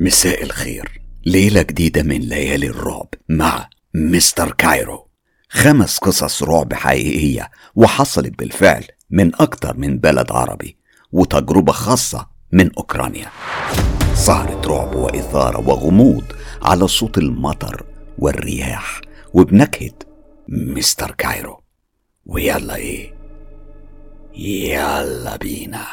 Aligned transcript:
مساء 0.00 0.42
الخير. 0.42 1.00
ليلة 1.26 1.62
جديدة 1.62 2.02
من 2.02 2.20
ليالي 2.20 2.66
الرعب 2.66 3.08
مع 3.28 3.68
مستر 3.94 4.52
كايرو. 4.52 5.08
خمس 5.48 5.98
قصص 5.98 6.42
رعب 6.42 6.74
حقيقية 6.74 7.50
وحصلت 7.74 8.38
بالفعل 8.38 8.84
من 9.10 9.34
أكتر 9.34 9.76
من 9.76 9.98
بلد 9.98 10.32
عربي 10.32 10.76
وتجربة 11.12 11.72
خاصة 11.72 12.28
من 12.52 12.74
أوكرانيا. 12.74 13.30
سهرة 14.14 14.62
رعب 14.66 14.94
وإثارة 14.94 15.68
وغموض 15.68 16.24
على 16.62 16.88
صوت 16.88 17.18
المطر 17.18 17.86
والرياح 18.18 19.00
وبنكهة 19.34 19.98
مستر 20.48 21.10
كايرو. 21.10 21.62
ويلا 22.26 22.76
إيه؟ 22.76 23.14
يلا 24.34 25.36
بينا. 25.36 25.86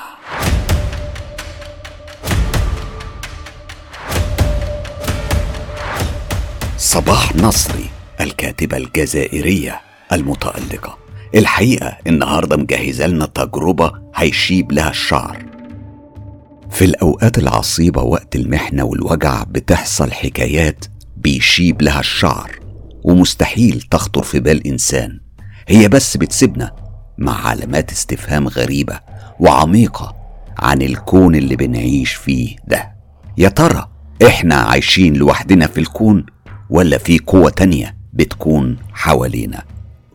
صباح 6.86 7.36
نصري 7.36 7.90
الكاتبة 8.22 8.78
الجزائرية 8.78 9.82
المتألقة. 10.12 10.98
الحقيقة 11.36 11.98
النهاردة 12.08 12.58
مجهزة 12.58 13.08
لنا 13.08 13.26
تجربة 13.26 13.92
هيشيب 14.16 14.72
لها 14.72 14.90
الشعر. 14.90 15.46
في 16.72 16.86
الأوقات 16.86 17.38
العصيبة 17.38 18.02
وقت 18.02 18.36
المحنة 18.36 18.84
والوجع 18.84 19.44
بتحصل 19.44 20.12
حكايات 20.12 20.86
بيشيب 21.18 21.82
لها 21.82 22.00
الشعر 22.00 22.60
ومستحيل 23.04 23.82
تخطر 23.82 24.24
في 24.24 24.40
بال 24.40 24.68
إنسان. 24.68 25.20
هي 25.68 25.88
بس 25.88 26.18
بتسيبنا 26.18 26.72
مع 27.18 27.48
علامات 27.48 27.92
استفهام 27.92 28.48
غريبة 28.48 29.00
وعميقة 29.40 30.16
عن 30.60 30.82
الكون 30.82 31.36
اللي 31.36 31.56
بنعيش 31.56 32.14
فيه 32.14 32.56
ده. 32.68 32.96
يا 33.38 33.50
ترى 33.50 33.88
إحنا 34.28 34.56
عايشين 34.56 35.14
لوحدنا 35.14 35.68
في 35.68 35.80
الكون؟ 35.80 36.26
ولا 36.70 36.98
في 36.98 37.20
قوة 37.20 37.50
تانية 37.50 37.96
بتكون 38.14 38.78
حوالينا. 38.94 39.64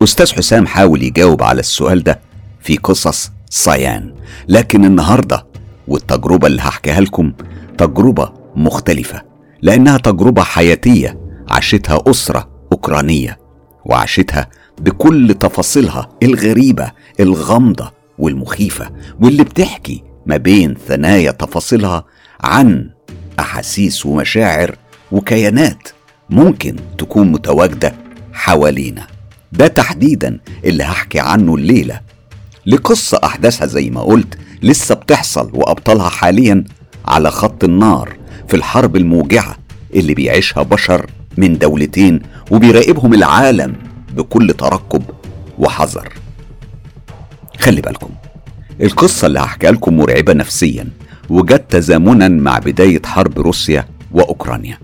أستاذ 0.02 0.32
حسام 0.32 0.66
حاول 0.66 1.02
يجاوب 1.02 1.42
على 1.42 1.60
السؤال 1.60 2.02
ده 2.02 2.20
في 2.60 2.76
قصص 2.76 3.30
صيان 3.50 4.14
لكن 4.48 4.84
النهاردة 4.84 5.46
والتجربة 5.88 6.46
اللي 6.46 6.62
هحكيها 6.62 7.00
لكم 7.00 7.32
تجربة 7.78 8.32
مختلفة 8.56 9.22
لأنها 9.62 9.98
تجربة 9.98 10.42
حياتية 10.42 11.18
عاشتها 11.48 11.98
أسرة 12.06 12.48
أوكرانية 12.72 13.38
وعاشتها 13.84 14.48
بكل 14.80 15.34
تفاصيلها 15.40 16.08
الغريبة 16.22 16.90
الغامضة 17.20 17.92
والمخيفة 18.18 18.90
واللي 19.20 19.44
بتحكي 19.44 20.02
ما 20.26 20.36
بين 20.36 20.76
ثنايا 20.88 21.30
تفاصيلها 21.30 22.04
عن 22.40 22.90
أحاسيس 23.38 24.06
ومشاعر 24.06 24.76
وكيانات 25.12 25.88
ممكن 26.30 26.76
تكون 26.98 27.32
متواجدة 27.32 27.94
حوالينا. 28.32 29.06
ده 29.52 29.66
تحديدا 29.66 30.40
اللي 30.64 30.84
هحكي 30.84 31.20
عنه 31.20 31.54
الليلة. 31.54 32.00
لقصة 32.66 33.20
أحداثها 33.24 33.66
زي 33.66 33.90
ما 33.90 34.00
قلت 34.02 34.38
لسه 34.62 34.94
بتحصل 34.94 35.50
وأبطالها 35.54 36.08
حاليا 36.08 36.64
على 37.04 37.30
خط 37.30 37.64
النار 37.64 38.16
في 38.48 38.56
الحرب 38.56 38.96
الموجعة 38.96 39.56
اللي 39.94 40.14
بيعيشها 40.14 40.62
بشر 40.62 41.06
من 41.36 41.58
دولتين 41.58 42.20
وبيراقبهم 42.50 43.14
العالم 43.14 43.74
بكل 44.16 44.52
ترقب 44.52 45.02
وحذر. 45.58 46.12
خلي 47.58 47.80
بالكم 47.80 48.10
القصة 48.80 49.26
اللي 49.26 49.38
هحكيها 49.40 49.70
لكم 49.72 49.96
مرعبة 49.96 50.32
نفسيا 50.32 50.88
وجت 51.30 51.64
تزامنا 51.70 52.28
مع 52.28 52.58
بداية 52.58 53.02
حرب 53.04 53.38
روسيا 53.38 53.84
وأوكرانيا. 54.12 54.78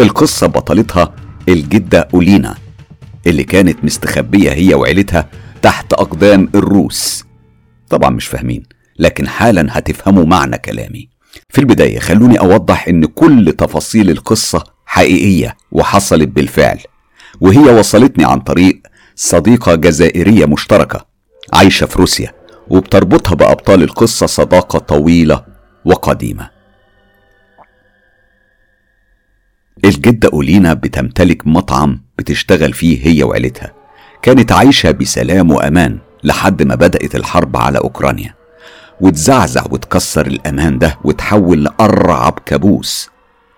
القصة 0.00 0.46
بطلتها 0.46 1.14
الجدة 1.48 2.08
أولينا 2.14 2.54
اللي 3.26 3.44
كانت 3.44 3.84
مستخبية 3.84 4.50
هي 4.52 4.74
وعيلتها 4.74 5.28
تحت 5.62 5.92
أقدام 5.92 6.48
الروس. 6.54 7.24
طبعا 7.88 8.10
مش 8.10 8.26
فاهمين 8.26 8.62
لكن 8.98 9.28
حالا 9.28 9.66
هتفهموا 9.70 10.24
معنى 10.24 10.58
كلامي. 10.58 11.08
في 11.48 11.58
البداية 11.60 11.98
خلوني 11.98 12.38
أوضح 12.40 12.88
إن 12.88 13.04
كل 13.04 13.52
تفاصيل 13.58 14.10
القصة 14.10 14.64
حقيقية 14.86 15.56
وحصلت 15.72 16.28
بالفعل 16.28 16.78
وهي 17.40 17.58
وصلتني 17.78 18.24
عن 18.24 18.40
طريق 18.40 18.80
صديقة 19.16 19.74
جزائرية 19.74 20.46
مشتركة 20.46 21.06
عايشة 21.52 21.86
في 21.86 21.98
روسيا 21.98 22.32
وبتربطها 22.68 23.34
بأبطال 23.34 23.82
القصة 23.82 24.26
صداقة 24.26 24.78
طويلة 24.78 25.44
وقديمة. 25.84 26.50
الجدة 29.84 30.30
أولينا 30.32 30.74
بتمتلك 30.74 31.46
مطعم 31.46 32.00
بتشتغل 32.18 32.72
فيه 32.72 33.06
هي 33.06 33.22
وعيلتها. 33.22 33.72
كانت 34.22 34.52
عايشة 34.52 34.90
بسلام 34.90 35.50
وأمان 35.50 35.98
لحد 36.24 36.62
ما 36.62 36.74
بدأت 36.74 37.14
الحرب 37.14 37.56
على 37.56 37.78
أوكرانيا. 37.78 38.34
وتزعزع 39.00 39.64
وتكسر 39.70 40.26
الأمان 40.26 40.78
ده 40.78 40.98
وتحول 41.04 41.64
لأرعب 41.64 42.38
كابوس. 42.46 43.10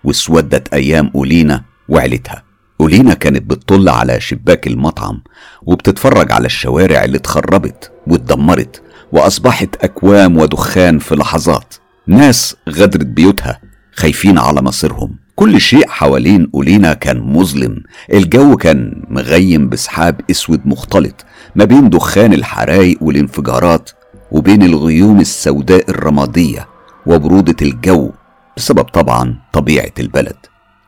واسودت 0.03 0.73
أيام 0.73 1.11
أولينا 1.15 1.63
وعيلتها. 1.89 2.43
أولينا 2.81 3.13
كانت 3.13 3.49
بتطل 3.49 3.89
على 3.89 4.19
شباك 4.19 4.67
المطعم 4.67 5.21
وبتتفرج 5.61 6.31
على 6.31 6.45
الشوارع 6.45 7.03
اللي 7.03 7.17
اتخربت 7.17 7.91
واتدمرت 8.07 8.81
وأصبحت 9.11 9.75
أكوام 9.83 10.37
ودخان 10.37 10.99
في 10.99 11.15
لحظات. 11.15 11.73
ناس 12.07 12.55
غدرت 12.69 13.05
بيوتها 13.05 13.61
خايفين 13.95 14.37
على 14.37 14.61
مصيرهم. 14.61 15.22
كل 15.35 15.61
شيء 15.61 15.87
حوالين 15.87 16.49
أولينا 16.55 16.93
كان 16.93 17.19
مظلم. 17.19 17.83
الجو 18.13 18.57
كان 18.57 19.01
مغيم 19.09 19.69
بسحاب 19.69 20.21
أسود 20.31 20.61
مختلط 20.65 21.25
ما 21.55 21.65
بين 21.65 21.89
دخان 21.89 22.33
الحرايق 22.33 22.97
والانفجارات 23.03 23.89
وبين 24.31 24.63
الغيوم 24.63 25.19
السوداء 25.19 25.89
الرمادية 25.89 26.67
وبرودة 27.05 27.55
الجو 27.61 28.11
بسبب 28.57 28.83
طبعا 28.83 29.35
طبيعة 29.53 29.91
البلد. 29.99 30.35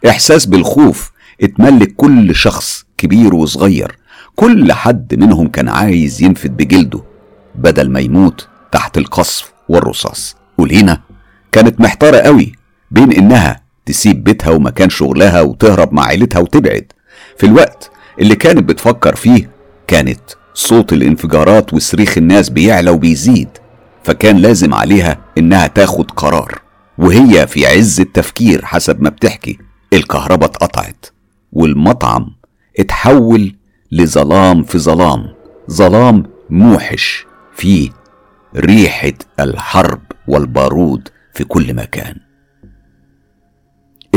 إحساس 0.10 0.46
بالخوف 0.46 1.12
اتملك 1.42 1.96
كل 1.96 2.36
شخص 2.36 2.86
كبير 2.98 3.36
وصغير. 3.36 3.98
كل 4.36 4.74
حد 4.74 5.16
منهم 5.16 5.48
كان 5.48 5.70
عايز 5.70 6.22
ينفد 6.22 6.58
بجلده 6.58 7.04
بدل 7.56 7.90
ما 7.90 8.00
يموت 8.00 8.48
تحت 8.72 8.98
القصف 8.98 9.52
والرصاص. 9.70 10.36
ولينا 10.58 11.02
كانت 11.52 11.82
محتارة 11.82 12.18
قوي 12.18 12.52
بين 12.92 13.12
إنها 13.12 13.65
تسيب 13.86 14.24
بيتها 14.24 14.50
ومكان 14.52 14.90
شغلها 14.90 15.42
وتهرب 15.42 15.94
مع 15.94 16.06
عيلتها 16.06 16.40
وتبعد. 16.40 16.92
في 17.38 17.46
الوقت 17.46 17.92
اللي 18.20 18.36
كانت 18.36 18.64
بتفكر 18.70 19.16
فيه 19.16 19.50
كانت 19.88 20.20
صوت 20.54 20.94
الانفجارات 20.94 21.74
وصريخ 21.74 22.18
الناس 22.18 22.50
بيعلى 22.50 22.90
وبيزيد 22.92 23.50
فكان 24.04 24.38
لازم 24.38 24.74
عليها 24.74 25.18
إنها 25.38 25.68
تاخد 25.68 26.12
قرار. 26.12 26.62
وهي 26.98 27.48
في 27.48 27.68
عز 27.68 28.00
التفكير 28.00 28.66
حسب 28.66 29.02
ما 29.02 29.10
بتحكي 29.10 29.58
الكهرباء 29.94 30.50
اتقطعت 30.50 31.06
والمطعم 31.54 32.36
اتحول 32.80 33.56
لظلام 33.92 34.64
في 34.64 34.78
ظلام. 34.80 35.26
ظلام 35.72 36.24
موحش 36.50 37.26
فيه 37.56 37.90
ريحة 38.56 39.14
الحرب 39.40 40.02
والبارود 40.28 41.08
في 41.34 41.44
كل 41.44 41.74
مكان. 41.74 42.16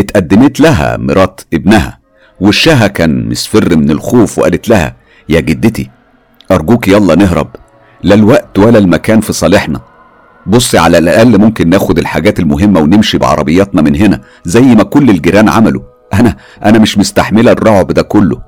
اتقدمت 0.01 0.61
لها 0.61 0.97
مرات 0.97 1.41
ابنها. 1.55 1.99
وشها 2.41 2.87
كان 2.87 3.29
مصفر 3.31 3.77
من 3.77 3.91
الخوف 3.91 4.39
وقالت 4.39 4.69
لها 4.69 4.97
يا 5.29 5.41
جدتي 5.41 5.91
أرجوك 6.51 6.89
يلا 6.89 7.15
نهرب. 7.15 7.49
لا 8.03 8.15
الوقت 8.15 8.59
ولا 8.59 8.79
المكان 8.79 9.21
في 9.21 9.33
صالحنا. 9.33 9.81
بصي 10.47 10.79
على 10.79 10.99
الأقل 10.99 11.39
ممكن 11.39 11.71
ناخد 11.71 11.99
الحاجات 11.99 12.41
المهمة 12.41 12.81
ونمشي 12.81 13.19
بعربياتنا 13.19 13.83
من 13.83 13.97
هنا 13.97 14.21
زي 14.45 14.61
ما 14.61 14.83
كل 14.83 15.11
الجيران 15.11 15.49
عملوا. 15.49 15.83
أنا 16.15 16.37
أنا 16.65 16.79
مش 16.79 16.99
مستحملة 16.99 17.53
الرعب 17.53 17.93
ده 17.93 18.03
كله. 18.03 18.43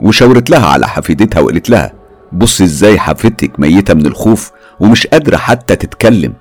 وشاورت 0.00 0.50
لها 0.50 0.66
على 0.66 0.88
حفيدتها 0.88 1.40
وقالت 1.40 1.70
لها 1.70 1.92
بصي 2.32 2.64
إزاي 2.64 2.98
حفيدتك 2.98 3.60
ميتة 3.60 3.94
من 3.94 4.06
الخوف 4.06 4.50
ومش 4.80 5.06
قادرة 5.06 5.36
حتى 5.36 5.76
تتكلم. 5.76 6.32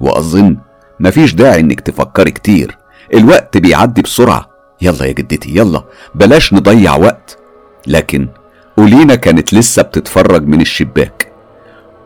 وأظن 0.00 0.56
مفيش 1.00 1.34
داعي 1.34 1.60
إنك 1.60 1.80
تفكري 1.80 2.30
كتير. 2.30 2.78
الوقت 3.14 3.56
بيعدي 3.56 4.02
بسرعة. 4.02 4.48
يلا 4.82 5.04
يا 5.04 5.12
جدتي 5.12 5.56
يلا. 5.56 5.84
بلاش 6.14 6.54
نضيع 6.54 6.96
وقت. 6.96 7.38
لكن 7.86 8.28
أولينا 8.78 9.14
كانت 9.14 9.54
لسه 9.54 9.82
بتتفرج 9.82 10.46
من 10.46 10.60
الشباك. 10.60 11.32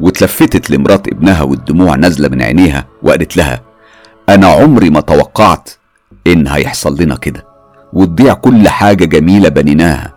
واتلفتت 0.00 0.70
لمرات 0.70 1.08
ابنها 1.08 1.42
والدموع 1.42 1.96
نازلة 1.96 2.28
من 2.28 2.42
عينيها 2.42 2.86
وقالت 3.02 3.36
لها 3.36 3.62
أنا 4.28 4.46
عمري 4.46 4.90
ما 4.90 5.00
توقعت 5.00 5.70
إن 6.26 6.48
هيحصل 6.48 7.02
لنا 7.02 7.16
كده. 7.16 7.44
وتضيع 7.92 8.34
كل 8.34 8.68
حاجة 8.68 9.04
جميلة 9.04 9.48
بنيناها. 9.48 10.14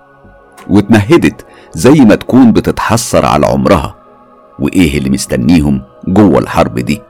واتمهدت 0.70 1.46
زي 1.74 2.00
ما 2.00 2.16
تكون 2.16 2.52
بتتحسر 2.52 3.26
على 3.26 3.46
عمرها. 3.46 3.96
وإيه 4.60 4.98
اللي 4.98 5.10
مستنيهم 5.10 5.82
جوه 6.08 6.40
الحرب 6.40 6.80
دي؟ 6.80 7.02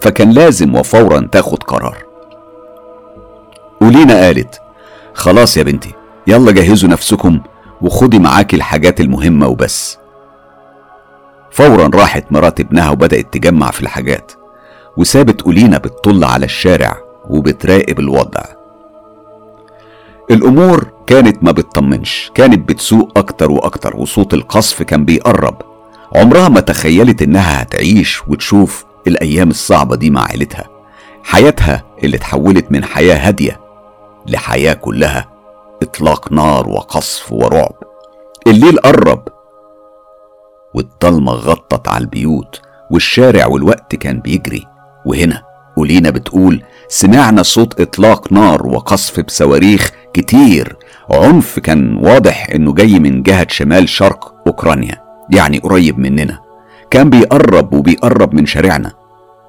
فكان 0.00 0.30
لازم 0.30 0.74
وفورا 0.74 1.28
تاخد 1.32 1.62
قرار. 1.62 1.96
ولينا 3.84 4.20
قالت 4.20 4.60
خلاص 5.14 5.56
يا 5.56 5.62
بنتي 5.62 5.92
يلا 6.26 6.52
جهزوا 6.52 6.88
نفسكم 6.88 7.40
وخدي 7.80 8.18
معاكي 8.18 8.56
الحاجات 8.56 9.00
المهمة 9.00 9.46
وبس. 9.46 9.98
فورا 11.50 11.90
راحت 11.94 12.32
مرات 12.32 12.60
ابنها 12.60 12.90
وبدأت 12.90 13.32
تجمع 13.34 13.70
في 13.70 13.80
الحاجات 13.80 14.32
وسابت 14.96 15.42
أولينا 15.42 15.78
بتطل 15.78 16.24
على 16.24 16.44
الشارع 16.44 16.96
وبتراقب 17.30 17.98
الوضع. 18.00 18.42
الأمور 20.30 20.86
كانت 21.06 21.42
ما 21.44 21.52
بتطمنش 21.52 22.30
كانت 22.34 22.68
بتسوء 22.68 23.08
أكتر 23.16 23.50
وأكتر 23.50 23.96
وصوت 23.96 24.34
القصف 24.34 24.82
كان 24.82 25.04
بيقرب. 25.04 25.62
عمرها 26.16 26.48
ما 26.48 26.60
تخيلت 26.60 27.22
إنها 27.22 27.62
هتعيش 27.62 28.28
وتشوف 28.28 28.84
الأيام 29.06 29.50
الصعبة 29.50 29.96
دي 29.96 30.10
مع 30.10 30.24
عيلتها 30.24 30.64
حياتها 31.24 31.84
اللي 32.04 32.16
اتحولت 32.16 32.72
من 32.72 32.84
حياة 32.84 33.28
هادية 33.28 33.60
لحياة 34.26 34.74
كلها 34.74 35.28
إطلاق 35.82 36.32
نار 36.32 36.68
وقصف 36.68 37.32
ورعب. 37.32 37.74
الليل 38.46 38.78
قرب 38.78 39.28
والضلمة 40.74 41.32
غطت 41.32 41.88
على 41.88 42.04
البيوت 42.04 42.60
والشارع 42.90 43.46
والوقت 43.46 43.96
كان 43.96 44.20
بيجري. 44.20 44.66
وهنا 45.06 45.42
ولينا 45.76 46.10
بتقول 46.10 46.62
سمعنا 46.88 47.42
صوت 47.42 47.80
إطلاق 47.80 48.32
نار 48.32 48.66
وقصف 48.66 49.20
بصواريخ 49.20 49.90
كتير. 50.12 50.76
عنف 51.10 51.58
كان 51.58 51.96
واضح 51.96 52.46
إنه 52.54 52.74
جاي 52.74 52.98
من 52.98 53.22
جهة 53.22 53.46
شمال 53.50 53.88
شرق 53.88 54.34
أوكرانيا 54.46 55.04
يعني 55.30 55.58
قريب 55.58 55.98
مننا. 55.98 56.38
كان 56.90 57.10
بيقرب 57.10 57.72
وبيقرب 57.74 58.34
من 58.34 58.46
شارعنا 58.46 58.92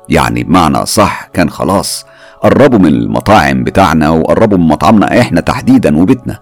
يعني 0.09 0.43
بمعنى 0.43 0.85
صح 0.85 1.27
كان 1.33 1.49
خلاص. 1.49 2.05
قربوا 2.45 2.79
من 2.79 2.85
المطاعم 2.85 3.63
بتاعنا 3.63 4.09
وقربوا 4.09 4.57
من 4.57 4.67
مطعمنا. 4.67 5.19
إحنا 5.21 5.41
تحديدا 5.41 5.97
وبيتنا. 5.97 6.39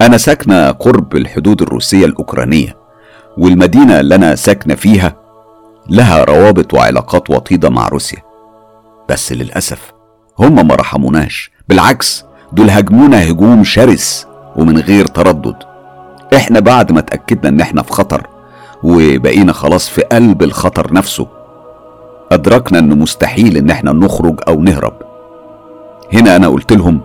أنا 0.00 0.18
ساكنة 0.18 0.70
قرب 0.70 1.16
الحدود 1.16 1.62
الروسية 1.62 2.06
الأوكرانية 2.06 2.76
والمدينة 3.38 4.00
اللي 4.00 4.14
أنا 4.14 4.34
ساكنة 4.34 4.74
فيها 4.74 5.16
لها 5.88 6.24
روابط 6.24 6.74
وعلاقات 6.74 7.30
وطيدة 7.30 7.70
مع 7.70 7.88
روسيا. 7.88 8.18
بس 9.08 9.32
للأسف 9.32 9.92
هم 10.38 10.68
ما 10.68 10.74
رحموناش. 10.74 11.50
بالعكس 11.68 12.24
دول 12.52 12.70
هاجمونا 12.70 13.30
هجوم 13.30 13.64
شرس 13.64 14.26
ومن 14.56 14.78
غير 14.78 15.06
تردد. 15.06 15.56
إحنا 16.36 16.60
بعد 16.60 16.92
ما 16.92 16.98
اتاكدنا 16.98 17.48
إن 17.48 17.60
إحنا 17.60 17.82
في 17.82 17.92
خطر 17.92 18.26
وبقينا 18.82 19.52
خلاص 19.52 19.88
في 19.88 20.02
قلب 20.02 20.42
الخطر 20.42 20.92
نفسه 20.94 21.26
أدركنا 22.34 22.78
إنه 22.78 22.94
مستحيل 22.94 23.56
إن 23.56 23.70
إحنا 23.70 23.92
نخرج 23.92 24.40
أو 24.48 24.62
نهرب. 24.62 24.92
هنا 26.12 26.36
أنا 26.36 26.48
قلت 26.48 26.72
لهم 26.72 27.00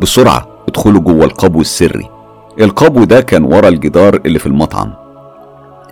بسرعة 0.00 0.46
ادخلوا 0.68 1.00
جوه 1.00 1.24
القبو 1.24 1.60
السري. 1.60 2.10
القبو 2.60 3.04
ده 3.04 3.20
كان 3.20 3.44
ورا 3.44 3.68
الجدار 3.68 4.20
اللي 4.26 4.38
في 4.38 4.46
المطعم. 4.46 4.92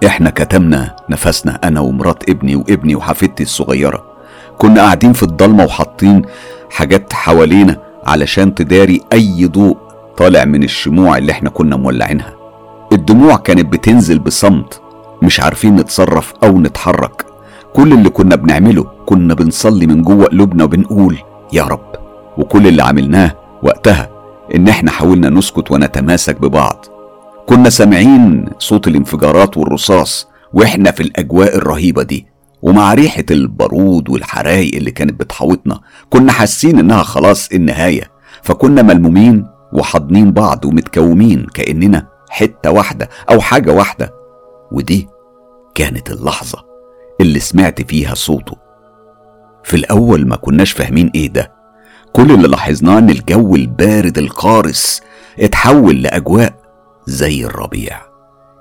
إحنا 0.07 0.31
كتمنا 0.31 0.97
نفسنا 1.11 1.61
أنا 1.65 1.81
ومرات 1.81 2.31
ابني 2.31 2.57
وابني 2.57 2.95
وحفيدتي 2.97 3.43
الصغيرة. 3.43 4.05
كنا 4.59 4.81
قاعدين 4.81 5.13
في 5.13 5.23
الضلمة 5.23 5.65
وحاطين 5.65 6.23
حاجات 6.71 7.13
حوالينا 7.13 7.77
علشان 8.05 8.55
تداري 8.55 9.01
أي 9.13 9.47
ضوء 9.47 9.77
طالع 10.17 10.45
من 10.45 10.63
الشموع 10.63 11.19
اللي 11.19 11.33
إحنا 11.33 11.51
كنا 11.51 11.77
مولعينها. 11.77 12.35
الدموع 12.93 13.37
كانت 13.37 13.73
بتنزل 13.73 14.19
بصمت 14.19 14.81
مش 15.23 15.41
عارفين 15.41 15.77
نتصرف 15.77 16.35
أو 16.45 16.59
نتحرك. 16.61 17.27
كل 17.75 17.93
اللي 17.93 18.09
كنا 18.11 18.37
بنعمله 18.37 18.85
كنا 19.07 19.35
بنصلي 19.35 19.87
من 19.87 20.03
جوه 20.03 20.27
قلوبنا 20.27 20.65
وبنقول 20.65 21.19
يا 21.53 21.63
رب. 21.63 21.93
وكل 22.39 22.67
اللي 22.67 22.83
عملناه 22.83 23.33
وقتها 23.63 24.11
إن 24.55 24.69
إحنا 24.69 24.91
حاولنا 24.91 25.31
نسكت 25.31 25.71
ونتماسك 25.71 26.41
ببعض. 26.41 26.87
كنا 27.47 27.71
سامعين 27.71 28.49
صوت 28.59 28.89
الانفجارات 28.89 29.57
والرصاص 29.57 30.29
وإحنا 30.53 30.91
في 30.91 31.03
الأجواء 31.03 31.57
الرهيبة 31.57 32.03
دي. 32.03 32.27
ومع 32.63 32.95
ريحة 32.95 33.25
البارود 33.31 34.11
والحرايق 34.11 34.75
اللي 34.75 34.91
كانت 34.91 35.21
بتحاوطنا 35.21 35.81
كنا 36.11 36.33
حاسين 36.33 36.79
إنها 36.79 37.03
خلاص 37.03 37.49
النهاية. 37.53 38.11
فكنا 38.43 38.83
ملمومين 38.83 39.47
وحاضنين 39.73 40.33
بعض 40.33 40.65
ومتكومين 40.65 41.47
كأننا 41.55 42.07
حتة 42.31 42.71
واحدة 42.71 43.09
أو 43.31 43.41
حاجة 43.41 43.73
واحدة. 43.73 44.15
ودي 44.73 45.09
كانت 45.75 46.11
اللحظة. 46.11 46.66
اللي 47.21 47.41
سمعت 47.41 47.83
فيها 47.83 48.15
صوته. 48.15 48.57
في 49.65 49.75
الأول 49.77 50.29
ما 50.29 50.37
كناش 50.37 50.73
فاهمين 50.73 51.11
إيه 51.15 51.29
ده. 51.29 51.53
كل 52.13 52.31
اللي 52.33 52.49
لاحظناه 52.49 52.99
إن 52.99 53.11
الجو 53.11 53.55
البارد 53.55 54.19
القارس 54.19 55.03
اتحول 55.39 56.03
لأجواء 56.03 56.55
زي 57.07 57.45
الربيع. 57.45 58.01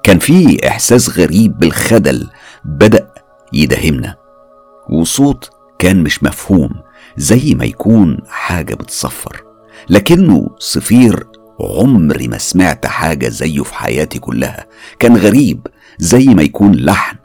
كان 0.03 0.19
في 0.19 0.67
إحساس 0.67 1.19
غريب 1.19 1.57
بالخدل 1.59 2.27
بدأ 2.65 3.09
يداهمنا 3.53 4.15
وصوت 4.89 5.49
كان 5.79 6.03
مش 6.03 6.23
مفهوم 6.23 6.69
زي 7.17 7.55
ما 7.55 7.65
يكون 7.65 8.17
حاجة 8.29 8.75
بتصفر. 8.75 9.43
لكنه 9.89 10.49
صفير 10.59 11.27
عمري 11.59 12.27
ما 12.27 12.37
سمعت 12.37 12.85
حاجة 12.85 13.29
زيه 13.29 13.63
في 13.63 13.73
حياتي 13.75 14.19
كلها. 14.19 14.65
كان 14.99 15.17
غريب 15.17 15.67
زي 15.99 16.25
ما 16.25 16.41
يكون 16.43 16.75
لحن 16.75 17.15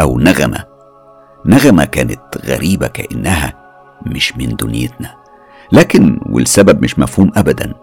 أو 0.00 0.18
نغمة 0.18 0.71
نغمة 1.46 1.84
كانت 1.84 2.20
غريبة 2.46 2.86
كأنها 2.86 3.54
مش 4.06 4.36
من 4.36 4.56
دنيتنا 4.56 5.14
لكن 5.72 6.20
والسبب 6.26 6.82
مش 6.82 6.98
مفهوم 6.98 7.30
أبدا. 7.36 7.74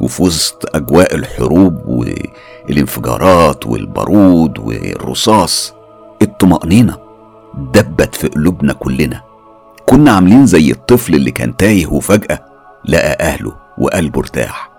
وفي 0.00 0.22
وسط 0.22 0.76
أجواء 0.76 1.14
الحروب 1.14 1.82
والانفجارات 1.86 3.66
والبارود 3.66 4.58
والرصاص 4.58 5.74
الطمأنينة 6.22 6.96
دبت 7.74 8.14
في 8.14 8.28
قلوبنا 8.28 8.72
كلنا. 8.72 9.22
كنا 9.86 10.10
عاملين 10.12 10.46
زي 10.46 10.70
الطفل 10.70 11.14
اللي 11.14 11.30
كان 11.30 11.56
تايه 11.56 11.86
وفجأة 11.86 12.38
لقى 12.84 13.16
أهله 13.20 13.52
وقلبه 13.78 14.20
ارتاح. 14.20 14.70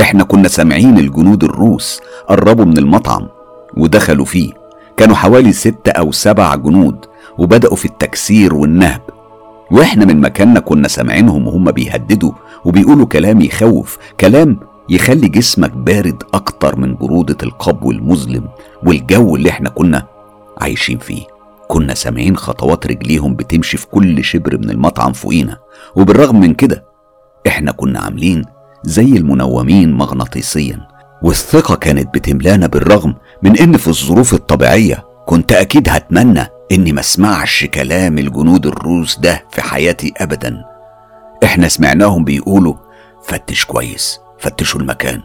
إحنا 0.00 0.24
كنا 0.24 0.48
سامعين 0.48 0.98
الجنود 0.98 1.44
الروس 1.44 2.00
قربوا 2.28 2.64
من 2.64 2.78
المطعم 2.78 3.28
ودخلوا 3.76 4.24
فيه. 4.24 4.52
كانوا 4.98 5.16
حوالي 5.16 5.52
ستة 5.52 5.90
أو 5.92 6.12
سبع 6.12 6.54
جنود 6.54 7.04
وبدأوا 7.38 7.76
في 7.76 7.84
التكسير 7.84 8.54
والنهب. 8.54 9.00
وإحنا 9.70 10.04
من 10.04 10.20
مكاننا 10.20 10.60
كنا 10.60 10.88
سامعينهم 10.88 11.46
وهم 11.46 11.70
بيهددوا 11.70 12.32
وبيقولوا 12.64 13.06
كلام 13.06 13.40
يخوف 13.40 13.98
كلام 14.20 14.60
يخلي 14.88 15.28
جسمك 15.28 15.70
بارد 15.70 16.22
أكتر 16.34 16.76
من 16.76 16.94
برودة 16.94 17.36
القبو 17.42 17.90
المظلم 17.90 18.44
والجو 18.82 19.36
اللي 19.36 19.50
إحنا 19.50 19.68
كنا 19.68 20.06
عايشين 20.60 20.98
فيه. 20.98 21.22
كنا 21.68 21.94
سامعين 21.94 22.36
خطوات 22.36 22.86
رجليهم 22.86 23.34
بتمشي 23.34 23.76
في 23.76 23.86
كل 23.86 24.24
شبر 24.24 24.58
من 24.58 24.70
المطعم 24.70 25.12
فوقينا. 25.12 25.58
وبالرغم 25.96 26.40
من 26.40 26.54
كده 26.54 26.84
إحنا 27.46 27.72
كنا 27.72 28.00
عاملين 28.00 28.44
زي 28.84 29.16
المنومين 29.16 29.92
مغناطيسيا. 29.92 30.88
والثقة 31.22 31.74
كانت 31.74 32.14
بتملانا 32.14 32.66
بالرغم 32.66 33.14
من 33.42 33.58
إن 33.58 33.76
في 33.76 33.88
الظروف 33.88 34.34
الطبيعية 34.34 35.04
كنت 35.26 35.52
أكيد 35.52 35.88
هتمنى 35.88 36.46
إني 36.72 36.92
ما 36.92 37.00
أسمعش 37.00 37.64
كلام 37.64 38.18
الجنود 38.18 38.66
الروس 38.66 39.18
ده 39.18 39.44
في 39.50 39.62
حياتي 39.62 40.12
أبدا. 40.16 40.64
إحنا 41.44 41.68
سمعناهم 41.68 42.24
بيقولوا 42.24 42.74
فتش 43.24 43.64
كويس 43.64 44.20
فتشوا 44.38 44.80
المكان 44.80 45.22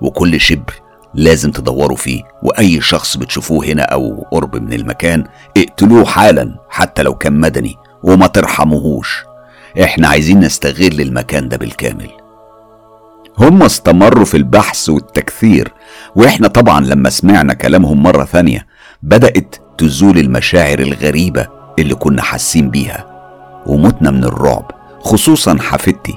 وكل 0.00 0.40
شبر 0.40 0.74
لازم 1.14 1.50
تدوروا 1.50 1.96
فيه 1.96 2.22
وأي 2.42 2.80
شخص 2.80 3.16
بتشوفوه 3.16 3.66
هنا 3.66 3.82
أو 3.82 4.26
قرب 4.32 4.56
من 4.56 4.72
المكان 4.72 5.24
اقتلوه 5.56 6.04
حالا 6.04 6.54
حتى 6.68 7.02
لو 7.02 7.14
كان 7.14 7.40
مدني 7.40 7.76
وما 8.02 8.26
ترحموهوش. 8.26 9.24
إحنا 9.82 10.08
عايزين 10.08 10.40
نستغل 10.40 11.00
المكان 11.00 11.48
ده 11.48 11.56
بالكامل. 11.56 12.10
هم 13.38 13.62
استمروا 13.62 14.24
في 14.24 14.36
البحث 14.36 14.88
والتكثير 14.88 15.72
وإحنا 16.16 16.48
طبعا 16.48 16.80
لما 16.80 17.10
سمعنا 17.10 17.54
كلامهم 17.54 18.02
مرة 18.02 18.24
ثانية 18.24 18.66
بدأت 19.02 19.56
تزول 19.78 20.18
المشاعر 20.18 20.78
الغريبة 20.78 21.46
اللي 21.78 21.94
كنا 21.94 22.22
حاسين 22.22 22.70
بيها 22.70 23.06
ومتنا 23.66 24.10
من 24.10 24.24
الرعب 24.24 24.70
خصوصا 25.00 25.58
حفيدتي 25.60 26.14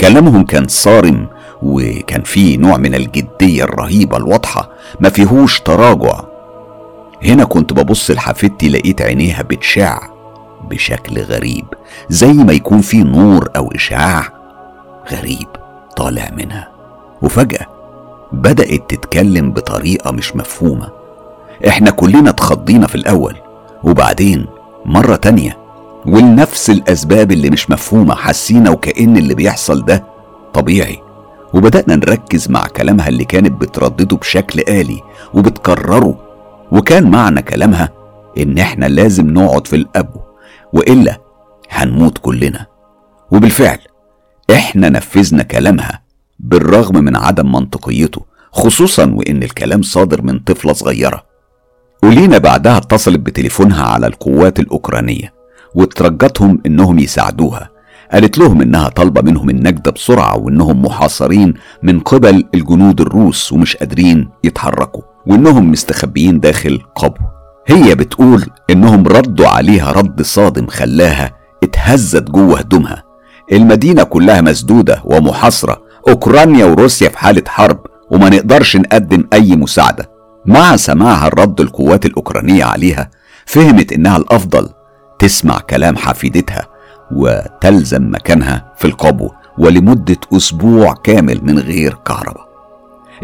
كلامهم 0.00 0.44
كان 0.44 0.68
صارم 0.68 1.26
وكان 1.62 2.22
فيه 2.22 2.58
نوع 2.58 2.76
من 2.76 2.94
الجدية 2.94 3.64
الرهيبة 3.64 4.16
الواضحة 4.16 4.70
ما 5.00 5.08
فيهوش 5.08 5.60
تراجع. 5.60 6.20
هنا 7.22 7.44
كنت 7.44 7.72
ببص 7.72 8.10
لحفيدتي 8.10 8.68
لقيت 8.68 9.02
عينيها 9.02 9.42
بتشع 9.42 10.00
بشكل 10.70 11.22
غريب 11.22 11.64
زي 12.08 12.32
ما 12.32 12.52
يكون 12.52 12.80
في 12.80 12.96
نور 13.02 13.48
أو 13.56 13.72
إشعاع 13.74 14.32
غريب. 15.12 15.48
طالع 15.98 16.30
منها. 16.36 16.68
وفجأة 17.22 17.66
بدأت 18.32 18.90
تتكلم 18.90 19.52
بطريقة 19.52 20.10
مش 20.10 20.36
مفهومة. 20.36 20.88
إحنا 21.68 21.90
كلنا 21.90 22.30
اتخضينا 22.30 22.86
في 22.86 22.94
الأول 22.94 23.34
وبعدين 23.84 24.46
مرة 24.84 25.16
تانية 25.16 25.58
ولنفس 26.06 26.70
الأسباب 26.70 27.32
اللي 27.32 27.50
مش 27.50 27.70
مفهومة 27.70 28.14
حسينا 28.14 28.70
وكأن 28.70 29.16
اللي 29.16 29.34
بيحصل 29.34 29.84
ده 29.84 30.04
طبيعي. 30.54 30.98
وبدأنا 31.54 31.96
نركز 31.96 32.50
مع 32.50 32.66
كلامها 32.66 33.08
اللي 33.08 33.24
كانت 33.24 33.60
بتردده 33.60 34.16
بشكل 34.16 34.60
آلي 34.68 35.02
وبتكرره. 35.34 36.18
وكان 36.72 37.10
معنى 37.10 37.42
كلامها 37.42 37.88
إن 38.38 38.58
إحنا 38.58 38.86
لازم 38.86 39.30
نقعد 39.30 39.66
في 39.66 39.76
الأبو 39.76 40.20
وإلا 40.72 41.18
هنموت 41.70 42.18
كلنا. 42.18 42.66
وبالفعل 43.30 43.78
إحنا 44.50 44.88
نفذنا 44.88 45.42
كلامها 45.42 46.02
بالرغم 46.38 47.04
من 47.04 47.16
عدم 47.16 47.52
منطقيته 47.52 48.22
خصوصا 48.52 49.04
وإن 49.04 49.42
الكلام 49.42 49.82
صادر 49.82 50.22
من 50.22 50.38
طفلة 50.38 50.72
صغيرة. 50.72 51.24
ولينا 52.02 52.38
بعدها 52.38 52.76
اتصلت 52.76 53.20
بتليفونها 53.20 53.84
على 53.84 54.06
القوات 54.06 54.60
الأوكرانية 54.60 55.32
وترجتهم 55.74 56.60
إنهم 56.66 56.98
يساعدوها. 56.98 57.70
قالت 58.12 58.38
لهم 58.38 58.62
إنها 58.62 58.88
طالبة 58.88 59.22
منهم 59.22 59.50
النجدة 59.50 59.90
بسرعة 59.90 60.36
وإنهم 60.36 60.82
محاصرين 60.82 61.54
من 61.82 62.00
قبل 62.00 62.44
الجنود 62.54 63.00
الروس 63.00 63.52
ومش 63.52 63.76
قادرين 63.76 64.28
يتحركوا 64.44 65.02
وإنهم 65.26 65.70
مستخبيين 65.70 66.40
داخل 66.40 66.80
قبو. 66.96 67.24
هي 67.66 67.94
بتقول 67.94 68.46
إنهم 68.70 69.06
ردوا 69.06 69.48
عليها 69.48 69.92
رد 69.92 70.22
صادم 70.22 70.66
خلاها 70.66 71.32
اتهزت 71.62 72.30
جوه 72.30 72.58
هدومها. 72.58 73.07
المدينة 73.52 74.02
كلها 74.02 74.40
مسدودة 74.40 75.02
ومحاصرة. 75.04 75.82
أوكرانيا 76.08 76.64
وروسيا 76.64 77.08
في 77.08 77.18
حالة 77.18 77.42
حرب 77.46 77.78
وما 78.10 78.28
نقدرش 78.28 78.76
نقدم 78.76 79.24
أي 79.32 79.56
مساعدة. 79.56 80.10
مع 80.46 80.76
سماعها 80.76 81.26
الرد 81.26 81.60
القوات 81.60 82.06
الأوكرانية 82.06 82.64
عليها 82.64 83.10
فهمت 83.46 83.92
إنها 83.92 84.16
الأفضل 84.16 84.68
تسمع 85.18 85.58
كلام 85.58 85.96
حفيدتها 85.96 86.66
وتلزم 87.12 88.10
مكانها 88.10 88.72
في 88.78 88.84
القبو 88.84 89.30
ولمدة 89.58 90.16
أسبوع 90.36 90.94
كامل 90.94 91.40
من 91.42 91.58
غير 91.58 91.94
كهرباء. 92.04 92.48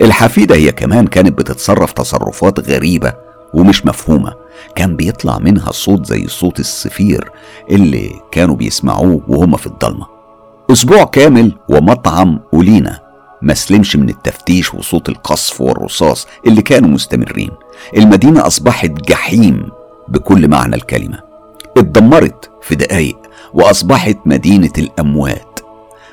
الحفيدة 0.03 0.55
هي 0.57 0.73
كمان 0.73 1.07
كانت 1.07 1.39
بتتصرف 1.39 1.93
تصرفات 1.93 2.71
غريبة 2.71 3.13
ومش 3.55 3.87
مفهومة. 3.87 4.33
كان 4.75 4.97
بيطلع 4.97 5.39
منها 5.39 5.73
صوت 5.73 6.07
زي 6.07 6.29
صوت 6.29 6.61
الصفير 6.61 7.31
اللي 7.71 8.11
كانوا 8.33 8.57
بيسمعوه 8.57 9.21
وهم 9.29 9.57
في 9.57 9.67
الضلمة. 9.67 10.14
أسبوع 10.71 11.05
كامل 11.05 11.53
ومطعم 11.69 12.41
أولينا. 12.55 13.01
ما 13.43 13.55
سلمش 13.55 13.97
من 13.97 14.09
التفتيش 14.09 14.75
وصوت 14.75 15.09
القصف 15.09 15.61
والرصاص 15.61 16.27
اللي 16.47 16.63
كانوا 16.63 16.89
مستمرين. 16.89 17.51
المدينة 17.97 18.47
أصبحت 18.47 18.91
جحيم 18.91 19.69
بكل 20.09 20.49
معنى 20.49 20.77
الكلمة. 20.77 21.19
اتدمرت 21.77 22.51
في 22.63 22.75
دقايق 22.75 23.19
وأصبحت 23.55 24.19
مدينة 24.27 24.73
الأموات. 24.79 25.61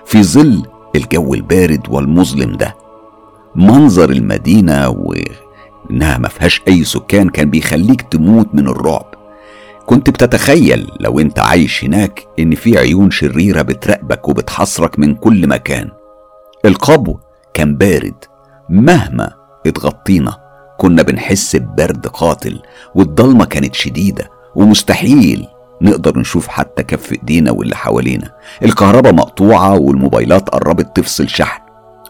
في 0.05 0.24
ظل 0.24 0.63
الجو 0.96 1.34
البارد 1.34 1.81
والمظلم 1.89 2.55
ده 2.58 2.75
منظر 3.55 4.10
المدينة 4.10 4.89
وإنها 4.89 6.17
ما 6.17 6.27
فيهاش 6.27 6.62
أي 6.67 6.84
سكان 6.84 7.29
كان 7.29 7.50
بيخليك 7.50 8.01
تموت 8.01 8.48
من 8.53 8.67
الرعب. 8.67 9.11
كنت 9.91 10.10
بتتخيل 10.10 10.91
لو 11.00 11.19
انت 11.19 11.39
عايش 11.39 11.83
هناك 11.83 12.27
ان 12.39 12.55
في 12.55 12.77
عيون 12.77 13.12
شريرة 13.12 13.62
بتراقبك 13.62 14.29
وبتحصرك 14.29 15.00
من 15.00 15.15
كل 15.15 15.48
مكان. 15.48 15.89
القبو 16.65 17.17
كان 17.53 17.75
بارد 17.75 18.25
مهما 18.69 19.31
اتغطينا. 19.67 20.38
كنا 20.77 21.01
بنحس 21.01 21.55
ببرد 21.55 22.07
قاتل 22.07 22.62
والضلمة 22.95 23.45
كانت 23.45 23.75
شديدة 23.75 24.29
ومستحيل 24.55 25.48
نقدر 25.81 26.19
نشوف 26.19 26.48
حتى 26.48 26.83
كف 26.83 27.12
ايدينا 27.12 27.51
واللي 27.51 27.75
حوالينا. 27.75 28.31
الكهرباء 28.63 29.13
مقطوعة 29.13 29.79
والموبايلات 29.79 30.50
قربت 30.50 30.95
تفصل 30.95 31.29
شحن. 31.29 31.62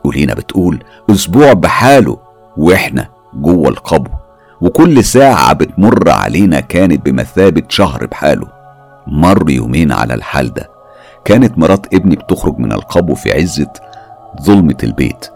ولينا 0.03 0.33
بتقول 0.33 0.83
أسبوع 1.11 1.53
بحاله 1.53 2.19
وإحنا 2.57 3.09
جوه 3.33 3.69
القبو. 3.69 4.20
وكل 4.61 5.03
ساعة 5.03 5.53
بتمر 5.53 6.09
علينا 6.09 6.59
كانت 6.59 7.05
بمثابة 7.05 7.63
شهر 7.69 8.05
بحاله. 8.05 8.47
مر 9.07 9.49
يومين 9.49 9.91
على 9.91 10.13
الحال 10.13 10.53
ده. 10.53 10.69
كانت 11.25 11.57
مرات 11.57 11.93
ابني 11.93 12.15
بتخرج 12.15 12.57
من 12.57 12.71
القبو 12.71 13.15
في 13.15 13.31
عزة 13.31 13.73
ظلمة 14.41 14.77
البيت 14.83 15.27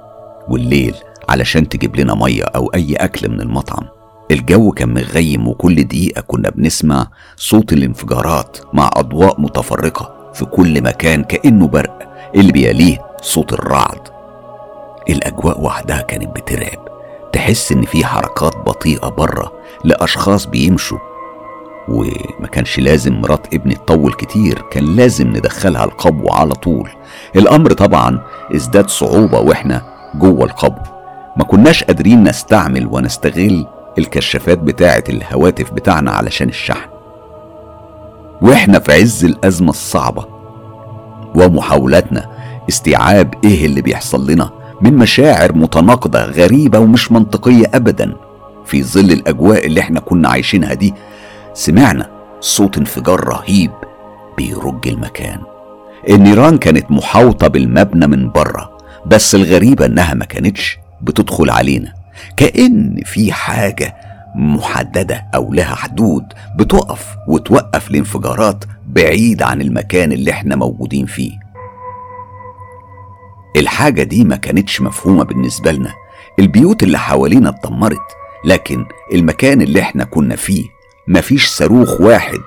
والليل 0.48 0.96
علشان 1.30 1.70
تجيب 1.70 1.96
لنا 1.96 2.16
مية 2.16 2.44
أو 2.44 2.68
أي 2.68 2.96
أكل 2.96 3.30
من 3.30 3.42
المطعم. 3.42 3.86
الجو 4.32 4.72
كان 4.72 4.94
مغيم 4.94 5.48
وكل 5.48 5.84
دقيقة 5.84 6.22
كنا 6.22 6.50
بنسمع 6.50 7.08
صوت 7.38 7.74
الانفجارات 7.74 8.58
مع 8.74 8.90
أضواء 8.96 9.42
متفرقة 9.42 10.32
في 10.34 10.46
كل 10.46 10.82
مكان 10.84 11.24
كأنه 11.24 11.68
برق. 11.68 12.00
اللي 12.36 12.52
بيليه 12.52 12.98
صوت 13.22 13.54
الرعد. 13.54 14.02
الأجواء 15.10 15.62
وحدها 15.62 16.02
كانت 16.02 16.36
بترعب. 16.36 16.85
تحس 17.36 17.72
إن 17.72 17.82
في 17.82 18.06
حركات 18.06 18.56
بطيئة 18.58 19.08
بره 19.10 19.52
لأشخاص 19.84 20.46
بيمشوا. 20.46 20.98
وما 21.88 22.48
كانش 22.52 22.80
لازم 22.80 23.14
مرات 23.22 23.54
ابني 23.54 23.76
تطول 23.76 24.14
كتير 24.14 24.62
كان 24.72 24.96
لازم 24.96 25.28
ندخلها 25.28 25.84
القبو 25.84 26.30
على 26.30 26.54
طول. 26.54 26.90
الأمر 27.36 27.74
طبعا 27.74 28.22
ازداد 28.56 28.90
صعوبة 28.90 29.40
وإحنا 29.40 29.82
جوه 30.16 30.46
القبو. 30.46 30.82
ما 31.38 31.44
كناش 31.44 31.84
قادرين 31.84 32.24
نستعمل 32.24 32.88
ونستغل 32.92 33.68
الكشافات 33.98 34.58
بتاعة 34.58 35.04
الهواتف 35.10 35.72
بتاعنا 35.72 36.12
علشان 36.12 36.50
الشحن. 36.50 36.90
وإحنا 38.42 38.80
في 38.80 38.94
عز 38.94 39.26
الأزمة 39.26 39.70
الصعبة 39.70 40.26
ومحاولاتنا 41.36 42.30
استيعاب 42.70 43.34
إيه 43.44 43.66
اللي 43.66 43.82
بيحصل 43.82 44.32
لنا 44.32 44.50
من 44.82 44.94
مشاعر 44.94 45.54
متناقضة 45.58 46.24
غريبة 46.24 46.80
ومش 46.80 47.12
منطقية 47.12 47.66
أبدا. 47.74 48.14
في 48.66 48.84
ظل 48.84 49.12
الأجواء 49.12 49.66
اللي 49.66 49.80
إحنا 49.82 50.00
كنا 50.00 50.30
عايشينها 50.30 50.74
دي 50.74 50.94
سمعنا 51.54 52.10
صوت 52.42 52.78
انفجار 52.78 53.24
رهيب 53.28 53.72
بيرج 54.38 54.88
المكان. 54.88 55.40
النيران 56.10 56.58
كانت 56.58 56.92
محاوطة 56.92 57.48
بالمبنى 57.48 58.08
من 58.08 58.32
بره 58.32 58.78
بس 59.06 59.36
الغريبة 59.36 59.86
إنها 59.86 60.14
ما 60.14 60.26
كانتش 60.26 60.78
بتدخل 61.02 61.50
علينا. 61.50 61.94
كأن 62.38 63.02
في 63.06 63.32
حاجة 63.32 63.96
محددة 64.36 65.26
أو 65.36 65.54
لها 65.54 65.76
حدود 65.76 66.24
بتقف 66.56 67.16
وتوقف 67.28 67.92
الانفجارات 67.92 68.64
بعيد 68.88 69.42
عن 69.44 69.62
المكان 69.62 70.12
اللي 70.12 70.32
إحنا 70.32 70.56
موجودين 70.56 71.06
فيه. 71.06 71.45
الحاجة 73.56 74.04
دي 74.04 74.24
ما 74.24 74.36
كانتش 74.36 74.82
مفهومة 74.82 75.24
بالنسبة 75.24 75.72
لنا. 75.72 75.94
البيوت 76.40 76.84
اللي 76.84 77.00
حوالينا 77.00 77.50
اتدمرت 77.50 78.08
لكن 78.46 78.86
المكان 79.14 79.62
اللي 79.62 79.82
إحنا 79.82 80.04
كنا 80.04 80.36
فيه 80.36 80.64
مفيش 81.08 81.48
صاروخ 81.48 82.02
واحد 82.02 82.40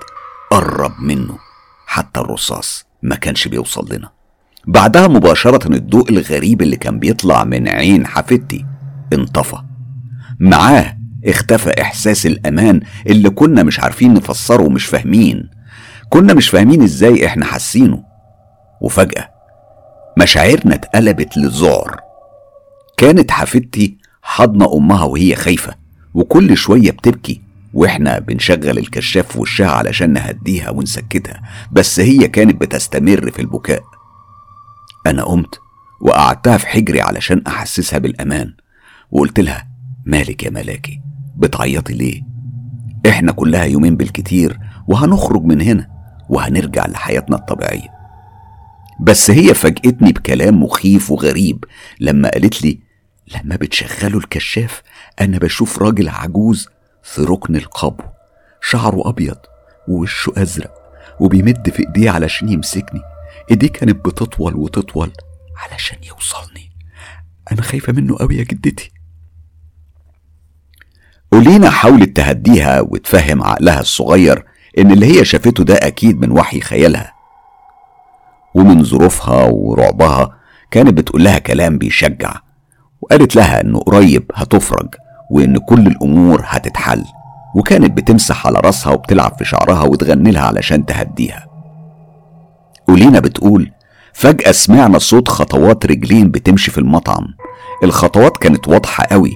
قرب 0.51 0.93
منه. 1.01 1.39
حتى 1.87 2.21
الرصاص 2.21 2.87
ما 3.03 3.17
كانش 3.17 3.49
بيوصل 3.49 3.95
لنا. 3.95 4.09
بعدها 4.67 5.09
مباشرة 5.09 5.69
الضوء 5.77 6.11
الغريب 6.11 6.63
اللي 6.63 6.77
كان 6.77 6.99
بيطلع 6.99 7.45
من 7.45 7.69
عين 7.69 8.07
حفيدتي 8.07 8.65
انطفى. 9.13 9.57
معاه 10.41 10.97
اختفى 11.27 11.81
إحساس 11.83 12.27
الأمان 12.27 12.81
اللي 13.07 13.31
كنا 13.31 13.63
مش 13.63 13.81
عارفين 13.81 14.15
نفسره 14.15 14.63
ومش 14.63 14.87
فاهمين. 14.87 15.51
كنا 16.09 16.35
مش 16.35 16.49
فاهمين 16.49 16.83
إزاي 16.83 17.27
إحنا 17.27 17.45
حاسينه. 17.45 18.03
وفجأة 18.81 19.29
مشاعرنا 20.23 20.75
اتقلبت 20.75 21.37
لذعر 21.37 22.01
كانت 22.97 23.31
حفيدتي 23.31 23.97
حضنة 24.23 24.75
أمها 24.77 25.05
وهي 25.05 25.35
خايفة 25.35 25.75
وكل 26.15 26.57
شوية 26.57 26.91
بتبكي 26.91 27.41
وإحنا 27.75 28.19
بنشغل 28.19 28.79
الكشاف 28.79 29.33
في 29.33 29.41
وشها 29.41 29.71
علشان 29.71 30.13
نهديها 30.13 30.71
ونسكتها 30.71 31.43
بس 31.73 32.01
هي 32.01 32.29
كانت 32.29 32.61
بتستمر 32.61 33.31
في 33.31 33.43
البكاء. 33.43 33.83
أنا 35.07 35.23
قمت 35.25 35.61
وقعدتها 36.01 36.57
في 36.57 36.67
حجري 36.67 37.01
علشان 37.01 37.43
أحسسها 37.47 37.99
بالأمان 37.99 38.55
وقلت 39.11 39.41
لها 39.41 39.69
مالك 40.07 40.43
يا 40.45 40.51
ملاكي 40.51 41.01
بتعيطي 41.37 41.95
ليه؟ 41.95 42.23
إحنا 43.09 43.33
كلها 43.33 43.65
يومين 43.65 43.97
بالكتير 43.97 44.59
وهنخرج 44.89 45.43
من 45.45 45.61
هنا 45.61 45.89
وهنرجع 46.29 46.87
لحياتنا 46.87 47.37
الطبيعية. 47.37 47.98
بس 49.01 49.31
هي 49.31 49.55
فاجئتني 49.55 50.13
بكلام 50.13 50.63
مخيف 50.63 51.11
وغريب. 51.11 51.65
لما 52.01 52.31
قالت 52.31 52.63
لي 52.63 52.81
لما 53.35 53.57
بتشغلوا 53.57 54.21
الكشاف 54.21 54.83
أنا 55.21 55.39
بشوف 55.39 55.83
راجل 55.83 56.09
عجوز 56.09 56.69
في 57.03 57.23
ركن 57.23 57.57
القبو 57.57 58.05
شعره 58.61 59.09
أبيض 59.09 59.39
ووشه 59.89 60.33
أزرق 60.37 60.75
وبيمد 61.21 61.71
في 61.71 61.87
إيديه 61.87 62.11
علشان 62.11 62.49
يمسكني. 62.49 63.01
إيديه 63.51 63.69
كانت 63.69 64.05
بتطول 64.05 64.57
وتطول 64.57 65.13
علشان 65.57 65.99
يوصلني. 66.05 66.71
أنا 67.53 67.63
خايفة 67.63 67.93
منه 67.93 68.17
قوي 68.17 68.37
يا 68.37 68.45
جدتي. 68.45 68.91
أولينا 71.33 71.71
حاولت 71.71 72.17
تهديها 72.17 72.81
وتفهم 72.81 73.43
عقلها 73.43 73.81
الصغير 73.81 74.45
إن 74.79 74.93
اللي 74.93 75.07
هي 75.07 75.25
شافته 75.25 75.65
ده 75.65 75.75
أكيد 75.75 76.21
من 76.21 76.31
وحي 76.31 76.61
خيالها. 76.61 77.18
ومن 78.59 78.85
ظروفها 78.85 79.45
ورعبها 79.51 80.31
كانت 80.71 80.91
بتقول 80.95 81.25
لها 81.25 81.39
كلام 81.39 81.79
بيشجع 81.79 82.35
وقالت 83.03 83.37
لها 83.37 83.61
إنه 83.61 83.79
قريب 83.79 84.31
هتفرج 84.35 84.89
وإن 85.31 85.57
كل 85.59 85.87
الأمور 85.87 86.43
هتتحل 86.45 87.05
وكانت 87.55 87.97
بتمسح 87.97 88.47
على 88.47 88.61
راسها 88.65 88.93
وبتلعب 88.93 89.33
في 89.39 89.45
شعرها 89.45 89.83
وتغني 89.83 90.31
لها 90.31 90.43
علشان 90.43 90.87
تهديها. 90.87 91.47
ولينا 92.89 93.21
بتقول 93.21 93.71
فجأة 94.13 94.53
سمعنا 94.53 94.99
صوت 94.99 95.29
خطوات 95.29 95.87
رجلين 95.87 96.31
بتمشي 96.31 96.71
في 96.71 96.79
المطعم. 96.79 97.25
الخطوات 97.85 98.37
كانت 98.37 98.69
واضحة 98.69 99.05
قوي 99.11 99.33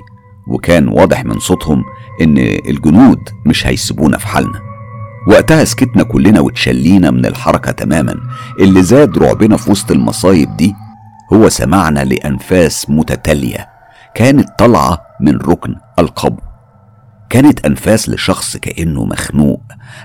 وكان 0.48 0.88
واضح 0.88 1.24
من 1.24 1.38
صوتهم 1.38 1.84
إن 2.20 2.38
الجنود 2.68 3.18
مش 3.46 3.66
هيسيبونا 3.66 4.18
في 4.18 4.26
حالنا. 4.26 4.71
وقتها 5.26 5.64
سكتنا 5.64 6.02
كلنا 6.02 6.40
وتشلينا 6.40 7.10
من 7.10 7.26
الحركة 7.26 7.72
تماما. 7.72 8.14
اللي 8.60 8.82
زاد 8.82 9.18
رعبنا 9.18 9.56
في 9.56 9.70
وسط 9.70 9.90
المصايب 9.90 10.56
دي 10.56 10.74
هو 11.32 11.48
سمعنا 11.48 12.00
لأنفاس 12.04 12.90
متتالية. 12.90 13.68
كانت 14.14 14.48
طالعة 14.58 14.98
من 15.20 15.36
ركن 15.36 15.74
القبو 15.98 16.40
كانت 17.30 17.66
أنفاس 17.66 18.08
لشخص 18.08 18.56
كأنه 18.56 19.04
مخنوق 19.04 19.62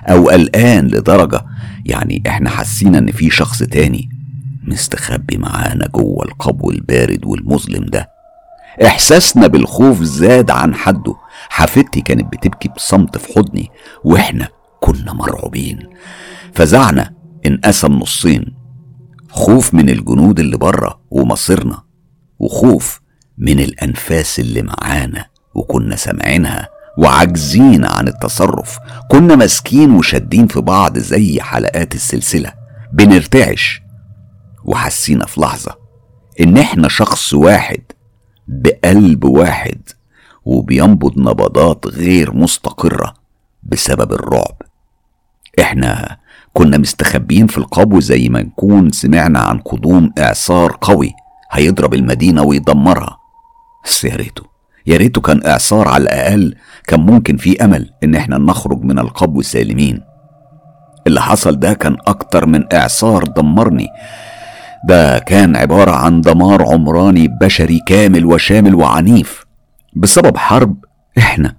أو 0.08 0.28
قلقان 0.30 0.86
لدرجة 0.86 1.40
يعني 1.86 2.22
إحنا 2.26 2.50
حسينا 2.50 2.98
إن 2.98 3.10
في 3.10 3.30
شخص 3.30 3.58
تاني 3.62 4.08
مستخبي 4.64 5.36
معانا 5.38 5.86
جوه 5.94 6.24
القبو 6.24 6.70
البارد 6.70 7.24
والمظلم 7.24 7.84
ده. 7.84 8.10
إحساسنا 8.86 9.46
بالخوف 9.46 10.02
زاد 10.02 10.50
عن 10.50 10.74
حده. 10.74 11.14
حفيدتي 11.50 12.00
كانت 12.00 12.32
بتبكي 12.32 12.68
بصمت 12.68 13.18
في 13.18 13.32
حضني 13.32 13.68
وإحنا 14.04 14.48
كنا 14.80 15.12
مرعوبين. 15.12 15.88
فزعنا 16.54 17.14
انقسم 17.46 17.92
نصين 17.92 18.54
خوف 19.30 19.74
من 19.74 19.88
الجنود 19.90 20.40
اللي 20.40 20.56
بره 20.56 21.00
ومصيرنا 21.10 21.82
وخوف 22.38 23.00
من 23.38 23.60
الأنفاس 23.60 24.40
اللي 24.40 24.62
معانا 24.62 25.26
وكنا 25.54 25.96
سامعينها 25.96 26.68
وعاجزين 26.98 27.84
عن 27.84 28.08
التصرف. 28.08 28.78
كنا 29.10 29.36
ماسكين 29.36 29.90
وشادين 29.90 30.46
في 30.46 30.60
بعض 30.60 30.98
زي 30.98 31.40
حلقات 31.40 31.94
السلسلة 31.94 32.52
بنرتعش. 32.92 33.82
وحسينا 34.64 35.26
في 35.26 35.40
لحظة 35.40 35.78
إن 36.40 36.58
إحنا 36.58 36.88
شخص 36.88 37.34
واحد 37.34 37.80
بقلب 38.48 39.24
واحد 39.24 39.80
وبينبض 40.44 41.18
نبضات 41.18 41.86
غير 41.86 42.34
مستقرة 42.34 43.14
بسبب 43.62 44.12
الرعب. 44.12 44.57
إحنا 45.60 46.16
كنا 46.52 46.78
مستخبيين 46.78 47.46
في 47.46 47.58
القبو 47.58 48.00
زي 48.00 48.28
ما 48.28 48.42
نكون 48.42 48.90
سمعنا 48.90 49.38
عن 49.40 49.58
قدوم 49.58 50.12
إعصار 50.18 50.76
قوي 50.80 51.12
هيضرب 51.52 51.94
المدينة 51.94 52.42
ويدمرها. 52.42 53.18
بس 53.84 54.04
يا 54.04 54.16
ريته 54.16 54.42
يا 54.86 54.96
ريته 54.96 55.20
كان 55.20 55.46
إعصار 55.46 55.88
على 55.88 56.02
الأقل 56.02 56.54
كان 56.86 57.00
ممكن 57.00 57.36
في 57.36 57.64
أمل 57.64 57.90
إن 58.04 58.14
إحنا 58.14 58.38
نخرج 58.38 58.82
من 58.82 58.98
القبو 58.98 59.42
سالمين. 59.42 60.00
اللي 61.06 61.20
حصل 61.20 61.58
ده 61.58 61.72
كان 61.72 61.96
أكتر 62.06 62.46
من 62.46 62.64
إعصار 62.74 63.24
دمرني. 63.24 63.88
ده 64.88 65.18
كان 65.18 65.56
عبارة 65.56 65.90
عن 65.90 66.20
دمار 66.20 66.62
عمراني 66.62 67.28
بشري 67.40 67.80
كامل 67.86 68.26
وشامل 68.26 68.74
وعنيف. 68.74 69.46
بسبب 69.96 70.36
حرب 70.36 70.76
إحنا 71.18 71.56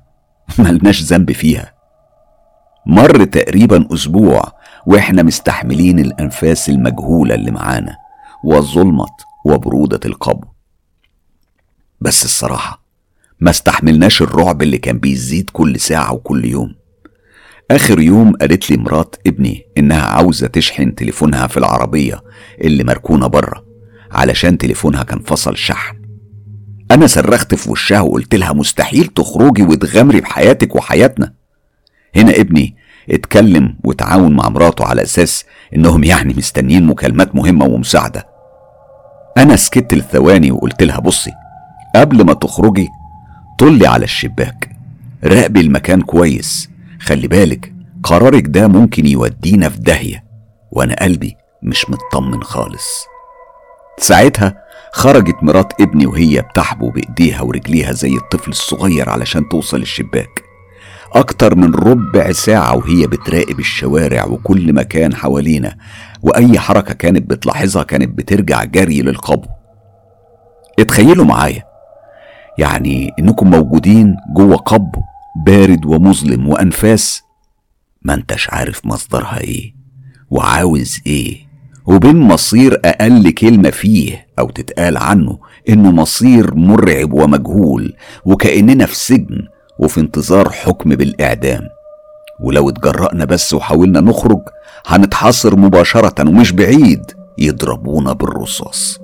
ملناش 0.59 1.03
ذنب 1.03 1.31
فيها. 1.31 1.78
مر 2.89 3.24
تقريبا 3.24 3.88
أسبوع 3.93 4.43
وإحنا 4.86 5.24
مستحملين 5.24 6.00
الأنفاس 6.00 6.69
المجهولة 6.69 7.36
اللي 7.36 7.51
معانا 7.51 7.96
وظلمة 8.43 9.05
وبرودة 9.46 9.99
القبو 10.06 10.47
بس 12.02 12.25
الصراحة 12.25 12.84
ما 13.39 13.49
استحملناش 13.49 14.21
الرعب 14.21 14.62
اللي 14.62 14.78
كان 14.78 14.99
بيزيد 14.99 15.49
كل 15.49 15.80
ساعة 15.80 16.13
وكل 16.13 16.45
يوم. 16.45 16.75
آخر 17.71 17.99
يوم 17.99 18.36
قالت 18.36 18.71
لي 18.71 18.78
مرات 18.78 19.15
ابني 19.28 19.65
إنها 19.78 20.02
عاوزة 20.02 20.47
تشحن 20.47 20.95
تليفونها 20.95 21.47
في 21.47 21.58
العربية 21.58 22.23
اللي 22.62 22.84
مركونة 22.84 23.28
بره 23.28 23.65
علشان 24.12 24.58
تليفونها 24.58 25.04
كان 25.04 25.19
فصل 25.19 25.58
شحن. 25.58 25.95
أنا 26.91 27.08
صرخت 27.08 27.56
في 27.56 27.71
وشها 27.71 28.02
وقلت 28.02 28.36
لها 28.36 28.54
مستحيل 28.54 29.06
تخرجي 29.08 29.63
وتغامري 29.63 30.21
بحياتك 30.21 30.75
وحياتنا. 30.75 31.34
هنا 32.15 32.32
ابني 32.36 32.75
اتكلم 33.12 33.76
وتعاون 33.84 34.36
مع 34.36 34.50
مراته 34.50 34.86
على 34.86 35.02
أساس 35.02 35.45
إنهم 35.76 36.04
يعني 36.04 36.34
مستنيين 36.34 36.86
مكالمات 36.86 37.36
مهمة 37.36 37.65
ومساعدة. 37.65 38.28
أنا 39.38 39.56
سكت 39.56 39.93
لثواني 39.93 40.52
وقلت 40.52 40.84
لها 40.84 41.00
بصي 41.00 41.32
قبل 41.95 42.26
ما 42.26 42.34
تخرجي 42.34 42.88
طلي 43.60 43.88
على 43.88 44.04
الشباك 44.04 44.69
راقبي 45.24 45.60
المكان 45.62 46.02
كويس. 46.02 46.69
خلي 47.02 47.28
بالك 47.28 47.74
قرارك 48.04 48.43
ده 48.48 48.67
ممكن 48.67 49.06
يودينا 49.08 49.69
في 49.69 49.80
داهية. 49.80 50.24
وأنا 50.72 50.95
قلبي 50.95 51.36
مش 51.63 51.86
مطمن 51.89 52.43
خالص. 52.43 53.06
ساعتها 53.98 54.56
خرجت 54.93 55.36
مرات 55.41 55.82
ابني 55.82 56.06
وهي 56.06 56.41
بتحبو 56.41 56.89
بإيديها 56.89 57.41
ورجليها 57.41 57.91
زي 57.93 58.15
الطفل 58.15 58.52
الصغير 58.52 59.10
علشان 59.10 59.50
توصل 59.50 59.82
الشباك. 59.82 60.48
أكتر 61.15 61.56
من 61.56 61.76
ربع 61.76 62.32
ساعة 62.32 62.76
وهي 62.78 63.08
بتراقب 63.08 63.60
الشوارع 63.60 64.26
وكل 64.26 64.74
مكان 64.74 65.15
حوالينا 65.15 65.76
وأي 66.22 66.60
حركة 66.60 66.93
كانت 66.93 67.30
بتلاحظها 67.30 67.84
كانت 67.84 68.17
بترجع 68.17 68.63
جري 68.63 69.02
للقبو 69.02 69.48
اتخيلوا 70.80 71.26
معايا. 71.26 71.63
يعني 72.58 73.12
إنكم 73.19 73.50
موجودين 73.50 74.15
جوه 74.36 74.56
قبو 74.58 75.02
بارد 75.45 75.86
ومظلم 75.86 76.48
وأنفاس. 76.50 77.22
ما 78.02 78.13
أنتش 78.13 78.50
عارف 78.50 78.86
مصدرها 78.86 79.39
إيه 79.41 79.74
وعاوز 80.30 81.00
إيه. 81.08 81.50
وبين 81.86 82.15
مصير 82.19 82.82
أقل 82.86 83.32
كلمة 83.32 83.69
فيه 83.69 84.28
أو 84.39 84.50
تتقال 84.50 84.98
عنه 84.98 85.39
إنه 85.69 85.91
مصير 85.91 86.56
مرعب 86.56 87.13
ومجهول 87.13 87.93
وكأننا 88.26 88.86
في 88.86 88.95
سجن 88.95 89.48
وفي 89.79 89.99
انتظار 89.99 90.49
حكم 90.49 90.89
بالإعدام. 90.89 91.61
ولو 92.39 92.69
اتجرأنا 92.69 93.25
بس 93.25 93.53
وحاولنا 93.53 93.99
نخرج 93.99 94.41
هنتحاصر 94.85 95.55
مباشرة 95.55 96.29
ومش 96.29 96.51
بعيد 96.51 97.11
يضربونا 97.37 98.13
بالرصاص. 98.13 98.99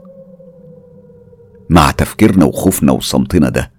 مع 1.70 1.92
تفكيرنا 1.92 2.46
وخوفنا 2.46 2.92
وصمتنا 2.92 3.50
ده 3.50 3.72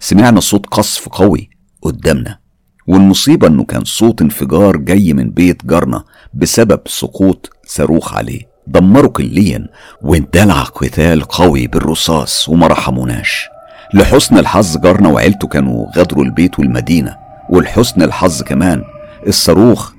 سمعنا 0.00 0.40
صوت 0.40 0.66
قصف 0.66 1.08
قوي 1.08 1.50
قدامنا. 1.82 2.38
والمصيبة 2.86 3.46
إنه 3.46 3.64
كان 3.64 3.84
صوت 3.84 4.22
انفجار 4.22 4.76
جاي 4.76 5.12
من 5.12 5.30
بيت 5.30 5.66
جارنا 5.66 6.04
بسبب 6.34 6.80
سقوط 6.86 7.50
صاروخ 7.66 8.14
عليه. 8.14 8.40
دمروا 8.66 9.10
كليا 9.10 9.68
واندلع 10.02 10.62
قتال 10.62 11.22
قوي 11.22 11.66
بالرصاص 11.66 12.48
وما 12.48 12.66
رحموناش. 12.66 13.48
لحسن 13.94 14.38
الحظ 14.38 14.76
جارنا 14.78 15.08
وعيلته 15.08 15.48
كانوا 15.48 15.86
غادروا 15.96 16.24
البيت 16.24 16.58
والمدينة 16.58 17.16
ولحسن 17.50 18.02
الحظ 18.02 18.42
كمان 18.42 18.82
الصاروخ 19.26 19.92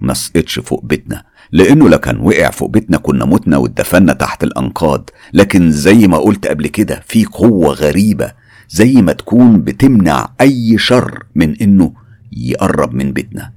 ما 0.00 0.14
سقطش 0.14 0.58
فوق 0.58 0.84
بيتنا 0.84 1.22
لأنه 1.52 1.88
لو 1.88 1.98
كان 1.98 2.20
وقع 2.20 2.50
فوق 2.50 2.70
بيتنا 2.70 2.96
كنا 2.96 3.24
متنا 3.24 3.56
واتدفنا 3.56 4.12
تحت 4.12 4.44
الأنقاض 4.44 5.10
لكن 5.32 5.70
زي 5.70 6.08
ما 6.08 6.18
قلت 6.18 6.46
قبل 6.46 6.66
كده 6.66 7.02
في 7.06 7.24
قوة 7.24 7.74
غريبة 7.74 8.32
زي 8.68 8.92
ما 9.02 9.12
تكون 9.12 9.60
بتمنع 9.60 10.28
أي 10.40 10.78
شر 10.78 11.22
من 11.34 11.56
إنه 11.56 11.92
يقرب 12.32 12.94
من 12.94 13.12
بيتنا. 13.12 13.52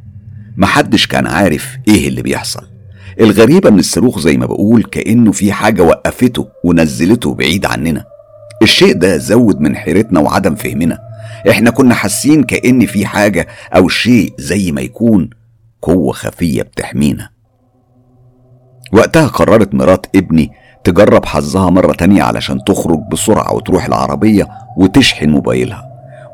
محدش 0.58 1.08
كان 1.08 1.28
عارف 1.28 1.78
إيه 1.88 2.08
اللي 2.08 2.22
بيحصل. 2.22 2.64
الغريبة 3.20 3.70
من 3.70 3.80
الصاروخ 3.80 4.20
زي 4.20 4.38
ما 4.38 4.46
بقول 4.46 4.84
كأنه 4.84 5.32
في 5.32 5.52
حاجة 5.54 5.82
وقفته 5.82 6.48
ونزلته 6.64 7.34
بعيد 7.34 7.66
عننا. 7.66 8.04
الشيء 8.62 8.94
ده 8.94 9.18
زود 9.18 9.60
من 9.60 9.76
حيرتنا 9.76 10.20
وعدم 10.20 10.56
فهمنا. 10.56 11.00
إحنا 11.50 11.70
كنا 11.70 11.94
حاسين 11.96 12.44
كأن 12.44 12.86
في 12.86 13.06
حاجة 13.06 13.48
أو 13.76 13.88
شيء 13.88 14.34
زي 14.38 14.72
ما 14.72 14.82
يكون 14.82 15.30
قوة 15.82 16.14
خفية 16.14 16.62
بتحمينا. 16.62 17.30
وقتها 18.94 19.28
قررت 19.28 19.74
مرات 19.74 20.06
ابني 20.16 20.52
تجرب 20.84 21.26
حظها 21.26 21.70
مرة 21.70 21.94
تانية 21.94 22.24
علشان 22.24 22.64
تخرج 22.64 23.00
بسرعة 23.12 23.54
وتروح 23.54 23.86
العربية 23.86 24.48
وتشحن 24.78 25.30
موبايلها. 25.30 25.84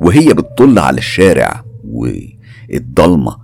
وهي 0.02 0.34
بتطل 0.34 0.80
على 0.80 0.98
الشارع 0.98 1.64
والضلمة 1.90 3.38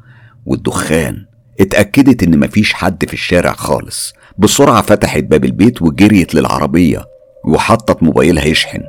والدخان. 0.46 1.26
اتأكدت 1.60 2.24
إن 2.24 2.40
مفيش 2.40 2.74
حد 2.74 3.06
في 3.06 3.14
الشارع 3.14 3.54
خالص. 3.54 4.14
بسرعة 4.38 4.82
فتحت 4.82 5.24
باب 5.24 5.46
البيت 5.46 5.82
وجريت 5.82 6.36
للعربية. 6.36 7.06
وحطت 7.48 8.04
موبايلها 8.04 8.46
يشحن 8.46 8.82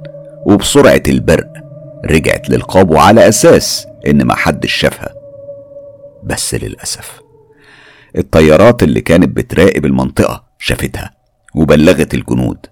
وبسرعة 0.46 1.02
البرق 1.08 1.52
رجعت 2.10 2.50
للقابو 2.50 2.96
على 2.96 3.28
أساس 3.28 3.86
إن 4.06 4.26
محدش 4.26 4.72
شافها. 4.72 5.14
بس 6.24 6.54
للأسف 6.54 7.20
الطيارات 8.18 8.82
اللي 8.82 9.00
كانت 9.00 9.36
بتراقب 9.36 9.84
المنطقة 9.84 10.44
شافتها 10.58 11.10
وبلغت 11.54 12.14
الجنود. 12.14 12.66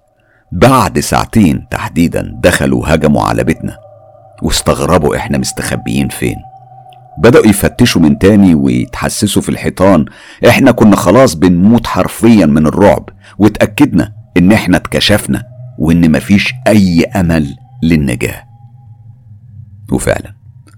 بعد 0.53 0.99
ساعتين 1.01 1.67
تحديدا 1.71 2.33
دخلوا 2.43 2.95
هجموا 2.95 3.23
على 3.23 3.45
بيتنا 3.45 3.77
واستغربوا 4.43 5.17
إحنا 5.17 5.39
مستخبيين 5.39 6.09
فين. 6.09 6.37
بدأوا 7.19 7.47
يفتشوا 7.47 8.03
من 8.03 8.19
تاني 8.19 8.55
ويتحسسوا 8.55 9.43
في 9.43 9.49
الحيطان 9.49 10.05
إحنا 10.49 10.71
كنا 10.71 10.97
خلاص 10.97 11.35
بنموت 11.35 11.87
حرفيا 11.87 12.47
من 12.47 12.67
الرعب 12.67 13.09
واتأكدنا 13.39 14.13
إن 14.37 14.53
إحنا 14.53 14.77
اتكشفنا. 14.77 15.45
وإن 15.79 16.13
مفيش 16.13 16.53
أي 16.67 17.05
أمل 17.05 17.57
للنجاة. 17.83 18.45
وفعلا 19.93 20.35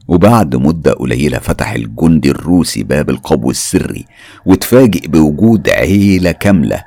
وبعد 0.08 0.56
مدة 0.56 0.92
قليلة 0.92 1.38
فتح 1.38 1.70
الجندي 1.72 2.30
الروسي 2.30 2.82
باب 2.82 3.10
القبو 3.10 3.50
السري 3.50 4.06
وتفاجئ 4.46 5.08
بوجود 5.08 5.68
عيلة 5.68 6.32
كاملة 6.32 6.84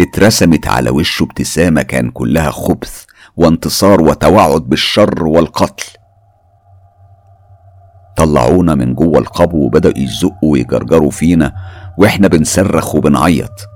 اترسمت 0.00 0.66
على 0.66 0.90
وشه 0.90 1.24
ابتسامة 1.24 1.82
كان 1.82 2.10
كلها 2.10 2.50
خبث 2.50 3.04
وانتصار 3.36 4.00
وتوعد 4.00 4.62
بالشر 4.62 5.24
والقتل. 5.24 5.86
طلعونا 8.16 8.74
من 8.74 8.94
جوه 8.94 9.18
القبو 9.18 9.66
وبدأوا 9.66 9.98
يزقوا 9.98 10.52
ويجرجروا 10.52 11.10
فينا 11.10 11.52
وإحنا 11.98 12.28
بنصرخ 12.28 12.94
وبنعيط. 12.94 13.75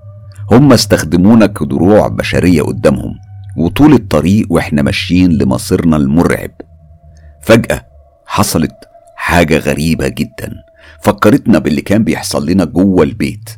هم 0.51 0.73
استخدمونا 0.73 1.47
كدروع 1.47 2.09
بشرية 2.09 2.63
قدامهم 2.63 3.15
وطول 3.57 3.93
الطريق 3.93 4.47
وإحنا 4.51 4.83
ماشيين 4.83 5.33
لمصيرنا 5.33 5.97
المرعب. 5.97 6.51
فجأة 7.43 7.87
حصلت 8.27 8.73
حاجة 9.17 9.59
غريبة 9.59 10.09
جدا. 10.09 10.53
فكرتنا 11.03 11.59
باللي 11.59 11.81
كان 11.81 12.05
بيحصل 12.05 12.51
لنا 12.51 12.65
جوه 12.65 13.03
البيت. 13.03 13.51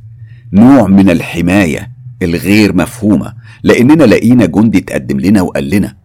نوع 0.53 0.87
من 0.87 1.11
الحماية 1.11 1.93
الغير 2.23 2.77
مفهومة 2.77 3.35
لأننا 3.63 4.05
لقينا 4.05 4.47
جندي 4.47 4.81
تقدم 4.81 5.21
لنا 5.21 5.43
وقال 5.43 5.71
لنا 5.71 5.97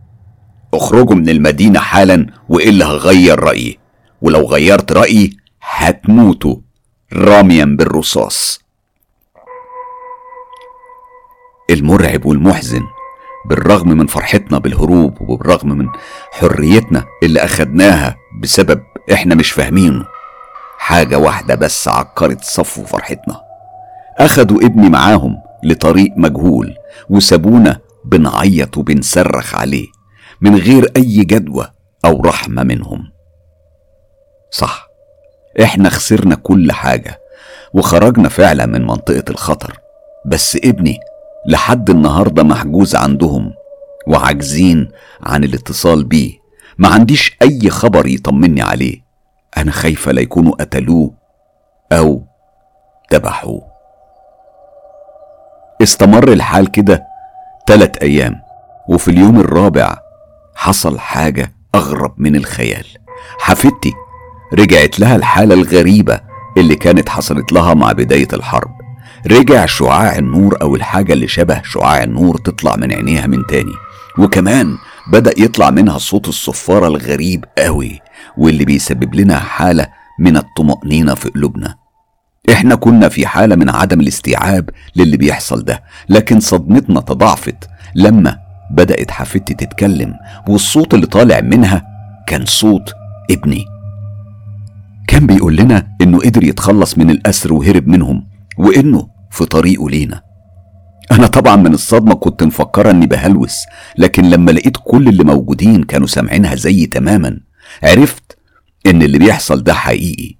اخرجوا 0.73 1.15
من 1.15 1.29
المدينة 1.29 1.79
حالا 1.79 2.27
وإلا 2.49 2.85
هغير 2.85 3.39
رأيي. 3.39 3.77
ولو 4.21 4.45
غيرت 4.45 4.91
رأيي 4.91 5.37
هتموتوا. 5.61 6.55
راميا 7.13 7.65
بالرصاص. 7.65 8.66
المرعب 11.69 12.25
والمحزن 12.25 12.81
بالرغم 13.45 13.89
من 13.89 14.07
فرحتنا 14.07 14.57
بالهروب 14.57 15.21
وبالرغم 15.21 15.69
من 15.69 15.87
حريتنا 16.31 17.05
اللي 17.23 17.39
أخدناها 17.39 18.17
بسبب 18.41 18.81
إحنا 19.13 19.35
مش 19.35 19.51
فاهمينه. 19.51 20.05
حاجة 20.77 21.17
واحدة 21.17 21.55
بس 21.55 21.87
عكرت 21.87 22.43
صفو 22.43 22.83
فرحتنا. 22.85 23.41
أخدوا 24.17 24.57
ابني 24.65 24.89
معاهم 24.89 25.35
لطريق 25.63 26.13
مجهول 26.17 26.75
وسابونا 27.09 27.79
بنعيط 28.05 28.77
وبنصرخ 28.77 29.55
عليه 29.55 29.87
من 30.41 30.55
غير 30.55 30.91
أي 30.97 31.23
جدوى 31.23 31.67
أو 32.05 32.21
رحمة 32.21 32.63
منهم. 32.63 33.11
صح 34.51 34.87
إحنا 35.63 35.89
خسرنا 35.89 36.35
كل 36.35 36.71
حاجة 36.71 37.19
وخرجنا 37.73 38.29
فعلا 38.29 38.65
من 38.65 38.81
منطقة 38.87 39.23
الخطر 39.29 39.79
بس 40.25 40.55
ابني 40.63 40.97
لحد 41.47 41.89
النهارده 41.89 42.43
محجوز 42.43 42.95
عندهم 42.95 43.53
وعاجزين 44.07 44.91
عن 45.23 45.43
الاتصال 45.43 46.03
بيه. 46.03 46.33
ما 46.77 46.87
عنديش 46.87 47.37
أي 47.41 47.69
خبر 47.69 48.07
يطمني 48.07 48.61
عليه. 48.61 49.01
أنا 49.57 49.71
خايفة 49.71 50.11
لا 50.11 50.21
يكونوا 50.21 50.51
قتلوه 50.51 51.13
أو 51.91 52.23
ذبحوه. 53.13 53.61
استمر 55.81 56.33
الحال 56.33 56.71
كده 56.71 57.03
تلات 57.67 57.97
أيام 57.97 58.41
وفي 58.89 59.11
اليوم 59.11 59.39
الرابع 59.39 59.97
حصل 60.55 60.99
حاجة 60.99 61.53
أغرب 61.75 62.13
من 62.17 62.35
الخيال. 62.35 62.85
حفيدتي 63.39 63.93
رجعت 64.53 64.99
لها 64.99 65.15
الحالة 65.15 65.53
الغريبة 65.55 66.19
اللي 66.57 66.75
كانت 66.75 67.09
حصلت 67.09 67.51
لها 67.51 67.73
مع 67.73 67.91
بداية 67.91 68.27
الحرب. 68.33 68.86
رجع 69.31 69.65
شعاع 69.65 70.17
النور 70.17 70.61
أو 70.61 70.75
الحاجة 70.75 71.13
اللي 71.13 71.27
شبه 71.27 71.61
شعاع 71.63 72.03
النور 72.03 72.37
تطلع 72.37 72.75
من 72.75 72.93
عينيها 72.93 73.27
من 73.27 73.45
تاني. 73.49 73.73
وكمان 74.17 74.77
بدأ 75.11 75.33
يطلع 75.37 75.69
منها 75.69 75.97
صوت 75.97 76.27
الصفاره 76.27 76.87
الغريب 76.87 77.45
قوي 77.57 77.99
واللي 78.37 78.65
بيسبب 78.65 79.15
لنا 79.15 79.39
حالة 79.39 79.87
من 80.19 80.37
الطمأنينة 80.37 81.13
في 81.15 81.29
قلوبنا. 81.29 81.75
إحنا 82.51 82.75
كنا 82.75 83.09
في 83.09 83.27
حالة 83.27 83.55
من 83.55 83.69
عدم 83.69 83.99
الاستيعاب 83.99 84.69
للي 84.95 85.17
بيحصل 85.17 85.63
ده 85.63 85.83
لكن 86.09 86.39
صدمتنا 86.39 87.01
تضاعفت 87.01 87.69
لما 87.95 88.37
بدأت 88.71 89.11
حفيدتي 89.11 89.53
تتكلم 89.53 90.13
والصوت 90.47 90.93
اللي 90.93 91.05
طالع 91.05 91.41
منها 91.41 91.85
كان 92.27 92.45
صوت 92.45 92.93
ابني. 93.31 93.65
كان 95.07 95.27
بيقول 95.27 95.55
لنا 95.55 95.87
إنه 96.01 96.19
قدر 96.19 96.43
يتخلص 96.43 96.97
من 96.97 97.09
الأسر 97.09 97.53
وهرب 97.53 97.87
منهم 97.87 98.27
وإنه 98.57 99.07
في 99.31 99.45
طريقه 99.45 99.89
لينا. 99.89 100.21
أنا 101.11 101.27
طبعا 101.27 101.55
من 101.55 101.73
الصدمة 101.73 102.13
كنت 102.15 102.43
مفكره 102.43 102.91
إني 102.91 103.05
بهلوس 103.07 103.55
لكن 103.97 104.29
لما 104.29 104.51
لقيت 104.51 104.77
كل 104.83 105.07
اللي 105.07 105.23
موجودين 105.23 105.83
كانوا 105.83 106.07
سامعينها 106.07 106.55
زيي 106.55 106.85
تماما 106.85 107.39
عرفت 107.83 108.37
إن 108.85 109.01
اللي 109.01 109.17
بيحصل 109.19 109.63
ده 109.63 109.73
حقيقي. 109.73 110.35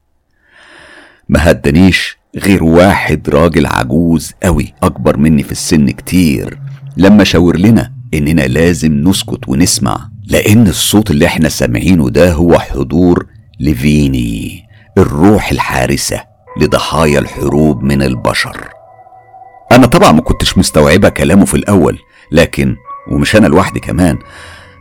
ما 1.30 1.52
هدنيش 1.52 2.18
غير 2.38 2.64
واحد 2.64 3.30
راجل 3.30 3.66
عجوز 3.66 4.32
قوي 4.44 4.74
أكبر 4.84 5.18
مني 5.18 5.44
في 5.44 5.52
السن 5.52 5.90
كتير. 5.90 6.60
لما 6.98 7.24
شاور 7.24 7.58
لنا 7.58 7.94
إننا 8.14 8.42
لازم 8.42 8.94
نسكت 9.10 9.50
ونسمع 9.50 10.10
لأن 10.28 10.68
الصوت 10.68 11.12
اللي 11.12 11.26
إحنا 11.26 11.50
سامعينه 11.50 12.10
ده 12.10 12.32
هو 12.34 12.60
حضور 12.60 13.26
لفيني 13.60 14.64
الروح 14.98 15.52
الحارسة 15.52 16.24
لضحايا 16.62 17.20
الحروب 17.20 17.84
من 17.84 18.02
البشر. 18.02 18.70
أنا 19.72 19.88
طبعا 19.88 20.12
ما 20.12 20.22
كنتش 20.22 20.58
مستوعبة 20.58 21.10
كلامه 21.10 21.46
في 21.46 21.54
الأول 21.54 22.00
لكن 22.32 22.76
ومش 23.12 23.36
أنا 23.36 23.48
لوحدي 23.48 23.80
كمان 23.80 24.18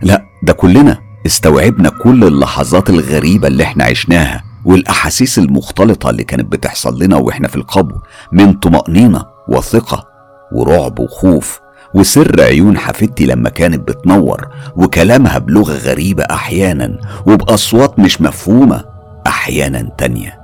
لا 0.03 0.22
ده 0.42 0.53
كلنا 0.53 0.99
استوعبنا 1.27 1.88
كل 1.88 2.25
اللحظات 2.25 2.90
الغريبة 2.90 3.49
اللي 3.49 3.62
إحنا 3.62 3.85
عشناها 3.85 4.44
والأحاسيس 4.64 5.38
المختلطة 5.38 6.11
اللي 6.11 6.25
كانت 6.25 6.53
بتحصل 6.53 7.03
لنا 7.03 7.16
وإحنا 7.16 7.49
في 7.49 7.57
القبو 7.57 7.94
من 8.33 8.53
طمأنينة 8.53 9.25
وثقة 9.49 10.05
ورعب 10.53 10.99
وخوف 10.99 11.61
وسر 11.94 12.42
عيون 12.42 12.79
حفيدتي 12.79 13.27
لما 13.27 13.49
كانت 13.49 13.88
بتنور 13.88 14.49
وكلامها 14.77 15.38
بلغة 15.38 15.72
غريبة 15.72 16.22
أحيانا 16.25 16.99
وبأصوات 17.27 17.99
مش 17.99 18.20
مفهومة 18.20 18.85
أحيانا 19.27 19.90
تانية. 19.99 20.38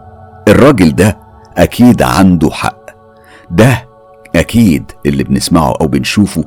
الراجل 0.49 0.95
ده 0.95 1.19
أكيد 1.57 2.03
عنده 2.03 2.51
حق. 2.51 2.83
ده 3.51 3.89
أكيد 4.37 4.93
اللي 5.07 5.25
بنسمعه 5.25 5.75
أو 5.81 5.87
بنشوفه 5.89 6.45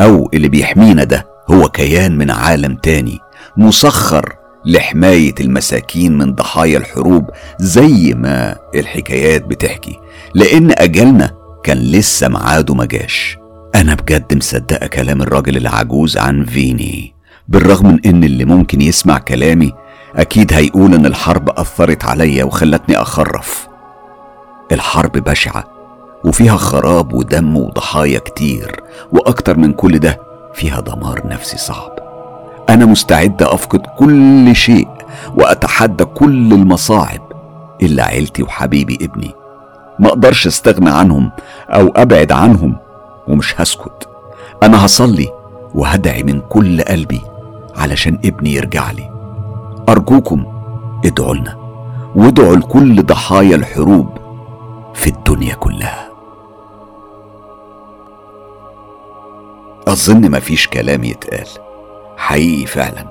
أو 0.00 0.30
اللي 0.34 0.48
بيحمينا 0.48 1.04
ده 1.04 1.26
هو 1.50 1.68
كيان 1.68 2.18
من 2.18 2.30
عالم 2.30 2.74
تاني 2.76 3.18
مسخر 3.56 4.34
لحماية 4.66 5.34
المساكين 5.40 6.18
من 6.18 6.34
ضحايا 6.34 6.78
الحروب 6.78 7.30
زي 7.58 8.14
ما 8.14 8.56
الحكايات 8.74 9.44
بتحكي 9.44 9.98
لأن 10.34 10.70
أجلنا 10.78 11.30
كان 11.64 11.78
لسه 11.78 12.28
معاده 12.28 12.74
مجاش 12.74 13.38
أنا 13.74 13.94
بجد 13.94 14.34
مصدقة 14.36 14.86
كلام 14.86 15.22
الراجل 15.22 15.56
العجوز 15.56 16.16
عن 16.16 16.44
فيني 16.44 17.14
بالرغم 17.48 17.86
من 17.88 17.98
إن 18.06 18.24
اللي 18.24 18.44
ممكن 18.44 18.80
يسمع 18.80 19.18
كلامي 19.18 19.72
أكيد 20.16 20.52
هيقول 20.52 20.94
إن 20.94 21.06
الحرب 21.06 21.48
أثرت 21.50 22.04
عليا 22.04 22.44
وخلتني 22.44 22.96
أخرف. 22.96 23.68
الحرب 24.72 25.12
بشعة 25.12 25.64
وفيها 26.24 26.56
خراب 26.56 27.14
ودم 27.14 27.56
وضحايا 27.56 28.18
كتير 28.18 28.80
وأكتر 29.12 29.58
من 29.58 29.72
كل 29.72 29.98
ده 29.98 30.20
فيها 30.54 30.80
دمار 30.80 31.26
نفسي 31.26 31.58
صعب. 31.58 31.98
أنا 32.68 32.84
مستعد 32.84 33.42
أفقد 33.42 33.86
كل 33.98 34.56
شيء 34.56 34.88
وأتحدى 35.36 36.04
كل 36.04 36.52
المصاعب 36.52 37.20
إلا 37.82 38.04
عيلتي 38.04 38.42
وحبيبي 38.42 38.98
ابني. 39.02 39.34
ما 39.98 40.08
أقدرش 40.08 40.46
أستغنى 40.46 40.90
عنهم 40.90 41.30
أو 41.70 41.88
أبعد 41.96 42.32
عنهم 42.32 42.76
ومش 43.28 43.60
هسكت. 43.60 44.08
أنا 44.62 44.84
هصلي 44.86 45.28
وهدعي 45.74 46.22
من 46.22 46.40
كل 46.40 46.82
قلبي 46.82 47.20
علشان 47.76 48.18
ابني 48.24 48.54
يرجع 48.54 48.90
لي. 48.90 49.10
أرجوكم 49.88 50.44
ادعوا 51.04 51.34
لنا 51.34 51.56
وادعوا 52.16 52.56
لكل 52.56 53.02
ضحايا 53.02 53.56
الحروب 53.56 54.08
في 54.94 55.10
الدنيا 55.10 55.54
كلها. 55.54 56.13
أظن 59.88 60.30
مفيش 60.30 60.68
كلام 60.68 61.04
يتقال. 61.04 61.48
حقيقي 62.16 62.66
فعلا. 62.66 63.04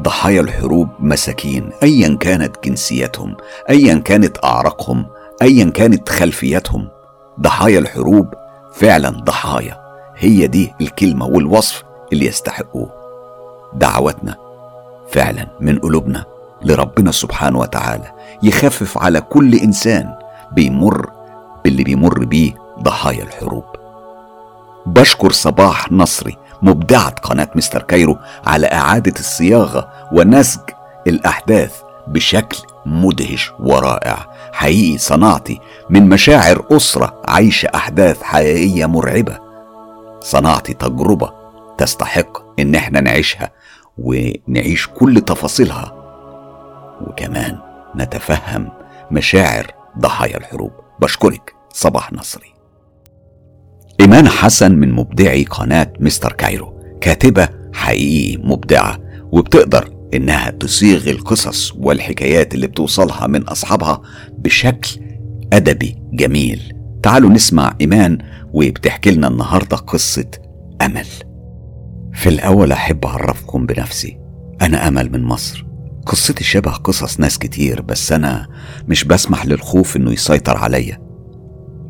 ضحايا 0.00 0.40
الحروب 0.40 0.88
مساكين 0.98 1.70
أيا 1.82 2.16
كانت 2.20 2.64
جنسيتهم 2.64 3.36
أيا 3.70 3.94
كانت 3.94 4.44
أعراقهم 4.44 5.06
ايا 5.42 5.70
كانت 5.70 6.08
خلفياتهم. 6.08 6.88
ضحايا 7.40 7.78
الحروب 7.78 8.34
فعلا 8.74 9.10
ضحايا. 9.10 9.82
هي 10.16 10.46
دي 10.46 10.72
الكلمة 10.80 11.26
والوصف 11.26 11.84
اللي 12.12 12.26
يستحقوه. 12.26 12.90
دعوتنا 13.74 14.36
فعلا 15.08 15.48
من 15.60 15.78
قلوبنا 15.78 16.24
لربنا 16.64 17.12
سبحانه 17.12 17.58
وتعالى 17.58 18.12
يخفف 18.42 18.98
على 18.98 19.20
كل 19.20 19.54
إنسان 19.54 20.14
بيمر 20.52 21.10
باللي 21.64 21.84
بيمر 21.84 22.24
بيه 22.24 22.54
ضحايا 22.82 23.22
الحروب. 23.22 23.64
بشكر 24.86 25.32
صباح 25.32 25.92
نصري 25.92 26.36
مبدعة 26.62 27.10
قناة 27.10 27.48
مستر 27.54 27.82
كايرو 27.82 28.18
على 28.46 28.66
إعادة 28.66 29.20
الصياغة 29.20 29.88
ونسج 30.12 30.60
الأحداث 31.06 31.80
بشكل 32.06 32.58
مدهش 32.86 33.52
ورائع. 33.60 34.26
حقيقي 34.52 34.98
صنعتي 34.98 35.60
من 35.90 36.08
مشاعر 36.08 36.66
أسرة 36.70 37.22
عايشة 37.24 37.68
أحداث 37.74 38.22
حقيقية 38.22 38.86
مرعبة. 38.86 39.38
صنعتي 40.20 40.74
تجربة 40.74 41.32
تستحق 41.78 42.58
إن 42.58 42.74
إحنا 42.74 43.00
نعيشها 43.00 43.50
ونعيش 43.98 44.86
كل 44.86 45.20
تفاصيلها. 45.20 45.92
وكمان 47.00 47.58
نتفهم 47.96 48.68
مشاعر 49.10 49.66
ضحايا 49.98 50.36
الحروب. 50.36 50.72
بشكرك 51.00 51.54
صباح 51.72 52.12
نصري. 52.12 52.51
إيمان 54.00 54.28
حسن 54.28 54.72
من 54.72 54.92
مبدعي 54.92 55.44
قناة 55.44 55.92
مستر 56.00 56.32
كايرو. 56.32 56.72
كاتبة 57.00 57.48
حقيقي 57.72 58.36
مبدعة 58.36 58.98
وبتقدر 59.32 59.90
إنها 60.14 60.50
تصيغ 60.50 61.10
القصص 61.10 61.72
والحكايات 61.76 62.54
اللي 62.54 62.66
بتوصلها 62.66 63.26
من 63.26 63.42
أصحابها 63.42 64.02
بشكل 64.38 65.00
أدبي 65.52 65.96
جميل. 66.12 66.72
تعالوا 67.02 67.30
نسمع 67.30 67.76
إيمان 67.80 68.18
وبتحكي 68.52 69.10
لنا 69.10 69.28
النهاردة 69.28 69.76
قصة 69.76 70.30
أمل. 70.82 71.06
في 72.14 72.28
الأول 72.28 72.72
أحب 72.72 73.04
أعرفكم 73.04 73.66
بنفسي 73.66 74.18
أنا 74.62 74.88
أمل 74.88 75.12
من 75.12 75.22
مصر. 75.24 75.66
قصتي 76.06 76.44
شبه 76.44 76.70
قصص 76.70 77.20
ناس 77.20 77.38
كتير 77.38 77.82
بس 77.82 78.12
أنا 78.12 78.48
مش 78.88 79.04
بسمح 79.04 79.46
للخوف 79.46 79.96
إنه 79.96 80.12
يسيطر 80.12 80.56
عليا. 80.56 81.11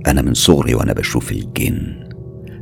أنا 0.06 0.22
من 0.22 0.34
صغري 0.34 0.74
وأنا 0.74 0.92
بشوف 0.92 1.32
الجن. 1.32 2.06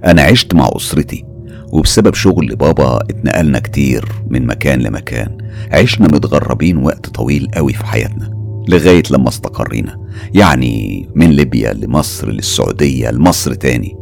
أنا 0.04 0.22
عشت 0.22 0.54
مع 0.54 0.70
أسرتي 0.76 1.24
وبسبب 1.72 2.14
شغل 2.14 2.56
بابا 2.56 2.96
اتنقلنا 2.96 3.58
كتير 3.58 4.08
من 4.28 4.46
مكان 4.46 4.80
لمكان. 4.80 5.38
عشنا 5.72 6.06
متغربين 6.06 6.76
وقت 6.76 7.06
طويل 7.06 7.48
قوي 7.54 7.72
في 7.72 7.86
حياتنا 7.86 8.30
لغاية 8.68 9.02
لما 9.10 9.28
استقرينا. 9.28 10.00
يعني 10.34 11.08
من 11.14 11.30
ليبيا 11.30 11.72
لمصر 11.72 12.30
للسعودية 12.30 13.10
لمصر 13.10 13.54
تاني. 13.54 13.96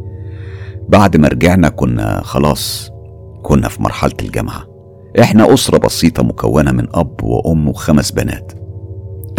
بعد 0.89 1.17
ما 1.17 1.27
رجعنا 1.27 1.69
كنا 1.69 2.21
خلاص 2.23 2.91
كنا 3.43 3.69
في 3.69 3.83
مرحلة 3.83 4.13
الجامعة. 4.21 4.67
إحنا 5.19 5.53
أسرة 5.53 5.77
بسيطة 5.77 6.23
مكونة 6.23 6.71
من 6.71 6.87
أب 6.93 7.23
وأم 7.23 7.67
وخمس 7.67 8.11
بنات. 8.11 8.51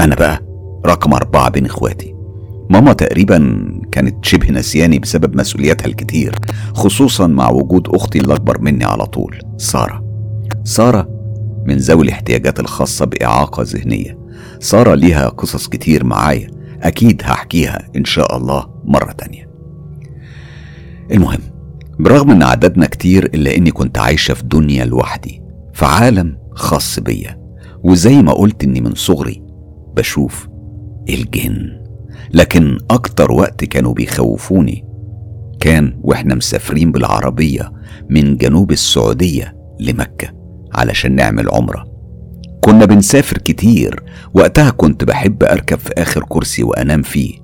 أنا 0.01 0.15
بقى 0.15 0.41
رقم 0.87 1.13
أربعة 1.15 1.51
بين 1.51 1.67
إخواتي. 1.67 2.15
ماما 2.71 2.93
تقريبا 2.93 3.67
كانت 3.93 4.25
شبه 4.25 4.51
نسياني 4.51 4.99
بسبب 4.99 5.37
مسؤولياتها 5.37 5.87
الكتير 5.87 6.35
خصوصا 6.75 7.27
مع 7.27 7.51
وجود 7.51 7.89
أختي 7.89 8.19
اللي 8.19 8.35
أكبر 8.35 8.61
مني 8.61 8.85
على 8.85 9.07
طول 9.07 9.39
سارة. 9.57 10.05
سارة 10.65 11.09
من 11.67 11.77
ذوي 11.77 12.05
الاحتياجات 12.05 12.61
الخاصة 12.61 13.05
بإعاقة 13.07 13.63
ذهنية. 13.63 14.19
سارة 14.61 14.95
ليها 14.95 15.29
قصص 15.29 15.69
كتير 15.69 16.05
معايا 16.05 16.51
أكيد 16.83 17.23
هحكيها 17.25 17.89
إن 17.97 18.05
شاء 18.05 18.37
الله 18.37 18.67
مرة 18.85 19.13
تانية. 19.13 19.51
المهم 21.13 21.41
برغم 21.99 22.31
إن 22.31 22.43
عددنا 22.43 22.87
كتير 22.87 23.25
إلا 23.25 23.57
إني 23.57 23.71
كنت 23.71 23.99
عايشة 23.99 24.35
في 24.35 24.43
دنيا 24.43 24.85
لوحدي 24.85 25.43
في 25.73 25.85
عالم 25.85 26.37
خاص 26.53 27.01
بيا 27.01 27.41
وزي 27.85 28.23
ما 28.23 28.33
قلت 28.33 28.65
إني 28.65 28.81
من 28.81 28.95
صغري 28.95 29.43
بشوف 29.97 30.49
الجن. 31.09 31.80
لكن 32.33 32.79
أكتر 32.91 33.33
وقت 33.33 33.65
كانوا 33.65 33.93
بيخوفوني 33.93 34.85
كان 35.61 36.01
وإحنا 36.03 36.35
مسافرين 36.35 36.93
بالعربية 36.93 37.73
من 38.11 38.37
جنوب 38.37 38.73
السعودية 38.73 39.57
لمكة 39.81 40.29
علشان 40.73 41.15
نعمل 41.15 41.49
عمرة. 41.51 41.85
كنا 42.61 42.85
بنسافر 42.85 43.39
كتير. 43.39 44.03
وقتها 44.35 44.71
كنت 44.71 45.05
بحب 45.05 45.43
أركب 45.43 45.79
في 45.79 45.91
آخر 45.99 46.25
كرسي 46.29 46.63
وأنام 46.63 47.03
فيه. 47.03 47.35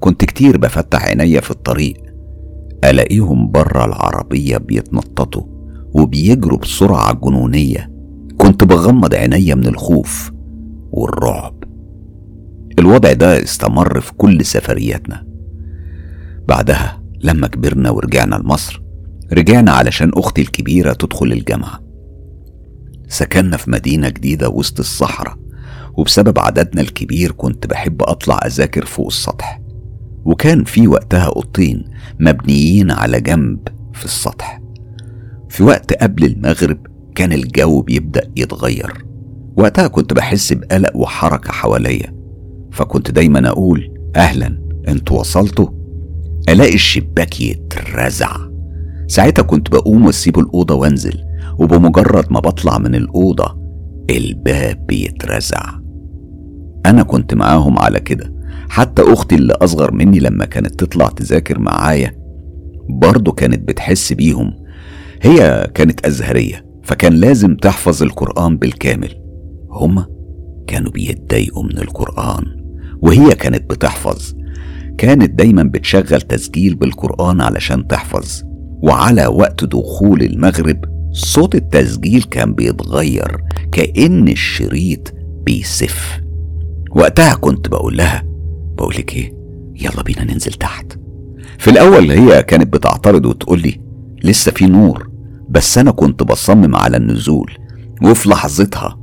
كنت 0.00 0.24
كتير 0.24 0.56
بفتح 0.56 1.04
عينيا 1.04 1.40
في 1.40 1.50
الطريق. 1.50 1.96
ألاقيهم 2.84 3.50
برا 3.50 3.84
العربية 3.84 4.56
بيتنططوا 4.56 5.42
وبيجروا 5.94 6.58
بسرعة 6.58 7.12
جنونية. 7.12 7.90
كنت 8.38 8.64
بغمض 8.64 9.14
عينيا 9.14 9.54
من 9.54 9.66
الخوف 9.66 10.32
والرعب. 10.90 11.61
الوضع 12.78 13.12
ده 13.12 13.42
استمر 13.42 14.00
في 14.00 14.12
كل 14.12 14.44
سفرياتنا. 14.44 15.26
بعدها 16.48 17.02
لما 17.20 17.46
كبرنا 17.46 17.90
ورجعنا 17.90 18.36
لمصر 18.36 18.82
رجعنا 19.32 19.72
علشان 19.72 20.10
أختي 20.14 20.42
الكبيرة 20.42 20.92
تدخل 20.92 21.32
الجامعة. 21.32 21.80
سكننا 23.08 23.56
في 23.56 23.70
مدينة 23.70 24.08
جديدة 24.08 24.48
وسط 24.48 24.78
الصحراء 24.78 25.36
وبسبب 25.94 26.38
عددنا 26.38 26.82
الكبير 26.82 27.32
كنت 27.32 27.66
بحب 27.66 28.02
أطلع 28.02 28.40
أذاكر 28.46 28.86
فوق 28.86 29.06
السطح. 29.06 29.60
وكان 30.24 30.64
في 30.64 30.88
وقتها 30.88 31.24
أوضتين 31.24 31.84
مبنيين 32.20 32.90
على 32.90 33.20
جنب 33.20 33.68
في 33.94 34.04
السطح. 34.04 34.60
في 35.48 35.62
وقت 35.62 35.92
قبل 35.92 36.24
المغرب 36.24 36.86
كان 37.14 37.32
الجو 37.32 37.82
بيبدأ 37.82 38.30
يتغير. 38.36 39.04
وقتها 39.56 39.88
كنت 39.88 40.12
بحس 40.12 40.52
بقلق 40.52 40.96
وحركة 40.96 41.52
حواليا. 41.52 42.21
فكنت 42.72 43.10
دايما 43.10 43.48
أقول 43.48 43.94
أهلا 44.16 44.58
أنتوا 44.88 45.20
وصلتوا؟ 45.20 45.68
ألاقي 46.48 46.74
الشباك 46.74 47.40
يترزع. 47.40 48.36
ساعتها 49.06 49.42
كنت 49.42 49.70
بقوم 49.70 50.06
وأسيب 50.06 50.38
الأوضة 50.38 50.74
وأنزل 50.74 51.24
وبمجرد 51.58 52.32
ما 52.32 52.40
بطلع 52.40 52.78
من 52.78 52.94
الأوضة 52.94 53.62
الباب 54.10 54.86
بيترزع. 54.86 55.62
أنا 56.86 57.02
كنت 57.02 57.34
معاهم 57.34 57.78
على 57.78 58.00
كده. 58.00 58.32
حتى 58.68 59.02
أختي 59.02 59.34
اللي 59.34 59.52
أصغر 59.52 59.92
مني 59.94 60.18
لما 60.18 60.44
كانت 60.44 60.84
تطلع 60.84 61.08
تذاكر 61.08 61.58
معايا 61.58 62.16
برضه 62.88 63.32
كانت 63.32 63.68
بتحس 63.68 64.12
بيهم. 64.12 64.52
هي 65.22 65.70
كانت 65.74 66.06
أزهرية 66.06 66.66
فكان 66.82 67.12
لازم 67.12 67.54
تحفظ 67.54 68.02
القرآن 68.02 68.56
بالكامل. 68.56 69.14
هما 69.70 70.06
كانوا 70.66 70.92
بيتضايقوا 70.92 71.62
من 71.62 71.78
القرآن. 71.78 72.61
وهي 73.02 73.34
كانت 73.34 73.70
بتحفظ. 73.70 74.34
كانت 74.98 75.30
دايما 75.30 75.62
بتشغل 75.62 76.20
تسجيل 76.20 76.74
بالقرآن 76.74 77.40
علشان 77.40 77.86
تحفظ. 77.86 78.42
وعلى 78.82 79.26
وقت 79.26 79.64
دخول 79.64 80.22
المغرب 80.22 80.84
صوت 81.12 81.54
التسجيل 81.54 82.22
كان 82.22 82.54
بيتغير 82.54 83.36
كأن 83.72 84.28
الشريط 84.28 85.14
بيسف. 85.46 86.20
وقتها 86.90 87.34
كنت 87.34 87.68
بقول 87.68 87.96
لها 87.96 88.24
بقولك 88.76 89.14
إيه؟ 89.16 89.32
يلا 89.74 90.02
بينا 90.02 90.24
ننزل 90.24 90.52
تحت. 90.52 90.98
في 91.58 91.70
الأول 91.70 92.10
هي 92.10 92.42
كانت 92.42 92.72
بتعترض 92.72 93.26
وتقول 93.26 93.62
لي 93.62 93.80
لسه 94.24 94.52
في 94.52 94.66
نور. 94.66 95.10
بس 95.48 95.78
أنا 95.78 95.90
كنت 95.90 96.22
بصمم 96.22 96.76
على 96.76 96.96
النزول 96.96 97.52
وفي 98.02 98.28
لحظتها 98.28 98.98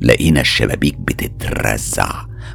لقينا 0.00 0.40
الشبابيك 0.40 0.98
بتترزع. 0.98 2.10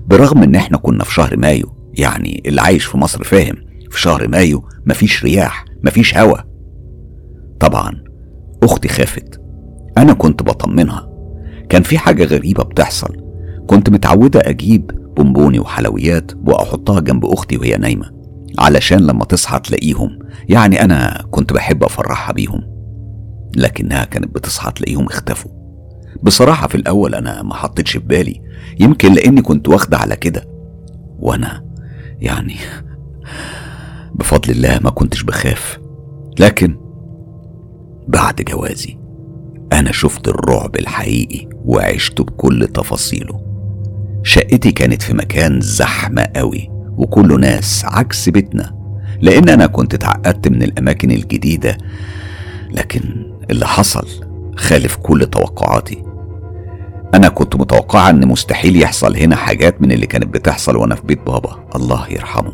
برغم 0.07 0.43
إن 0.43 0.55
إحنا 0.55 0.77
كنا 0.77 1.03
في 1.03 1.13
شهر 1.13 1.37
مايو 1.37 1.91
يعني 1.93 2.43
اللي 2.45 2.61
عايش 2.61 2.85
في 2.85 2.97
مصر 2.97 3.23
فاهم 3.23 3.55
في 3.91 4.01
شهر 4.01 4.27
مايو 4.27 4.63
مفيش 4.85 5.23
رياح 5.23 5.65
مفيش 5.83 6.17
هوا. 6.17 6.37
طبعا 7.59 8.03
أختي 8.63 8.87
خافت. 8.87 9.41
أنا 9.97 10.13
كنت 10.13 10.43
بطمنها. 10.43 11.09
كان 11.69 11.83
في 11.83 11.97
حاجة 11.97 12.23
غريبة 12.23 12.63
بتحصل. 12.63 13.15
كنت 13.67 13.89
متعودة 13.89 14.39
أجيب 14.39 14.91
بونبوني 15.17 15.59
وحلويات 15.59 16.31
وأحطها 16.45 16.99
جنب 16.99 17.25
أختي 17.25 17.57
وهي 17.57 17.77
نايمة 17.77 18.11
علشان 18.59 18.99
لما 18.99 19.25
تصحى 19.25 19.59
تلاقيهم. 19.59 20.19
يعني 20.49 20.83
أنا 20.83 21.25
كنت 21.31 21.53
بحب 21.53 21.83
أفرحها 21.83 22.33
بيهم 22.33 22.61
لكنها 23.55 24.05
كانت 24.05 24.35
بتصحى 24.35 24.71
تلاقيهم 24.71 25.05
اختفوا. 25.05 25.64
بصراحة 26.23 26.67
في 26.67 26.75
الأول 26.75 27.15
أنا 27.15 27.43
ما 27.43 27.53
حطيتش 27.53 27.91
في 27.91 27.99
بالي 27.99 28.41
يمكن 28.79 29.13
لأني 29.13 29.41
كنت 29.41 29.67
واخدة 29.67 29.97
على 29.97 30.15
كده. 30.15 30.47
وأنا 31.19 31.65
يعني 32.19 32.55
بفضل 34.15 34.51
الله 34.51 34.79
ما 34.83 34.89
كنتش 34.89 35.23
بخاف. 35.23 35.79
لكن 36.39 36.77
بعد 38.07 38.35
جوازي 38.35 38.97
أنا 39.73 39.91
شفت 39.91 40.27
الرعب 40.27 40.75
الحقيقي 40.75 41.47
وعشته 41.65 42.23
بكل 42.23 42.67
تفاصيله. 42.67 43.41
شقتي 44.23 44.71
كانت 44.71 45.01
في 45.01 45.13
مكان 45.13 45.61
زحمة 45.61 46.27
قوي 46.35 46.69
وكله 46.97 47.35
ناس 47.37 47.85
عكس 47.85 48.29
بيتنا 48.29 48.75
لأن 49.21 49.49
أنا 49.49 49.65
كنت 49.67 49.93
اتعقدت 49.93 50.47
من 50.47 50.63
الأماكن 50.63 51.11
الجديدة 51.11 51.77
لكن 52.71 53.01
اللي 53.51 53.67
حصل 53.67 54.07
خالف 54.57 54.95
كل 54.95 55.25
توقعاتي. 55.25 56.03
أنا 57.15 57.29
كنت 57.29 57.55
متوقعة 57.55 58.09
إن 58.09 58.27
مستحيل 58.27 58.81
يحصل 58.81 59.15
هنا 59.15 59.35
حاجات 59.35 59.81
من 59.81 59.91
اللي 59.91 60.05
كانت 60.05 60.27
بتحصل 60.33 60.75
وأنا 60.75 60.95
في 60.95 61.01
بيت 61.05 61.19
بابا. 61.25 61.67
الله 61.75 62.07
يرحمه. 62.09 62.53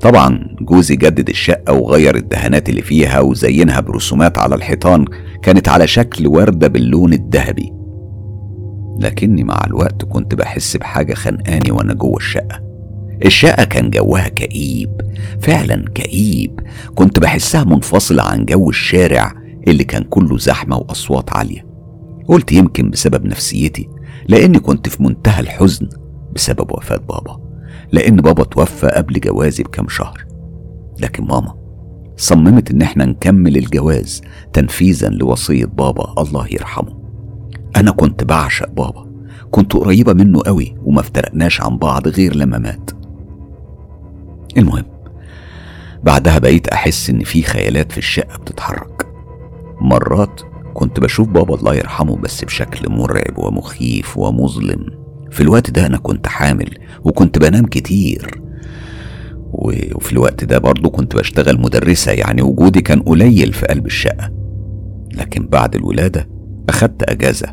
طبعا 0.00 0.56
جوزي 0.60 0.96
جدد 0.96 1.28
الشقة 1.28 1.72
وغير 1.72 2.16
الدهانات 2.16 2.68
اللي 2.68 2.82
فيها 2.82 3.20
وزينها 3.20 3.80
برسومات 3.80 4.38
على 4.38 4.54
الحيطان 4.54 5.04
كانت 5.42 5.68
على 5.68 5.86
شكل 5.86 6.26
وردة 6.26 6.68
باللون 6.68 7.12
الذهبي. 7.12 7.72
لكني 9.00 9.44
مع 9.44 9.64
الوقت 9.66 10.04
كنت 10.04 10.34
بحس 10.34 10.76
بحاجة 10.76 11.14
خنقاني 11.14 11.70
وأنا 11.70 11.94
جوه 11.94 12.16
الشقة. 12.16 12.60
الشقة 13.24 13.64
كان 13.64 13.90
جوها 13.90 14.28
كئيب 14.28 14.90
فعلا 15.40 15.84
كئيب. 15.94 16.60
كنت 16.94 17.18
بحسها 17.18 17.64
منفصلة 17.64 18.22
عن 18.22 18.44
جو 18.44 18.70
الشارع 18.70 19.32
اللي 19.68 19.84
كان 19.84 20.02
كله 20.02 20.38
زحمة 20.38 20.76
وأصوات 20.76 21.36
عالية. 21.36 21.66
قلت 22.28 22.52
يمكن 22.52 22.90
بسبب 22.90 23.24
نفسيتي 23.24 23.88
لأني 24.28 24.58
كنت 24.58 24.88
في 24.88 25.02
منتهى 25.02 25.40
الحزن 25.40 25.88
بسبب 26.34 26.70
وفاة 26.72 26.96
بابا 26.96 27.40
لأن 27.92 28.16
بابا 28.16 28.44
توفى 28.44 28.86
قبل 28.86 29.20
جوازي 29.20 29.62
بكام 29.62 29.88
شهر. 29.88 30.24
لكن 31.00 31.24
ماما 31.24 31.54
صممت 32.16 32.70
إن 32.70 32.82
إحنا 32.82 33.04
نكمل 33.04 33.56
الجواز 33.56 34.22
تنفيذا 34.52 35.08
لوصية 35.08 35.64
بابا 35.64 36.14
الله 36.22 36.46
يرحمه. 36.50 36.98
أنا 37.76 37.90
كنت 37.90 38.24
بعشق 38.24 38.70
بابا 38.70 39.12
كنت 39.50 39.72
قريبة 39.72 40.12
منه 40.12 40.40
قوي 40.46 40.74
وما 40.84 41.00
افترقناش 41.00 41.60
عن 41.60 41.78
بعض 41.78 42.08
غير 42.08 42.36
لما 42.36 42.58
مات. 42.58 42.90
المهم 44.56 44.84
بعدها 46.02 46.38
بقيت 46.38 46.68
أحس 46.68 47.10
إن 47.10 47.24
في 47.24 47.42
خيالات 47.42 47.92
في 47.92 47.98
الشقة 47.98 48.38
بتتحرك. 48.38 49.06
مرات 49.80 50.40
كنت 50.74 51.00
بشوف 51.00 51.28
بابا 51.28 51.54
الله 51.54 51.74
يرحمه 51.74 52.16
بس 52.16 52.44
بشكل 52.44 52.90
مرعب 52.92 53.38
ومخيف 53.38 54.18
ومظلم. 54.18 54.86
في 55.30 55.40
الوقت 55.40 55.70
ده 55.70 55.86
أنا 55.86 55.98
كنت 55.98 56.26
حامل 56.26 56.78
وكنت 57.04 57.38
بنام 57.38 57.66
كتير. 57.66 58.42
وفي 59.52 60.12
الوقت 60.12 60.44
ده 60.44 60.58
برضه 60.58 60.90
كنت 60.90 61.16
بشتغل 61.16 61.60
مدرسة 61.60 62.12
يعني 62.12 62.42
وجودي 62.42 62.80
كان 62.80 63.00
قليل 63.00 63.52
في 63.52 63.66
قلب 63.66 63.86
الشقة. 63.86 64.30
لكن 65.14 65.46
بعد 65.46 65.74
الولادة 65.74 66.28
أخدت 66.68 67.10
أجازة. 67.10 67.48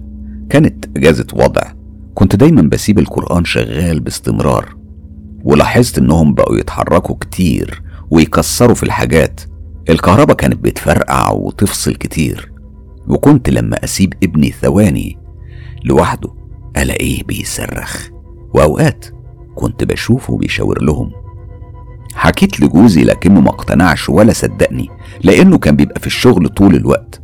كانت 0.50 0.98
أجازة 0.98 1.28
وضع. 1.34 1.62
كنت 2.14 2.36
دايما 2.36 2.62
بسيب 2.62 3.00
القرآن 3.00 3.46
شغال 3.46 4.00
باستمرار. 4.00 4.76
ولاحظت 5.44 5.98
إنهم 5.98 6.34
بقوا 6.34 6.58
يتحركوا 6.58 7.16
كتير 7.16 7.82
ويكسروا 8.10 8.76
في 8.76 8.84
الحاجات. 8.84 9.42
الكهرباء 9.90 10.36
كانت 10.36 10.64
بتفرقع 10.64 11.32
وتفصل 11.32 11.96
كتير. 11.96 12.52
وكنت 13.08 13.50
لما 13.50 13.84
أسيب 13.84 14.14
ابني 14.24 14.52
ثواني 14.52 15.18
لوحده 15.86 16.30
ألاقيه 16.78 17.24
بيصرخ. 17.24 18.10
وأوقات 18.54 19.06
كنت 19.56 19.84
بشوفه 19.84 20.38
بيشاور 20.38 20.84
لهم. 20.84 21.12
حكيت 22.14 22.60
لجوزي 22.62 23.04
لكنه 23.04 23.42
ما 23.42 23.50
اقتنعش 23.50 24.10
ولا 24.10 24.34
صدقني 24.34 24.90
لأنه 25.24 25.58
كان 25.58 25.76
بيبقى 25.76 26.00
في 26.00 26.08
الشغل 26.08 26.50
طول 26.50 26.76
الوقت. 26.76 27.22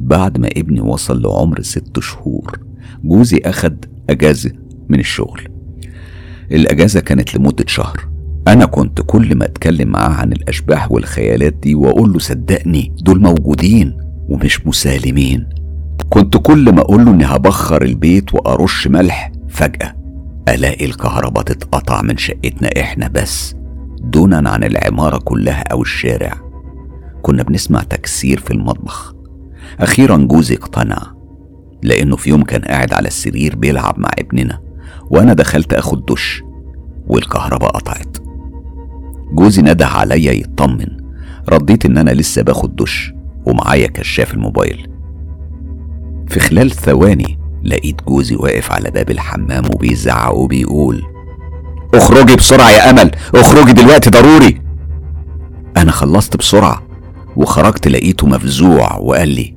بعد 0.00 0.38
ما 0.38 0.48
ابني 0.56 0.80
وصل 0.80 1.22
لعمر 1.22 1.62
ست 1.62 2.00
شهور 2.00 2.58
جوزي 3.04 3.40
أخد 3.44 3.84
أجازة 4.10 4.52
من 4.88 5.00
الشغل. 5.00 5.48
الأجازة 6.52 7.00
كانت 7.00 7.34
لمدة 7.34 7.64
شهر. 7.68 8.08
أنا 8.48 8.64
كنت 8.66 9.02
كل 9.06 9.34
ما 9.34 9.44
أتكلم 9.44 9.88
معاه 9.88 10.08
عن 10.08 10.32
الأشباح 10.32 10.92
والخيالات 10.92 11.52
دي 11.52 11.74
وأقول 11.74 12.12
له 12.12 12.18
صدقني 12.18 12.92
دول 13.00 13.22
موجودين. 13.22 14.03
ومش 14.28 14.66
مسالمين. 14.66 15.48
كنت 16.10 16.36
كل 16.36 16.72
ما 16.72 16.80
أقول 16.80 17.04
له 17.04 17.10
إني 17.10 17.24
هبخر 17.24 17.82
البيت 17.82 18.34
وأرش 18.34 18.88
ملح 18.88 19.32
فجأة 19.48 19.94
ألاقي 20.48 20.84
الكهرباء 20.84 21.42
تتقطع 21.44 22.02
من 22.02 22.16
شقتنا 22.16 22.70
إحنا 22.80 23.08
بس 23.08 23.54
دونا 24.00 24.50
عن 24.50 24.64
العمارة 24.64 25.18
كلها 25.18 25.62
أو 25.72 25.82
الشارع. 25.82 26.32
كنا 27.22 27.42
بنسمع 27.42 27.82
تكسير 27.82 28.40
في 28.40 28.50
المطبخ. 28.50 29.14
أخيرا 29.80 30.16
جوزي 30.16 30.54
اقتنع 30.54 31.02
لأنه 31.82 32.16
في 32.16 32.30
يوم 32.30 32.42
كان 32.42 32.60
قاعد 32.60 32.92
على 32.92 33.08
السرير 33.08 33.56
بيلعب 33.56 33.98
مع 33.98 34.10
ابننا 34.18 34.60
وأنا 35.10 35.32
دخلت 35.32 35.74
أخد 35.74 36.06
دش 36.06 36.42
والكهرباء 37.06 37.70
قطعت. 37.70 38.16
جوزي 39.32 39.62
نده 39.62 39.86
عليا 39.86 40.32
يطمن 40.32 40.86
رديت 41.48 41.86
إن 41.86 41.98
أنا 41.98 42.10
لسه 42.10 42.42
باخد 42.42 42.76
دش. 42.76 43.13
ومعايا 43.46 43.86
كشاف 43.86 44.34
الموبايل. 44.34 44.88
في 46.28 46.40
خلال 46.40 46.70
ثواني 46.70 47.38
لقيت 47.64 48.02
جوزي 48.08 48.36
واقف 48.36 48.72
على 48.72 48.90
باب 48.90 49.10
الحمام 49.10 49.64
وبيزعق 49.74 50.34
وبيقول 50.34 51.02
اخرجي 51.94 52.36
بسرعة 52.36 52.70
يا 52.70 52.90
أمل 52.90 53.10
اخرجي 53.34 53.72
دلوقتي 53.72 54.10
ضروري. 54.10 54.60
أنا 55.76 55.90
خلصت 55.92 56.36
بسرعة 56.36 56.82
وخرجت 57.36 57.88
لقيته 57.88 58.26
مفزوع 58.26 58.96
وقال 58.96 59.28
لي 59.28 59.56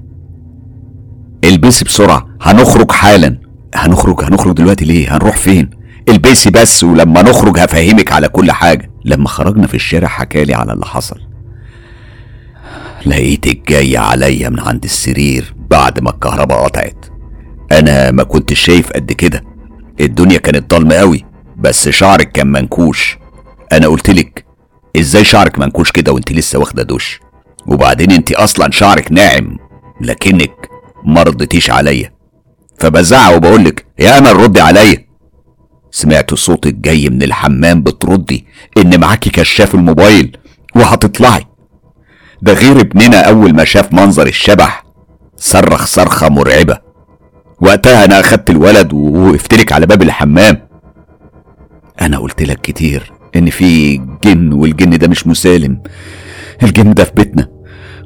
البسي 1.44 1.86
بسرعة 1.86 2.28
هنخرج 2.42 2.92
حالا. 2.92 3.40
هنخرج 3.76 4.24
هنخرج 4.24 4.56
دلوقتي 4.56 4.86
ليه؟ 4.86 5.16
هنروح 5.18 5.38
فين؟ 5.38 5.70
البسي 6.10 6.50
بس 6.50 6.84
ولما 6.84 7.22
نخرج 7.22 7.60
هفهمك 7.60 8.12
على 8.12 8.30
كل 8.30 8.52
حاجة. 8.52 8.92
لما 9.06 9.28
خرجنا 9.28 9.68
في 9.68 9.74
الشارع 9.74 10.08
حكالي 10.08 10.54
على 10.54 10.74
اللي 10.74 10.86
حصل. 10.86 11.20
لقيتك 13.08 13.70
جاية 13.70 14.00
عليا 14.00 14.50
من 14.50 14.60
عند 14.60 14.84
السرير 14.84 15.54
بعد 15.70 16.00
ما 16.00 16.10
الكهرباء 16.10 16.64
قطعت. 16.64 17.06
أنا 17.72 18.12
ما 18.12 18.24
كنتش 18.24 18.60
شايف 18.60 18.92
قد 18.92 19.12
كده. 19.12 19.44
الدنيا 20.00 20.38
كانت 20.38 20.74
ضلمة 20.74 20.96
قوي 20.96 21.26
بس 21.58 21.90
شعرك 21.90 22.32
كان 22.32 22.48
منكوش. 22.48 23.18
أنا 23.72 23.88
قلتلك 23.88 24.46
إزاي 25.00 25.24
شعرك 25.24 25.60
منكوش 25.60 25.92
كده 25.92 26.12
وأنت 26.12 26.32
لسه 26.32 26.60
واخدة 26.60 26.84
دش 26.84 27.20
وبعدين 27.68 28.12
أنت 28.12 28.32
أصلا 28.32 28.72
شعرك 28.72 29.12
ناعم 29.12 29.58
لكنك 30.02 30.70
مرضتيش 31.04 31.70
عليا. 31.70 32.14
فبزعق 32.80 33.36
وبقولك 33.36 33.86
يا 34.00 34.18
أمل 34.18 34.36
ردي 34.36 34.62
عليا. 34.62 35.08
سمعت 35.92 36.34
صوتك 36.34 36.74
جاي 36.74 37.10
من 37.10 37.24
الحمام 37.24 37.82
بتردي 37.82 38.46
إن 38.78 39.00
معاكي 39.00 39.30
كشاف 39.30 39.76
الموبايل 39.76 40.38
وهتطلعي. 40.76 41.46
ده 42.42 42.54
غير 42.54 42.80
ابننا 42.82 43.22
أول 43.22 43.54
ما 43.54 43.64
شاف 43.64 43.94
منظر 43.94 44.28
الشبح. 44.28 44.86
صرخ 45.38 45.86
صرخة 45.86 46.30
مرعبة. 46.30 46.78
وقتها 47.62 48.06
أنا 48.06 48.20
أخدت 48.20 48.50
الولد 48.50 48.94
ووقفت 48.94 49.54
لك 49.54 49.72
على 49.72 49.86
باب 49.86 50.02
الحمام. 50.02 50.68
أنا 52.02 52.18
قلت 52.18 52.42
لك 52.44 52.62
كتير 52.62 53.12
إن 53.36 53.50
في 53.50 53.98
جن 54.24 54.54
والجن 54.54 54.98
ده 54.98 55.08
مش 55.08 55.28
مسالم. 55.28 55.82
الجن 56.64 56.94
ده 56.94 57.04
في 57.04 57.12
بيتنا. 57.16 57.48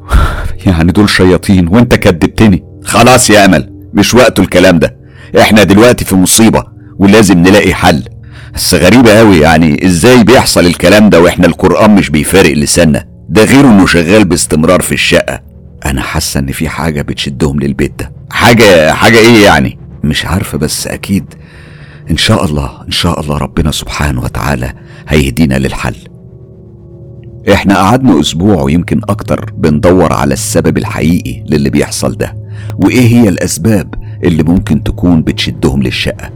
يعني 0.65 0.91
دول 0.91 1.09
شياطين 1.09 1.67
وأنت 1.67 1.95
كدبتني. 1.95 2.63
خلاص 2.83 3.29
يا 3.29 3.45
أمل 3.45 3.89
مش 3.93 4.13
وقته 4.13 4.41
الكلام 4.41 4.79
ده. 4.79 4.97
إحنا 5.41 5.63
دلوقتي 5.63 6.05
في 6.05 6.15
مصيبة 6.15 6.63
ولازم 6.99 7.39
نلاقي 7.39 7.73
حل. 7.73 8.03
بس 8.55 8.73
غريبة 8.73 9.17
قوي 9.17 9.39
يعني 9.39 9.85
إزاي 9.85 10.23
بيحصل 10.23 10.65
الكلام 10.65 11.09
ده 11.09 11.21
وإحنا 11.21 11.47
القرآن 11.47 11.95
مش 11.95 12.09
بيفارق 12.09 12.53
لساننا. 12.53 13.10
ده 13.31 13.43
غير 13.43 13.65
إنه 13.65 13.85
شغال 13.85 14.25
باستمرار 14.25 14.81
في 14.81 14.91
الشقة. 14.91 15.41
أنا 15.85 16.01
حاسة 16.01 16.39
إن 16.39 16.51
في 16.51 16.69
حاجة 16.69 17.01
بتشدهم 17.01 17.59
للبيت 17.59 17.93
ده. 17.99 18.11
حاجة 18.31 18.93
حاجة 18.93 19.17
إيه 19.17 19.43
يعني؟ 19.45 19.79
مش 20.03 20.25
عارفة 20.25 20.57
بس 20.57 20.87
أكيد 20.87 21.25
إن 22.11 22.17
شاء 22.17 22.45
الله 22.45 22.81
إن 22.85 22.91
شاء 22.91 23.19
الله 23.19 23.37
ربنا 23.37 23.71
سبحانه 23.71 24.21
وتعالى 24.23 24.73
هيهدينا 25.07 25.55
للحل. 25.59 25.95
إحنا 27.53 27.75
قعدنا 27.77 28.19
أسبوع 28.19 28.61
ويمكن 28.61 29.01
أكتر 29.09 29.51
بندور 29.57 30.13
على 30.13 30.33
السبب 30.33 30.77
الحقيقي 30.77 31.43
للي 31.47 31.69
بيحصل 31.69 32.15
ده. 32.17 32.35
وإيه 32.77 33.07
هي 33.07 33.29
الأسباب 33.29 33.93
اللي 34.23 34.43
ممكن 34.43 34.83
تكون 34.83 35.21
بتشدهم 35.21 35.83
للشقة؟ 35.83 36.29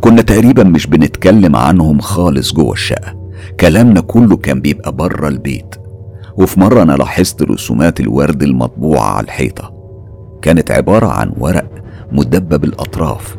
كنا 0.00 0.22
تقريبا 0.22 0.64
مش 0.64 0.86
بنتكلم 0.86 1.56
عنهم 1.56 2.00
خالص 2.00 2.52
جوه 2.52 2.72
الشقة. 2.72 3.30
كلامنا 3.60 4.00
كله 4.00 4.36
كان 4.36 4.60
بيبقى 4.60 4.92
بره 4.92 5.28
البيت. 5.28 5.74
وفي 6.36 6.60
مرة 6.60 6.82
أنا 6.82 6.92
لاحظت 6.92 7.42
رسومات 7.42 8.00
الورد 8.00 8.42
المطبوعة 8.42 9.10
على 9.10 9.24
الحيطة. 9.24 9.72
كانت 10.42 10.70
عبارة 10.70 11.06
عن 11.06 11.32
ورق 11.38 11.70
مدبب 12.12 12.64
الأطراف 12.64 13.36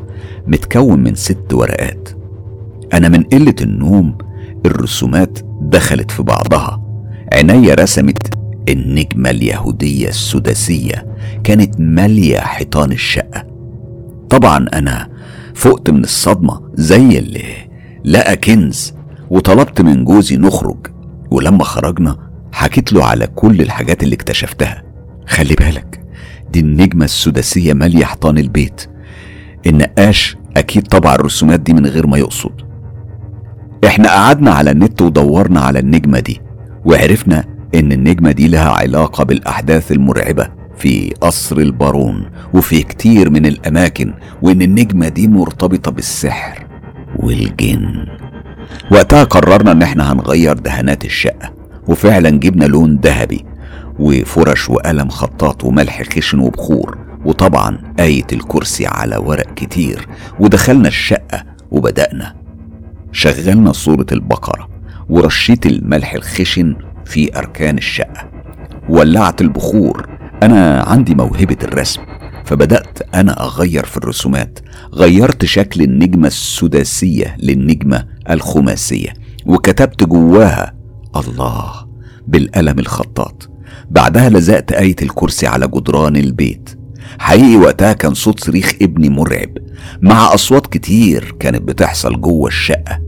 متكون 0.48 1.00
من 1.00 1.16
ست 1.16 1.54
ورقات. 1.54 2.10
أنا 2.94 3.10
من 3.10 3.24
قلة 3.24 3.56
النوم 3.62 4.18
الرسومات 4.66 5.40
دخلت 5.62 6.12
في 6.12 6.24
بعضها. 6.24 6.82
عينيا 7.34 7.76
رسمت 7.76 8.34
النجمة 8.70 9.30
اليهودية 9.30 10.08
السداسية 10.08 11.06
كانت 11.44 11.80
مالية 11.80 12.40
حيطان 12.40 12.92
الشقة. 12.92 13.48
طبعا 14.30 14.66
أنا 14.74 15.10
فقت 15.56 15.90
من 15.90 16.04
الصدمة 16.04 16.62
زي 16.74 17.18
اللي 17.18 17.44
لقى 18.06 18.38
كنز 18.38 18.94
وطلبت 19.30 19.82
من 19.82 20.06
جوزي 20.06 20.38
نخرج. 20.38 20.88
ولما 21.32 21.64
خرجنا 21.64 22.31
حكيت 22.52 22.94
له 22.94 23.06
على 23.06 23.28
كل 23.28 23.62
الحاجات 23.62 24.04
اللي 24.04 24.16
اكتشفتها. 24.16 24.84
خلي 25.28 25.56
بالك 25.60 26.02
دي 26.52 26.60
النجمة 26.60 27.06
السداسية 27.06 27.74
مالية 27.74 28.06
حيطان 28.06 28.38
البيت. 28.38 28.88
النقاش 29.68 30.38
أكيد 30.58 30.88
طبع 30.88 31.16
الرسومات 31.16 31.60
دي 31.60 31.74
من 31.74 31.86
غير 31.86 32.08
ما 32.08 32.18
يقصد. 32.18 32.52
إحنا 33.88 34.10
قعدنا 34.10 34.52
على 34.52 34.72
النت 34.72 35.02
ودورنا 35.02 35.62
على 35.62 35.80
النجمة 35.80 36.20
دي 36.20 36.42
وعرفنا 36.86 37.44
إن 37.76 37.92
النجمة 37.92 38.32
دي 38.32 38.48
لها 38.48 38.70
علاقة 38.70 39.24
بالأحداث 39.24 39.92
المرعبة 39.92 40.48
في 40.78 41.14
قصر 41.22 41.58
البارون 41.58 42.30
وفي 42.54 42.84
كتير 42.84 43.30
من 43.30 43.46
الأماكن 43.46 44.14
وإن 44.42 44.62
النجمة 44.62 45.08
دي 45.08 45.28
مرتبطة 45.28 45.92
بالسحر 45.92 46.66
والجن. 47.16 48.06
وقتها 48.92 49.24
قررنا 49.24 49.72
إن 49.72 49.82
إحنا 49.82 50.12
هنغير 50.14 50.54
دهانات 50.54 51.06
الشقة. 51.06 51.61
وفعلا 51.92 52.30
جبنا 52.30 52.66
لون 52.66 53.00
ذهبي 53.04 53.46
وفرش 54.00 54.70
وقلم 54.70 55.10
خطاط 55.10 55.64
وملح 55.64 56.04
خشن 56.16 56.40
وبخور 56.40 56.98
وطبعا 57.26 57.94
آية 58.00 58.28
الكرسي 58.34 58.86
على 58.88 59.18
ورق 59.18 59.54
كتير 59.54 60.08
ودخلنا 60.40 60.88
الشقة 60.88 61.44
وبدأنا. 61.72 62.36
شغلنا 63.12 63.72
صورة 63.72 64.06
البقرة 64.12 64.70
ورشيت 65.10 65.66
الملح 65.66 66.14
الخشن 66.14 66.76
في 67.06 67.38
أركان 67.38 67.78
الشقة. 67.78 68.32
ولعت 68.90 69.42
البخور. 69.42 70.10
أنا 70.44 70.82
عندي 70.82 71.16
موهبة 71.16 71.58
الرسم 71.64 72.02
فبدأت 72.46 73.16
أنا 73.16 73.44
أغير 73.46 73.86
في 73.86 73.98
الرسومات. 73.98 74.60
غيرت 74.94 75.46
شكل 75.46 75.82
النجمة 75.82 76.28
السداسية 76.28 77.36
للنجمة 77.40 78.06
الخماسية 78.30 79.14
وكتبت 79.46 80.04
جواها 80.04 80.81
الله 81.16 81.74
بالقلم 82.28 82.80
الخطاط. 82.80 83.50
بعدها 83.90 84.30
لزقت 84.30 84.72
آية 84.72 84.96
الكرسي 85.02 85.48
على 85.48 85.68
جدران 85.68 86.16
البيت. 86.16 86.70
حقيقي 87.20 87.56
وقتها 87.56 87.94
كان 87.94 88.14
صوت 88.14 88.40
صريخ 88.40 88.74
ابني 88.82 89.10
مرعب. 89.10 89.50
مع 90.02 90.34
أصوات 90.34 90.68
كتير 90.68 91.36
كانت 91.40 91.62
بتحصل 91.62 92.22
جوه 92.22 92.48
الشقة. 92.48 93.00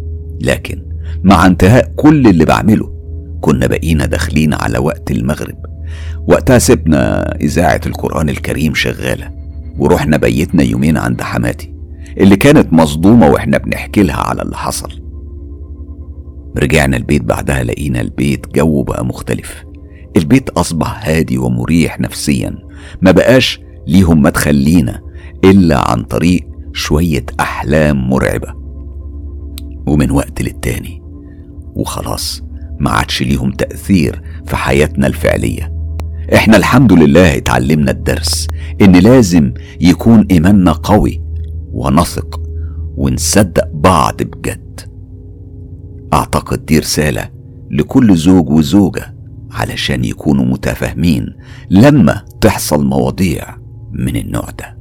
لكن 0.42 0.86
مع 1.24 1.46
انتهاء 1.46 1.94
كل 1.96 2.28
اللي 2.28 2.46
بعمله 2.46 2.94
كنا 3.42 3.68
بقينا 3.68 4.06
داخلين 4.06 4.54
على 4.54 4.78
وقت 4.78 5.12
المغرب. 5.12 5.66
وقتها 6.28 6.60
سبنا 6.60 7.36
إذاعة 7.42 7.82
القرآن 7.86 8.30
الكريم 8.30 8.74
شغالة 8.74 9.32
ورحنا 9.78 10.18
بيتنا 10.18 10.64
يومين 10.64 10.98
عند 10.98 11.22
حماتي 11.22 11.74
اللي 12.18 12.36
كانت 12.36 12.74
مصدومة 12.74 13.28
وإحنا 13.28 13.58
بنحكي 13.58 14.04
لها 14.04 14.16
على 14.16 14.42
اللي 14.42 14.58
حصل. 14.58 15.03
رجعنا 16.58 16.98
البيت 16.98 17.22
بعدها 17.24 17.64
لقينا 17.64 18.02
البيت 18.02 18.54
جو 18.56 18.84
بقى 18.84 19.06
مختلف. 19.06 19.64
البيت 20.18 20.50
أصبح 20.50 21.08
هادي 21.10 21.38
ومريح 21.38 22.00
نفسيا. 22.00 22.56
ما 23.02 23.12
بقاش 23.12 23.60
ليهم 23.88 24.22
مدخل 24.22 24.56
لينا 24.56 25.02
إلا 25.44 25.92
عن 25.92 26.04
طريق 26.04 26.48
شوية 26.74 27.26
أحلام 27.40 28.10
مرعبة. 28.10 28.54
ومن 29.88 30.12
وقت 30.12 30.42
للتاني. 30.42 31.02
وخلاص 31.76 32.44
ما 32.80 32.90
عادش 32.90 33.24
ليهم 33.24 33.52
تأثير 33.52 34.22
في 34.46 34.56
حياتنا 34.56 35.08
الفعلية. 35.08 35.74
إحنا 36.34 36.58
الحمد 36.58 36.94
لله 36.94 37.38
اتعلمنا 37.38 37.92
الدرس 37.92 38.48
إن 38.82 38.96
لازم 38.96 39.54
يكون 39.82 40.28
إيماننا 40.32 40.72
قوي 40.72 41.22
ونثق 41.72 42.42
ونصدق 42.96 43.68
بعض 43.74 44.24
بجد. 44.24 44.63
أعتقد 46.14 46.66
دي 46.66 46.80
رسالة 46.80 47.30
لكل 47.72 48.16
زوج 48.16 48.50
وزوجة 48.50 49.16
علشان 49.52 50.06
يكونوا 50.06 50.46
متفاهمين 50.46 51.36
لما 51.70 52.26
تحصل 52.42 52.86
مواضيع 52.86 53.58
من 53.92 54.16
النوع 54.16 54.50
ده. 54.60 54.78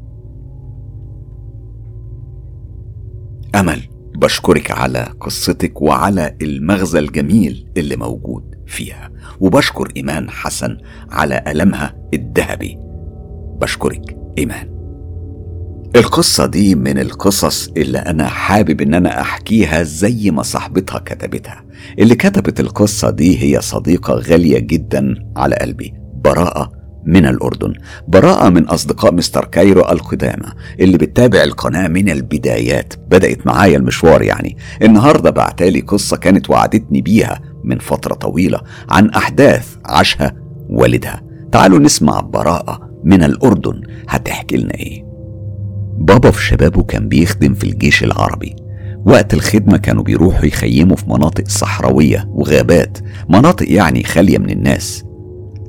أمل 3.61 3.83
بشكرك 4.16 4.70
على 4.70 5.09
قصتك 5.20 5.83
وعلى 5.83 6.37
المغزى 6.43 6.99
الجميل 6.99 7.68
اللي 7.76 7.97
موجود 7.97 8.55
فيها. 8.66 9.11
وبشكر 9.41 9.89
إيمان 9.97 10.30
حسن 10.30 10.78
على 11.11 11.45
قلمها 11.47 11.95
الذهبي. 12.14 12.78
بشكرك 13.61 14.16
إيمان. 14.39 14.72
القصة 15.97 16.47
دي 16.47 16.74
من 16.74 16.99
القصص 16.99 17.68
اللي 17.76 17.99
أنا 17.99 18.26
حابب 18.28 18.80
إن 18.80 18.95
أنا 18.95 19.20
أحكيها 19.20 19.82
زي 19.82 20.30
ما 20.30 20.43
صاحبتها 20.43 20.99
كتبتها. 20.99 21.64
اللي 21.99 22.14
كتبت 22.14 22.61
القصة 22.61 23.11
دي 23.11 23.43
هي 23.43 23.61
صديقة 23.61 24.14
غالية 24.14 24.59
جدا 24.59 25.14
على 25.36 25.55
قلبي 25.57 25.95
براءة 26.24 26.72
من 27.07 27.26
الأردن. 27.26 27.72
براءة 28.09 28.49
من 28.49 28.64
أصدقاء 28.64 29.14
مستر 29.14 29.45
كايرو 29.45 29.80
القدامى 29.80 30.53
اللي 30.80 30.99
بتتابع 30.99 31.43
القناة 31.43 31.88
من 31.88 32.09
البدايات. 32.11 32.95
بدأت 33.11 33.47
معايا 33.47 33.76
المشوار 33.76 34.22
يعني. 34.22 34.57
النهاردة 34.82 35.30
بعتالي 35.30 35.80
قصة 35.80 36.16
كانت 36.16 36.51
وعدتني 36.51 37.03
بيها 37.03 37.40
من 37.64 37.78
فترة 37.78 38.14
طويلة 38.14 38.61
عن 38.88 39.11
أحداث 39.11 39.76
عاشها 39.84 40.34
والدها. 40.68 41.22
تعالوا 41.53 41.78
نسمع 41.78 42.20
براءة 42.20 42.90
من 43.05 43.22
الأردن. 43.22 43.82
هتحكي 44.09 44.57
لنا 44.57 44.74
إيه؟ 44.74 45.12
بابا 45.99 46.30
في 46.30 46.43
شبابه 46.45 46.82
كان 46.82 47.09
بيخدم 47.09 47.55
في 47.55 47.64
الجيش 47.64 48.05
العربي. 48.05 48.57
وقت 49.07 49.34
الخدمة 49.34 49.76
كانوا 49.76 50.03
بيروحوا 50.03 50.45
يخيموا 50.47 50.97
في 50.97 51.05
مناطق 51.11 51.49
صحراوية 51.49 52.28
وغابات 52.28 52.99
مناطق 53.28 53.72
يعني 53.72 54.05
خالية 54.05 54.38
من 54.38 54.51
الناس. 54.51 55.05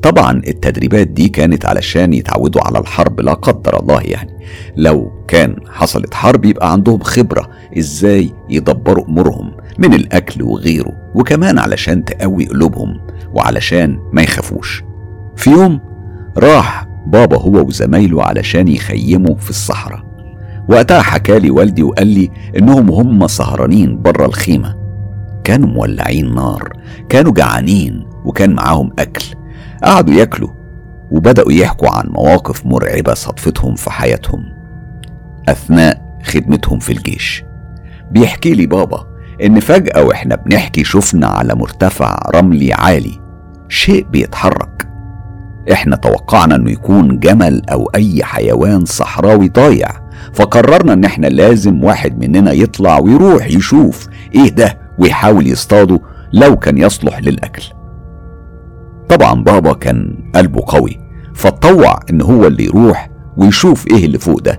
طبعا 0.03 0.41
التدريبات 0.47 1.07
دي 1.07 1.29
كانت 1.29 1.65
علشان 1.65 2.13
يتعودوا 2.13 2.61
على 2.61 2.79
الحرب 2.79 3.19
لا 3.19 3.33
قدر 3.33 3.79
الله 3.79 4.01
يعني. 4.01 4.31
لو 4.77 5.11
كان 5.27 5.55
حصلت 5.69 6.13
حرب 6.13 6.45
يبقى 6.45 6.71
عندهم 6.71 6.99
خبرة 6.99 7.49
إزاي 7.77 8.33
يدبروا 8.49 9.05
أمورهم 9.05 9.51
من 9.77 9.93
الأكل 9.93 10.43
وغيره 10.43 10.91
وكمان 11.15 11.59
علشان 11.59 12.05
تقوي 12.05 12.45
قلوبهم 12.45 12.99
وعلشان 13.33 13.99
ما 14.13 14.21
يخافوش. 14.21 14.83
في 15.35 15.49
يوم 15.49 15.79
راح 16.37 16.87
بابا 17.07 17.37
هو 17.37 17.65
وزمايله 17.67 18.23
علشان 18.23 18.67
يخيموا 18.67 19.35
في 19.35 19.49
الصحراء. 19.49 20.12
وقتها 20.69 21.01
حكالي 21.01 21.51
والدي 21.51 21.83
وقال 21.83 22.07
لي 22.07 22.31
إنهم 22.57 22.91
هم 22.91 23.27
سهرانين 23.27 24.01
بره 24.01 24.25
الخيمة. 24.25 24.75
كانوا 25.43 25.69
مولعين 25.69 26.35
نار 26.35 26.73
كانوا 27.09 27.31
جعانين 27.31 28.05
وكان 28.25 28.53
معاهم 28.53 28.91
أكل. 28.99 29.25
قعدوا 29.83 30.13
ياكلوا 30.13 30.49
وبدأوا 31.11 31.51
يحكوا 31.51 31.89
عن 31.89 32.05
مواقف 32.07 32.65
مرعبة 32.65 33.13
صدفتهم 33.13 33.75
في 33.75 33.91
حياتهم. 33.91 34.43
أثناء 35.49 36.19
خدمتهم 36.23 36.79
في 36.79 36.93
الجيش. 36.93 37.43
بيحكي 38.11 38.53
لي 38.53 38.65
بابا 38.65 39.07
إن 39.43 39.59
فجأة 39.59 40.03
وإحنا 40.03 40.35
بنحكي 40.35 40.83
شفنا 40.83 41.27
على 41.27 41.55
مرتفع 41.55 42.17
رملي 42.35 42.73
عالي 42.73 43.19
شيء 43.69 44.05
بيتحرك. 44.09 44.87
إحنا 45.71 45.95
توقعنا 45.95 46.55
إنه 46.55 46.71
يكون 46.71 47.19
جمل 47.19 47.61
أو 47.69 47.91
أي 47.95 48.23
حيوان 48.23 48.85
صحراوي 48.85 49.49
ضايع. 49.49 50.02
فقررنا 50.33 50.93
ان 50.93 51.03
إحنا 51.05 51.27
لازم 51.27 51.83
واحد 51.83 52.19
مننا 52.25 52.51
يطلع 52.51 52.99
ويروح 52.99 53.47
يشوف 53.47 54.07
إيه 54.35 54.49
ده 54.49 54.77
ويحاول 54.99 55.47
يصطاده 55.47 55.99
لو 56.33 56.55
كان 56.55 56.77
يصلح 56.77 57.19
للأكل. 57.19 57.63
طبعا 59.09 59.43
بابا 59.43 59.73
كان 59.73 60.17
قلبه 60.35 60.63
قوي 60.67 60.99
فاتطوع 61.33 61.99
إن 62.09 62.21
هو 62.21 62.47
اللي 62.47 62.65
يروح 62.65 63.09
ويشوف 63.37 63.87
إيه 63.87 64.05
اللي 64.05 64.17
فوق 64.19 64.39
ده. 64.39 64.57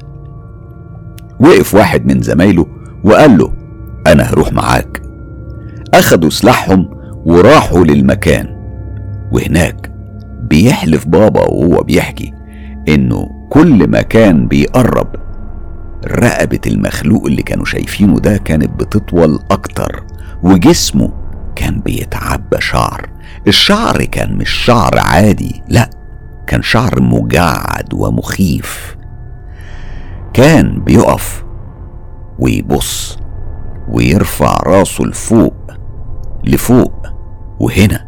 وقف 1.40 1.74
واحد 1.74 2.06
من 2.06 2.22
زمايله 2.22 2.66
وقال 3.04 3.38
له 3.38 3.52
أنا 4.06 4.22
هروح 4.22 4.52
معاك. 4.52 5.02
أخدوا 5.94 6.30
سلاحهم 6.30 6.90
وراحوا 7.24 7.84
للمكان. 7.84 8.46
وهناك 9.32 9.90
بيحلف 10.50 11.06
بابا 11.06 11.40
وهو 11.40 11.82
بيحكي 11.82 12.32
إنه 12.88 13.28
كل 13.50 13.88
ما 13.88 14.02
كان 14.02 14.46
بيقرب 14.48 15.06
رقبة 16.06 16.60
المخلوق 16.66 17.26
اللي 17.26 17.42
كانوا 17.42 17.64
شايفينه 17.64 18.18
ده 18.18 18.36
كانت 18.36 18.70
بتطول 18.70 19.40
أكتر 19.50 20.04
وجسمه 20.42 21.12
كان 21.56 21.80
بيتعبى 21.80 22.60
شعر. 22.60 23.08
الشعر 23.48 24.04
كان 24.04 24.36
مش 24.36 24.50
شعر 24.50 24.98
عادي 24.98 25.62
لا 25.68 25.90
كان 26.46 26.62
شعر 26.62 27.02
مجعد 27.02 27.94
ومخيف. 27.94 28.96
كان 30.32 30.80
بيقف 30.80 31.44
ويبص 32.38 33.18
ويرفع 33.88 34.56
راسه 34.66 35.04
لفوق 35.04 35.54
لفوق 36.44 37.06
وهنا. 37.60 38.06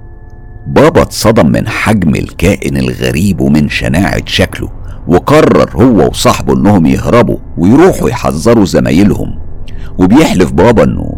بابا 0.66 1.02
اتصدم 1.02 1.46
من 1.46 1.68
حجم 1.68 2.14
الكائن 2.14 2.76
الغريب 2.76 3.40
ومن 3.40 3.68
شناعة 3.68 4.22
شكله. 4.26 4.70
وقرر 5.08 5.70
هو 5.76 6.08
وصاحبه 6.08 6.54
انهم 6.54 6.86
يهربوا 6.86 7.38
ويروحوا 7.58 8.10
يحذروا 8.10 8.64
زمايلهم. 8.64 9.38
وبيحلف 9.98 10.52
بابا 10.52 10.84
انه 10.84 11.16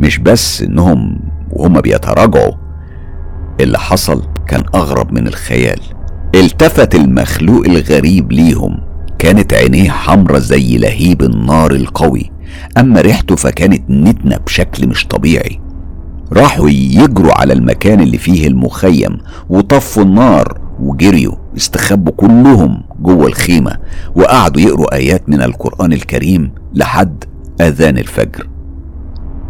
مش 0.00 0.18
بس 0.18 0.62
انهم 0.62 1.20
وهم 1.50 1.80
بيتراجعوا. 1.80 2.52
اللي 3.60 3.78
حصل 3.78 4.22
كان 4.46 4.62
أغرب 4.74 5.12
من 5.12 5.26
الخيال. 5.26 5.80
التفت 6.34 6.94
المخلوق 6.94 7.66
الغريب 7.66 8.32
ليهم. 8.32 8.78
كانت 9.18 9.54
عينيه 9.54 9.90
حمرة 9.90 10.38
زي 10.38 10.78
لهيب 10.78 11.22
النار 11.22 11.70
القوي. 11.70 12.30
أما 12.78 13.00
ريحته 13.00 13.36
فكانت 13.36 13.90
نتنة 13.90 14.36
بشكل 14.36 14.88
مش 14.88 15.06
طبيعي. 15.06 15.60
راحوا 16.32 16.68
يجروا 16.70 17.32
على 17.40 17.52
المكان 17.52 18.00
اللي 18.00 18.18
فيه 18.18 18.46
المخيم 18.46 19.18
وطفوا 19.50 20.02
النار 20.02 20.60
وجريوا 20.80 21.34
استخبوا 21.56 22.12
كلهم. 22.16 22.82
جوه 23.00 23.26
الخيمة 23.26 23.78
وقعدوا 24.14 24.60
يقروا 24.62 24.94
آيات 24.94 25.28
من 25.28 25.42
القرآن 25.42 25.92
الكريم 25.92 26.52
لحد 26.74 27.24
أذان 27.60 27.98
الفجر. 27.98 28.48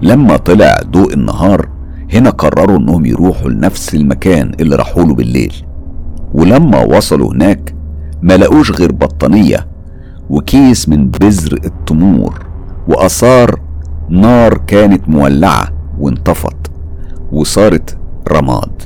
لما 0.03 0.37
طلع 0.37 0.77
ضوء 0.91 1.13
النهار 1.13 1.69
هنا 2.13 2.31
قرروا 2.31 2.79
إنهم 2.79 3.07
يروحوا 3.07 3.51
لنفس 3.51 3.95
المكان 3.95 4.53
اللي 4.61 4.77
راحوا 4.77 5.05
له 5.05 5.15
بالليل. 5.15 5.55
ولما 6.35 6.85
وصلوا 6.85 7.33
هناك 7.33 7.75
ما 8.23 8.37
لقوش 8.37 8.71
غير 8.71 8.93
بطانية 8.93 9.67
وكيس 10.31 10.89
من 10.89 11.11
بذر 11.11 11.59
التمور 11.65 12.47
وآثار 12.89 13.61
نار 14.09 14.59
كانت 14.67 15.09
مولعة 15.09 15.69
وانطفت 15.99 16.57
وصارت 17.33 17.99
رماد. 18.33 18.83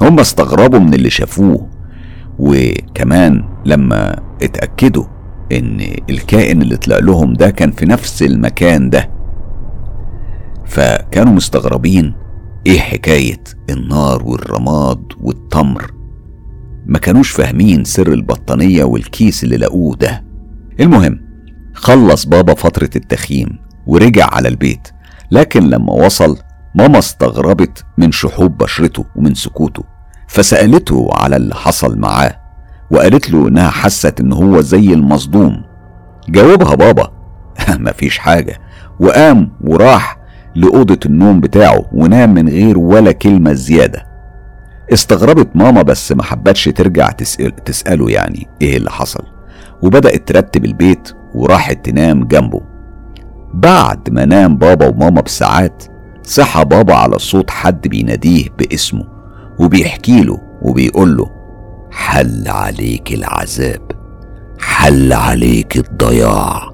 هم 0.00 0.20
استغربوا 0.20 0.78
من 0.78 0.94
اللي 0.94 1.10
شافوه 1.10 1.66
وكمان 2.38 3.44
لما 3.64 4.22
اتأكدوا 4.42 5.04
إن 5.52 5.80
الكائن 6.10 6.62
اللي 6.62 6.76
طلع 6.76 6.98
لهم 6.98 7.32
ده 7.34 7.50
كان 7.50 7.70
في 7.70 7.86
نفس 7.86 8.22
المكان 8.22 8.90
ده 8.90 9.10
فكانوا 10.66 11.32
مستغربين 11.32 12.14
إيه 12.66 12.78
حكاية 12.80 13.44
النار 13.70 14.22
والرماد 14.24 15.04
والتمر. 15.20 15.92
ما 16.86 16.98
كانوش 16.98 17.30
فاهمين 17.30 17.84
سر 17.84 18.12
البطانية 18.12 18.84
والكيس 18.84 19.44
اللي 19.44 19.56
لقوه 19.56 19.96
ده. 19.96 20.24
المهم 20.80 21.20
خلص 21.74 22.26
بابا 22.26 22.54
فترة 22.54 22.90
التخييم 22.96 23.58
ورجع 23.86 24.26
على 24.32 24.48
البيت 24.48 24.88
لكن 25.30 25.70
لما 25.70 25.92
وصل 25.92 26.38
ماما 26.74 26.98
استغربت 26.98 27.84
من 27.98 28.12
شحوب 28.12 28.58
بشرته 28.58 29.04
ومن 29.16 29.34
سكوته. 29.34 29.84
فسألته 30.32 31.08
على 31.12 31.36
اللي 31.36 31.54
حصل 31.54 31.98
معاه 31.98 32.36
وقالت 32.90 33.30
له 33.30 33.48
إنها 33.48 33.70
حست 33.70 34.20
إن 34.20 34.32
هو 34.32 34.60
زي 34.60 34.92
المصدوم. 34.92 35.62
جاوبها 36.28 36.74
بابا 36.74 37.10
مفيش 37.86 38.18
حاجة. 38.18 38.58
وقام 39.00 39.52
وراح 39.60 40.18
لأوضة 40.54 40.98
النوم 41.06 41.40
بتاعه 41.40 41.84
ونام 41.92 42.34
من 42.34 42.48
غير 42.48 42.78
ولا 42.78 43.12
كلمة 43.12 43.52
زيادة. 43.52 44.06
استغربت 44.92 45.56
ماما 45.56 45.82
بس 45.82 46.12
ما 46.12 46.22
حبتش 46.22 46.64
ترجع 46.64 47.10
تسأل 47.10 47.56
تسأله 47.56 48.10
يعني 48.10 48.46
إيه 48.62 48.76
اللي 48.76 48.90
حصل. 48.90 49.24
وبدأت 49.82 50.28
ترتب 50.28 50.64
البيت 50.64 51.12
وراحت 51.34 51.84
تنام 51.84 52.24
جنبه. 52.24 52.60
بعد 53.54 54.10
ما 54.10 54.24
نام 54.24 54.56
بابا 54.56 54.88
وماما 54.88 55.20
بساعات 55.20 55.84
صحى 56.22 56.64
بابا 56.64 56.94
على 56.94 57.18
صوت 57.18 57.50
حد 57.50 57.88
بيناديه 57.88 58.48
باسمه. 58.58 59.11
وبيحكي 59.58 60.20
له 60.22 60.38
وبيقول 60.62 61.16
له 61.16 61.30
حل 61.90 62.48
عليك 62.48 63.12
العذاب 63.12 63.80
حل 64.58 65.12
عليك 65.12 65.76
الضياع. 65.76 66.72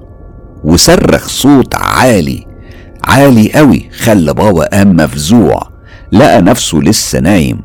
وصرخ 0.63 1.27
صوت 1.27 1.75
عالي 1.75 2.45
عالي 3.05 3.51
قوي 3.53 3.89
خلى 3.91 4.33
بابا 4.33 4.65
قام 4.69 4.95
مفزوع 4.95 5.69
لقى 6.11 6.41
نفسه 6.41 6.77
لسه 6.77 7.19
نايم 7.19 7.61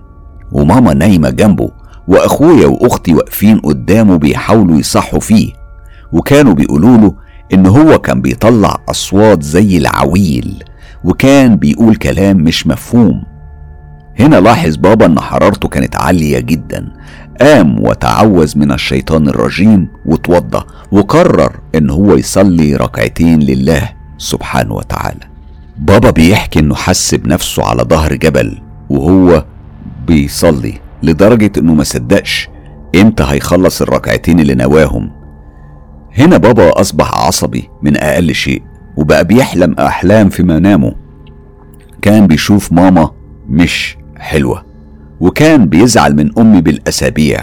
وماما 0.53 0.95
نايمة 0.95 1.31
جنبه 1.31 1.71
وأخويا 2.09 2.67
وأختي 2.67 3.15
واقفين 3.15 3.59
قدامه 3.59 4.17
بيحاولوا 4.17 4.79
يصحوا 4.79 5.21
فيه 5.21 5.53
وكانوا 6.13 6.55
بيقولوا 6.55 6.97
له 6.97 7.15
إن 7.55 7.67
هو 7.67 7.99
كان 7.99 8.21
بيطلع 8.21 8.77
أصوات 8.89 9.43
زي 9.43 9.79
العويل 9.79 10.63
وكان 11.05 11.57
بيقول 11.57 11.97
كلام 11.97 12.37
مش 12.37 12.67
مفهوم. 12.67 13.23
هنا 14.21 14.37
لاحظ 14.37 14.77
بابا 14.77 15.07
إن 15.07 15.21
حرارته 15.21 15.69
كانت 15.69 15.97
عالية 15.97 16.39
جدا. 16.41 16.93
قام 17.41 17.81
وتعوذ 17.85 18.59
من 18.59 18.73
الشيطان 18.73 19.29
الرجيم 19.29 19.89
وتوضى 20.07 20.65
وقرر 20.93 21.53
إن 21.75 21.91
هو 21.91 22.15
يصلي 22.15 22.77
ركعتين 22.77 23.41
لله 23.41 23.89
سبحانه 24.19 24.75
وتعالى. 24.75 25.21
بابا 25.79 26.11
بيحكي 26.11 26.59
إنه 26.59 26.75
حس 26.75 27.15
بنفسه 27.15 27.65
على 27.65 27.83
ظهر 27.83 28.15
جبل 28.15 28.59
وهو 28.91 29.45
بيصلي 30.07 30.75
لدرجة 31.03 31.53
إنه 31.59 31.75
ما 31.75 31.85
صدقش 31.85 32.49
إمتى 32.95 33.25
هيخلص 33.27 33.83
الركعتين 33.83 34.41
اللي 34.41 34.55
نواهم. 34.55 35.11
هنا 36.19 36.37
بابا 36.37 36.81
أصبح 36.81 37.15
عصبي 37.15 37.71
من 37.83 37.97
أقل 37.97 38.35
شيء 38.35 38.63
وبقى 38.97 39.25
بيحلم 39.25 39.75
أحلام 39.79 40.29
في 40.29 40.43
منامه. 40.43 40.95
كان 42.03 42.27
بيشوف 42.27 42.73
ماما 42.73 43.11
مش 43.49 43.97
حلوة. 44.25 44.65
وكان 45.21 45.67
بيزعل 45.67 46.17
من 46.17 46.39
أمي 46.39 46.61
بالأسابيع 46.61 47.41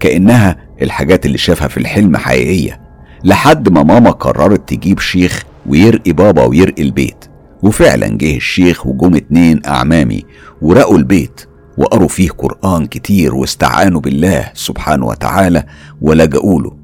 كأنها 0.00 0.56
الحاجات 0.82 1.26
اللي 1.26 1.38
شافها 1.38 1.68
في 1.68 1.76
الحلم 1.76 2.16
حقيقية 2.16 2.80
لحد 3.24 3.68
ما 3.68 3.82
ماما 3.82 4.10
قررت 4.10 4.68
تجيب 4.68 5.00
شيخ 5.00 5.42
ويرقي 5.66 6.12
بابا 6.12 6.44
ويرقي 6.44 6.82
البيت. 6.82 7.24
وفعلا 7.62 8.08
جه 8.08 8.36
الشيخ 8.36 8.86
وجم 8.86 9.14
اتنين 9.16 9.60
أعمامي 9.66 10.24
ورقوا 10.62 10.98
البيت 10.98 11.40
وقروا 11.78 12.08
فيه 12.08 12.30
قرآن 12.30 12.86
كتير 12.86 13.34
واستعانوا 13.34 14.00
بالله 14.00 14.50
سبحانه 14.54 15.06
وتعالى 15.06 15.64
ولجأوا 16.00 16.62
له. 16.62 16.76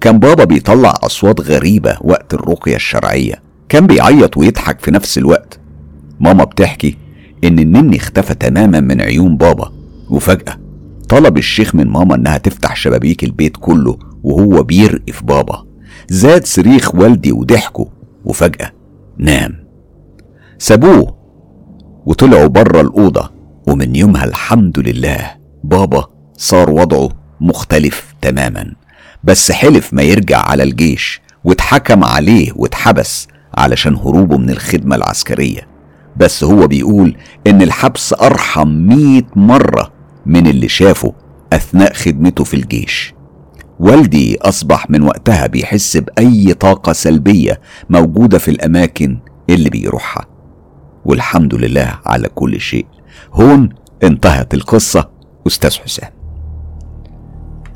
كان 0.00 0.18
بابا 0.18 0.44
بيطلع 0.44 0.94
أصوات 1.02 1.40
غريبة 1.40 1.96
وقت 2.00 2.34
الرقية 2.34 2.76
الشرعية. 2.76 3.42
كان 3.68 3.86
بيعيط 3.86 4.36
ويضحك 4.36 4.80
في 4.80 4.90
نفس 4.90 5.18
الوقت. 5.18 5.58
ماما 6.20 6.44
بتحكي 6.44 7.05
إن 7.44 7.58
النني 7.58 7.96
اختفى 7.96 8.34
تماما 8.34 8.80
من 8.80 9.00
عيون 9.00 9.36
بابا 9.36 9.72
وفجأة 10.10 10.58
طلب 11.08 11.38
الشيخ 11.38 11.74
من 11.74 11.88
ماما 11.88 12.14
إنها 12.14 12.38
تفتح 12.38 12.76
شبابيك 12.76 13.24
البيت 13.24 13.56
كله 13.56 13.98
وهو 14.22 14.62
بيرقي 14.62 15.12
في 15.12 15.24
بابا. 15.24 15.66
زاد 16.08 16.46
صريخ 16.46 16.94
والدي 16.94 17.32
وضحكه 17.32 17.88
وفجأة 18.24 18.72
نام. 19.18 19.66
سابوه 20.58 21.16
وطلعوا 22.06 22.46
بره 22.46 22.80
الأوضة 22.80 23.30
ومن 23.66 23.96
يومها 23.96 24.24
الحمد 24.24 24.78
لله 24.78 25.30
بابا 25.64 26.04
صار 26.36 26.70
وضعه 26.70 27.08
مختلف 27.40 28.14
تماما. 28.22 28.72
بس 29.24 29.52
حلف 29.52 29.94
ما 29.94 30.02
يرجع 30.02 30.38
على 30.38 30.62
الجيش 30.62 31.20
واتحكم 31.44 32.04
عليه 32.04 32.52
واتحبس 32.56 33.28
علشان 33.54 33.94
هروبه 33.94 34.38
من 34.38 34.50
الخدمة 34.50 34.96
العسكرية. 34.96 35.75
بس 36.16 36.44
هو 36.44 36.66
بيقول 36.66 37.16
إن 37.46 37.62
الحبس 37.62 38.12
أرحم 38.22 38.68
مية 38.68 39.26
مرة 39.36 39.92
من 40.26 40.46
اللي 40.46 40.68
شافه 40.68 41.12
أثناء 41.52 41.92
خدمته 41.92 42.44
في 42.44 42.54
الجيش. 42.54 43.14
والدي 43.80 44.38
أصبح 44.40 44.90
من 44.90 45.02
وقتها 45.02 45.46
بيحس 45.46 45.96
بأي 45.96 46.54
طاقة 46.54 46.92
سلبية 46.92 47.60
موجودة 47.90 48.38
في 48.38 48.50
الأماكن 48.50 49.18
اللي 49.50 49.70
بيروحها. 49.70 50.26
والحمد 51.04 51.54
لله 51.54 51.98
على 52.06 52.28
كل 52.28 52.60
شيء. 52.60 52.86
هون 53.32 53.68
انتهت 54.04 54.54
القصة 54.54 55.08
أستاذ 55.46 55.76
حسام. 55.84 56.10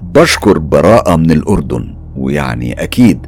بشكر 0.03 0.59
براءة 0.59 1.17
من 1.17 1.31
الأردن 1.31 1.95
ويعني 2.17 2.83
أكيد 2.83 3.27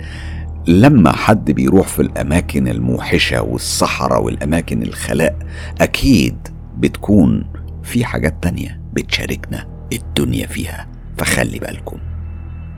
لما 0.66 1.12
حد 1.12 1.50
بيروح 1.50 1.88
في 1.88 2.02
الأماكن 2.02 2.68
الموحشة 2.68 3.42
والصحراء 3.42 4.22
والأماكن 4.22 4.82
الخلاء 4.82 5.36
أكيد 5.80 6.36
بتكون 6.78 7.44
في 7.82 8.04
حاجات 8.04 8.42
تانية 8.42 8.80
بتشاركنا 8.92 9.66
الدنيا 9.92 10.46
فيها. 10.46 10.86
فخلي 11.18 11.58
بالكم. 11.58 11.98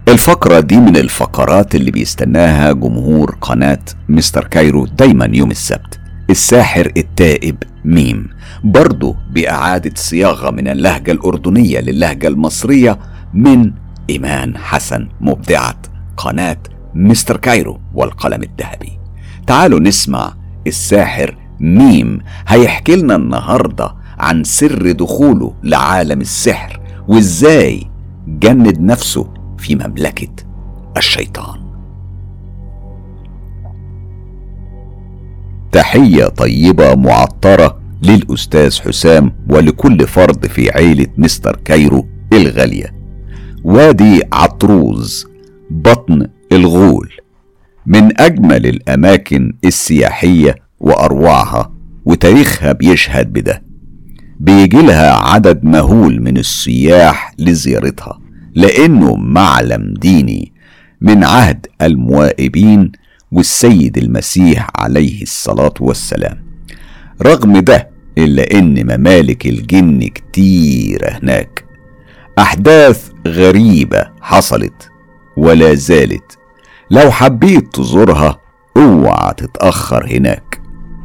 الفقرة 0.09 0.61
دي 0.61 0.77
من 0.77 0.97
الفقرات 0.97 1.75
اللي 1.75 1.91
بيستناها 1.91 2.73
جمهور 2.73 3.37
قناة 3.41 3.79
مستر 4.09 4.45
كايرو 4.45 4.87
دايما 4.87 5.31
يوم 5.33 5.51
السبت. 5.51 6.01
الساحر 6.31 6.93
التائب 6.97 7.57
ميم. 7.85 8.29
برضه 8.65 9.17
بإعادة 9.33 9.93
صياغة 9.95 10.51
من 10.51 10.69
اللهجة 10.69 11.13
الأردنية 11.13 11.81
للهجة 11.81 12.29
المصرية 12.29 12.99
من 13.35 13.73
إيمان 14.11 14.57
حسن 14.59 15.09
مبدعة. 15.21 15.77
قناة 16.17 16.57
مستر 16.95 17.37
كايرو 17.37 17.81
والقلم 17.95 18.43
الذهبي. 18.43 18.99
تعالوا 19.47 19.81
نسمع 19.81 20.35
الساحر 20.67 21.37
ميم 21.61 22.21
هيحكي 22.47 22.97
لنا 22.97 23.17
النهاردة 23.17 23.95
عن 24.19 24.45
سر 24.45 24.93
دخوله 24.93 25.55
لعالم 25.63 26.21
السحر 26.21 26.81
وإزاي 27.09 27.83
جند 28.29 28.81
نفسه 28.81 29.27
في 29.59 29.75
مملكة 29.75 30.33
الشيطان. 30.97 31.61
تحية 35.73 36.25
طيبة 36.27 36.95
معطرة 36.95 37.81
للأستاذ 38.03 38.81
حسام 38.81 39.33
ولكل 39.51 40.07
فرد 40.07 40.47
في 40.47 40.71
عيلة 40.71 41.07
مستر 41.19 41.57
كايرو 41.65 42.07
الغالية. 42.33 42.95
وادي 43.65 44.23
عطروز 44.33 45.27
بطن 45.71 46.29
الغول 46.55 47.13
من 47.87 48.21
أجمل 48.21 48.67
الأماكن 48.67 49.53
السياحية 49.65 50.55
وأروعها 50.81 51.73
وتاريخها 52.05 52.73
بيشهد 52.73 53.33
بده. 53.33 53.63
بيجي 54.41 54.83
لها 54.83 55.13
عدد 55.13 55.65
مهول 55.65 56.23
من 56.23 56.37
السياح 56.37 57.35
لزيارتها 57.39 58.21
لأنه 58.55 59.15
معلم 59.17 59.95
ديني 59.99 60.53
من 61.01 61.25
عهد 61.25 61.67
الموائبين 61.83 62.93
والسيد 63.33 63.99
المسيح 63.99 64.69
عليه 64.77 65.23
الصلاة 65.23 65.75
والسلام. 65.81 66.45
رغم 67.23 67.59
ده 67.59 67.89
إلا 68.19 68.59
إن 68.59 68.97
ممالك 68.97 69.47
الجن 69.47 70.01
كتير 70.09 71.01
هناك. 71.11 71.65
أحداث 72.39 73.11
غريبة 73.27 74.07
حصلت 74.21 74.89
ولا 75.37 75.75
زالت 75.75 76.39
لو 76.91 77.11
حبيت 77.11 77.75
تزورها 77.77 78.41
اوعى 78.77 79.35
تتأخر 79.37 80.07
هناك. 80.07 80.61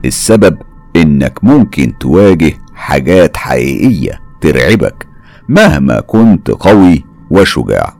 السبب 0.05 0.57
إنك 0.95 1.43
ممكن 1.43 1.97
تواجه 1.99 2.53
حاجات 2.73 3.38
حقيقية 3.38 4.19
ترعبك 4.41 5.07
مهما 5.49 5.99
كنت 5.99 6.51
قوي 6.51 7.05
وشجاع. 7.30 7.93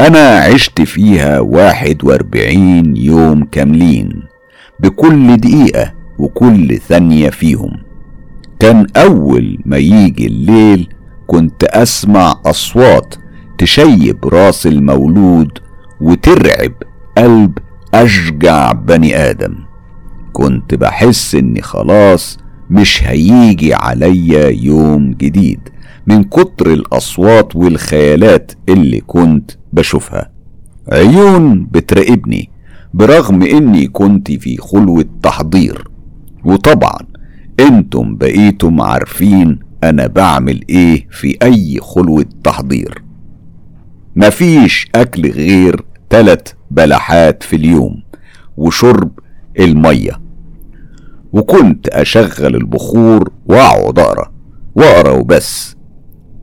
أنا 0.00 0.38
عشت 0.38 0.80
فيها 0.80 1.40
واحد 1.40 2.04
وأربعين 2.04 2.96
يوم 2.96 3.44
كاملين 3.44 4.22
بكل 4.80 5.36
دقيقة 5.36 5.92
وكل 6.18 6.78
ثانية 6.78 7.30
فيهم. 7.30 7.70
كان 8.58 8.86
أول 8.96 9.58
ما 9.64 9.76
يجي 9.76 10.26
الليل 10.26 10.88
كنت 11.26 11.64
أسمع 11.64 12.40
أصوات 12.46 13.14
تشيب 13.58 14.28
راس 14.28 14.66
المولود 14.66 15.58
وترعب 16.00 16.72
قلب 17.18 17.58
أشجع 17.94 18.72
بني 18.72 19.16
آدم. 19.16 19.54
كنت 20.32 20.74
بحس 20.74 21.34
إني 21.34 21.62
خلاص 21.62 22.38
مش 22.70 23.02
هيجي 23.04 23.74
عليا 23.74 24.48
يوم 24.48 25.10
جديد 25.12 25.60
من 26.06 26.24
كتر 26.24 26.72
الأصوات 26.72 27.56
والخيالات 27.56 28.52
اللي 28.68 29.00
كنت 29.00 29.50
بشوفها. 29.72 30.30
عيون 30.92 31.66
بتراقبني 31.66 32.50
برغم 32.94 33.42
إني 33.42 33.86
كنت 33.86 34.32
في 34.32 34.56
خلوة 34.56 35.04
تحضير. 35.22 35.88
وطبعا 36.44 36.98
أنتم 37.60 38.16
بقيتم 38.16 38.80
عارفين 38.80 39.58
أنا 39.84 40.06
بعمل 40.06 40.60
إيه 40.70 41.06
في 41.10 41.36
أي 41.42 41.78
خلوة 41.82 42.24
تحضير. 42.44 43.02
مفيش 44.16 44.88
أكل 44.94 45.30
غير 45.30 45.84
تلت 46.10 46.56
بلحات 46.70 47.42
في 47.42 47.56
اليوم 47.56 48.02
وشرب 48.56 49.10
المية. 49.58 50.20
وكنت 51.32 51.88
أشغل 51.88 52.56
البخور 52.56 53.32
وأقعد 53.46 53.98
أقرأ 53.98 54.32
وأقرأ 54.74 55.10
وبس. 55.10 55.76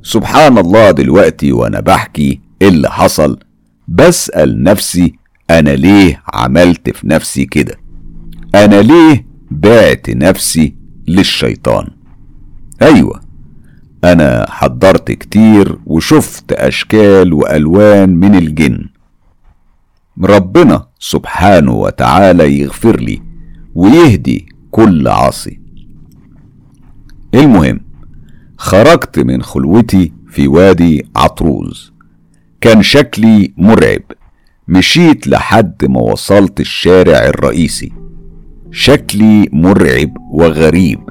سبحان 0.03 0.57
الله 0.57 0.91
دلوقتي 0.91 1.51
وأنا 1.51 1.79
بحكي 1.79 2.41
اللي 2.61 2.89
حصل. 2.91 3.39
بسأل 3.87 4.63
نفسي 4.63 5.13
أنا 5.49 5.69
ليه 5.69 6.23
عملت 6.33 6.89
في 6.89 7.07
نفسي 7.07 7.45
كده؟ 7.45 7.75
أنا 8.55 8.81
ليه 8.81 9.25
بعت 9.51 10.09
نفسي 10.09 10.75
للشيطان؟ 11.07 11.87
أيوه 12.81 13.19
أنا 14.03 14.45
حضرت 14.49 15.11
كتير 15.11 15.77
وشفت 15.85 16.51
أشكال 16.51 17.33
وألوان 17.33 18.09
من 18.09 18.35
الجن. 18.35 18.85
ربنا 20.23 20.87
سبحانه 20.99 21.73
وتعالى 21.73 22.59
يغفر 22.59 22.99
لي 22.99 23.21
ويهدي 23.75 24.45
كل 24.71 25.07
عاصي. 25.07 25.59
المهم 27.33 27.79
خرجت 28.57 29.19
من 29.19 29.41
خلوتي 29.41 30.13
في 30.29 30.47
وادي 30.47 31.05
عطروز. 31.15 31.93
كان 32.61 32.81
شكلي 32.81 33.53
مرعب. 33.57 34.01
مشيت 34.67 35.27
لحد 35.27 35.85
ما 35.85 36.01
وصلت 36.01 36.59
الشارع 36.59 37.17
الرئيسي. 37.25 37.91
شكلي 38.71 39.49
مرعب 39.53 40.17
وغريب. 40.31 41.04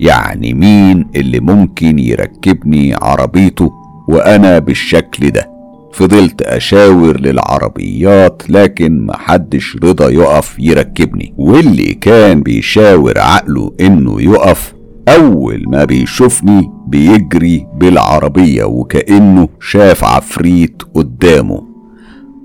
يعني 0.00 0.54
مين 0.54 1.06
اللي 1.16 1.40
ممكن 1.40 1.98
يركبني 1.98 2.94
عربيته 2.94 3.72
وأنا 4.08 4.58
بالشكل 4.58 5.30
ده؟ 5.30 5.50
فضلت 5.92 6.42
أشاور 6.42 7.20
للعربيات 7.20 8.42
لكن 8.48 9.06
محدش 9.06 9.76
رضى 9.84 10.14
يقف 10.14 10.56
يركبني. 10.58 11.34
واللي 11.36 11.94
كان 11.94 12.42
بيشاور 12.42 13.18
عقله 13.18 13.72
إنه 13.80 14.22
يقف 14.22 14.74
أول 15.08 15.64
ما 15.68 15.84
بيشوفني 15.84 16.70
بيجري 16.86 17.66
بالعربية 17.74 18.64
وكأنه 18.64 19.48
شاف 19.60 20.04
عفريت 20.04 20.82
قدامه. 20.94 21.62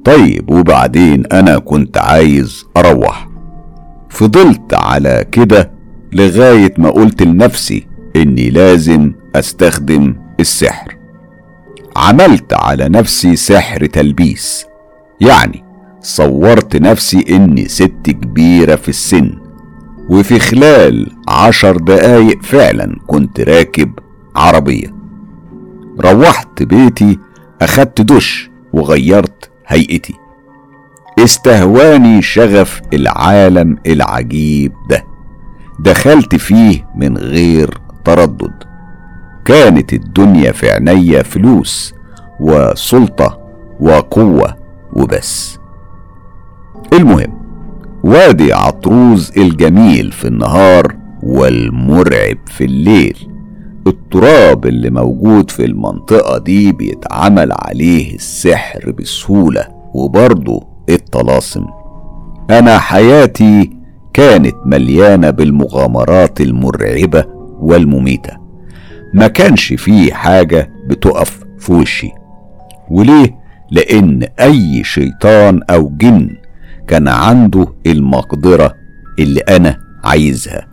طيب 0.06 0.52
وبعدين 0.52 1.24
أنا 1.26 1.60
كنت 1.60 1.98
عايز 1.98 2.66
أروح. 2.78 3.28
فضلت 4.10 4.74
على 4.74 5.26
كده 5.32 5.72
لغاية 6.14 6.74
ما 6.78 6.90
قلت 6.90 7.24
لنفسي 7.24 7.88
إني 8.16 8.50
لازم 8.50 9.14
أستخدم 9.36 10.16
السحر. 10.40 10.98
عملت 11.96 12.54
على 12.54 12.90
نفسي 12.90 13.36
سحر 13.36 13.86
تلبيس. 13.86 14.66
يعني 15.22 15.64
صورت 16.02 16.76
نفسي 16.76 17.26
إني 17.30 17.68
ست 17.68 17.94
كبيرة 18.06 18.76
في 18.76 18.90
السن. 18.90 19.38
وفي 20.10 20.40
خلال 20.40 21.12
عشر 21.28 21.78
دقايق 21.78 22.44
فعلا 22.44 23.00
كنت 23.08 23.40
راكب 23.40 24.00
عربية. 24.36 24.94
روحت 26.00 26.64
بيتي 26.64 27.20
أخدت 27.62 28.02
دش 28.02 28.50
وغيرت 28.74 29.50
هيئتي. 29.68 30.14
استهواني 31.20 32.22
شغف 32.22 32.82
العالم 32.94 33.78
العجيب 33.88 34.74
ده. 34.90 35.11
دخلت 35.82 36.36
فيه 36.36 36.88
من 36.96 37.18
غير 37.18 37.78
تردد. 38.06 38.54
كانت 39.46 39.94
الدنيا 39.94 40.52
في 40.52 40.70
عينيا 40.72 41.24
فلوس 41.24 41.94
وسلطة 42.40 43.40
وقوة 43.80 44.56
وبس. 44.94 45.60
المهم 46.94 47.42
وادي 48.04 48.54
عطروز 48.54 49.32
الجميل 49.38 50.12
في 50.12 50.28
النهار 50.28 50.96
والمرعب 51.24 52.38
في 52.48 52.66
الليل. 52.66 53.28
التراب 53.88 54.66
اللي 54.66 54.90
موجود 54.90 55.52
في 55.52 55.66
المنطقة 55.66 56.38
دي 56.38 56.72
بيتعمل 56.72 57.52
عليه 57.52 58.16
السحر 58.16 58.92
بسهولة 58.92 59.68
وبرضه 59.94 60.68
الطلاسم. 60.90 61.66
أنا 62.50 62.78
حياتي 62.80 63.81
كانت 64.14 64.56
مليانة 64.66 65.30
بالمغامرات 65.30 66.42
المرعبة 66.42 67.26
والمميتة. 67.60 68.38
ما 69.14 69.28
كانش 69.28 69.74
فيه 69.74 70.14
حاجة 70.14 70.72
بتقف 70.88 71.40
في 71.60 71.74
وشي. 71.74 72.10
وليه؟ 72.90 73.42
لأن 73.72 74.28
أي 74.40 74.84
شيطان 74.84 75.62
أو 75.70 75.90
جن 75.98 76.30
كان 76.88 77.08
عنده 77.08 77.68
المقدرة 77.86 78.74
اللي 79.20 79.40
أنا 79.40 79.78
عايزها. 80.04 80.68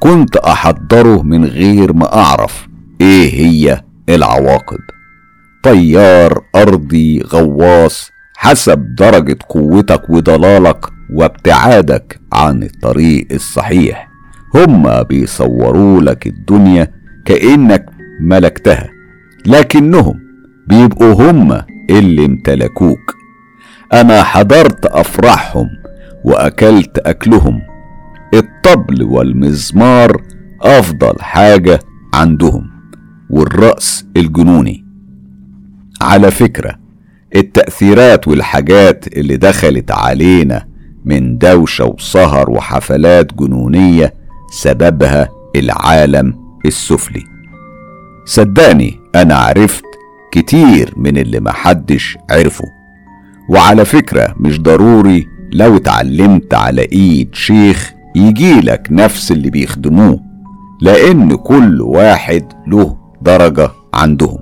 كنت 0.00 0.36
أحضره 0.36 1.22
من 1.22 1.44
غير 1.44 1.92
ما 1.92 2.14
أعرف 2.14 2.68
إيه 3.00 3.34
هي 3.34 3.80
العواقب. 4.08 4.78
طيار 5.62 6.40
أرضي 6.56 7.22
غواص 7.22 8.10
حسب 8.36 8.94
درجة 8.94 9.38
قوتك 9.48 10.10
وضلالك 10.10 10.86
وابتعادك 11.12 12.20
عن 12.32 12.62
الطريق 12.62 13.26
الصحيح. 13.32 14.08
هما 14.54 15.02
بيصوروا 15.02 16.00
لك 16.00 16.26
الدنيا 16.26 16.92
كأنك 17.24 17.86
ملكتها 18.20 18.90
لكنهم 19.46 20.20
بيبقوا 20.68 21.30
هما 21.30 21.64
اللي 21.90 22.24
امتلكوك. 22.24 23.16
أنا 23.92 24.22
حضرت 24.22 24.86
أفراحهم 24.86 25.68
وأكلت 26.24 26.98
أكلهم 26.98 27.60
الطبل 28.34 29.02
والمزمار 29.02 30.22
أفضل 30.62 31.20
حاجة 31.20 31.78
عندهم 32.14 32.70
والرأس 33.30 34.06
الجنوني. 34.16 34.84
على 36.02 36.30
فكرة 36.30 36.74
التأثيرات 37.36 38.28
والحاجات 38.28 39.16
اللي 39.16 39.36
دخلت 39.36 39.90
علينا 39.90 40.66
من 41.04 41.38
دوشة 41.38 41.84
وسهر 41.84 42.50
وحفلات 42.50 43.34
جنونية 43.34 44.14
سببها 44.52 45.28
العالم 45.56 46.34
السفلي. 46.66 47.22
صدقني 48.24 49.00
أنا 49.14 49.34
عرفت 49.34 49.84
كتير 50.32 50.94
من 50.96 51.18
اللي 51.18 51.40
محدش 51.40 52.18
عرفه. 52.30 52.64
وعلى 53.48 53.84
فكرة 53.84 54.34
مش 54.40 54.60
ضروري 54.60 55.26
لو 55.52 55.76
اتعلمت 55.76 56.54
على 56.54 56.82
إيد 56.92 57.34
شيخ 57.34 57.92
يجيلك 58.16 58.88
نفس 58.90 59.32
اللي 59.32 59.50
بيخدموه 59.50 60.20
لأن 60.80 61.34
كل 61.36 61.80
واحد 61.80 62.52
له 62.66 62.96
درجة 63.22 63.70
عندهم. 63.94 64.38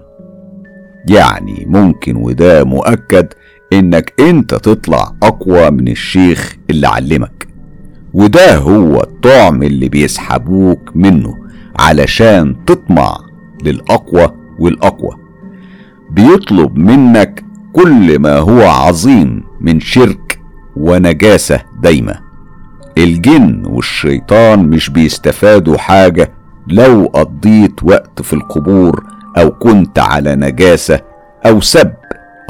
يعني 1.08 1.64
ممكن 1.68 2.16
وده 2.16 2.64
مؤكد 2.64 3.26
إنك 3.72 4.12
أنت 4.20 4.54
تطلع 4.54 5.12
أقوى 5.22 5.70
من 5.70 5.88
الشيخ 5.88 6.56
اللي 6.70 6.86
علمك. 6.88 7.48
وده 8.14 8.56
هو 8.56 9.00
الطعم 9.00 9.62
اللي 9.62 9.88
بيسحبوك 9.88 10.90
منه 10.94 11.34
علشان 11.78 12.56
تطمع 12.66 13.16
للأقوى 13.64 14.32
والأقوى. 14.58 15.16
بيطلب 16.10 16.76
منك 16.76 17.44
كل 17.72 18.18
ما 18.18 18.38
هو 18.38 18.62
عظيم 18.62 19.44
من 19.60 19.80
شرك 19.80 20.40
ونجاسة 20.76 21.60
دايمة. 21.82 22.14
الجن 22.98 23.62
والشيطان 23.66 24.68
مش 24.68 24.90
بيستفادوا 24.90 25.76
حاجة 25.78 26.32
لو 26.68 27.10
قضيت 27.14 27.82
وقت 27.82 28.22
في 28.22 28.32
القبور 28.32 29.04
أو 29.38 29.50
كنت 29.50 29.98
على 29.98 30.36
نجاسة 30.36 31.00
أو 31.46 31.60
سب 31.60 31.92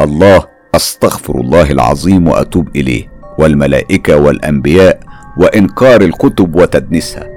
الله 0.01 0.51
أستغفر 0.75 1.41
الله 1.41 1.70
العظيم 1.70 2.29
وأتوب 2.29 2.68
إليه 2.77 3.12
والملائكة 3.39 4.16
والأنبياء 4.16 5.01
وإنكار 5.37 6.01
الكتب 6.01 6.55
وتدنيسها. 6.57 7.29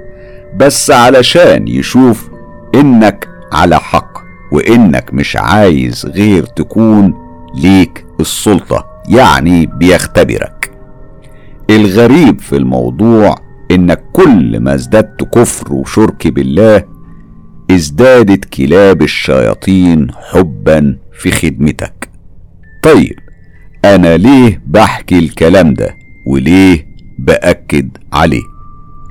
بس 0.56 0.90
علشان 0.90 1.68
يشوف 1.68 2.30
إنك 2.74 3.28
على 3.52 3.80
حق 3.80 4.18
وإنك 4.52 5.14
مش 5.14 5.36
عايز 5.36 6.06
غير 6.06 6.44
تكون 6.44 7.14
ليك 7.54 8.06
السلطة 8.20 8.86
يعني 9.08 9.66
بيختبرك. 9.66 10.70
الغريب 11.70 12.40
في 12.40 12.56
الموضوع 12.56 13.34
إنك 13.70 14.04
كل 14.12 14.60
ما 14.60 14.74
ازددت 14.74 15.24
كفر 15.24 15.72
وشرك 15.72 16.28
بالله 16.28 16.82
ازدادت 17.70 18.44
كلاب 18.44 19.02
الشياطين 19.02 20.06
حبا 20.32 20.98
في 21.12 21.30
خدمتك. 21.30 22.08
طيب 22.82 23.14
أنا 23.94 24.16
ليه 24.16 24.62
بحكي 24.66 25.18
الكلام 25.18 25.74
ده 25.74 25.96
وليه 26.26 26.86
بأكد 27.18 27.88
عليه؟ 28.12 28.42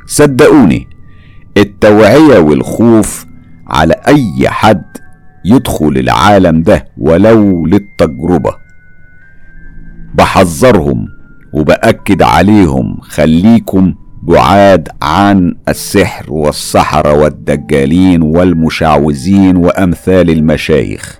صدقوني 0.07 0.87
التوعية 1.57 2.39
والخوف 2.39 3.25
على 3.67 3.93
أي 4.07 4.49
حد 4.49 4.83
يدخل 5.45 5.87
العالم 5.97 6.61
ده 6.61 6.87
ولو 6.97 7.65
للتجربة. 7.65 8.55
بحذرهم 10.15 11.07
وبأكد 11.53 12.21
عليهم 12.21 12.97
خليكم 13.01 13.93
بعاد 14.23 14.89
عن 15.01 15.55
السحر 15.69 16.33
والسحرة 16.33 17.13
والدجالين 17.13 18.21
والمشعوذين 18.21 19.55
وأمثال 19.57 20.29
المشايخ. 20.29 21.19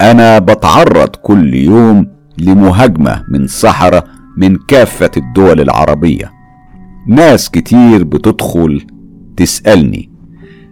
أنا 0.00 0.38
بتعرض 0.38 1.08
كل 1.08 1.54
يوم 1.54 2.17
لمهاجمة 2.40 3.24
من 3.28 3.46
سحرة 3.46 4.04
من 4.36 4.56
كافة 4.56 5.10
الدول 5.16 5.60
العربية. 5.60 6.32
ناس 7.08 7.50
كتير 7.50 8.04
بتدخل 8.04 8.86
تسألني 9.36 10.10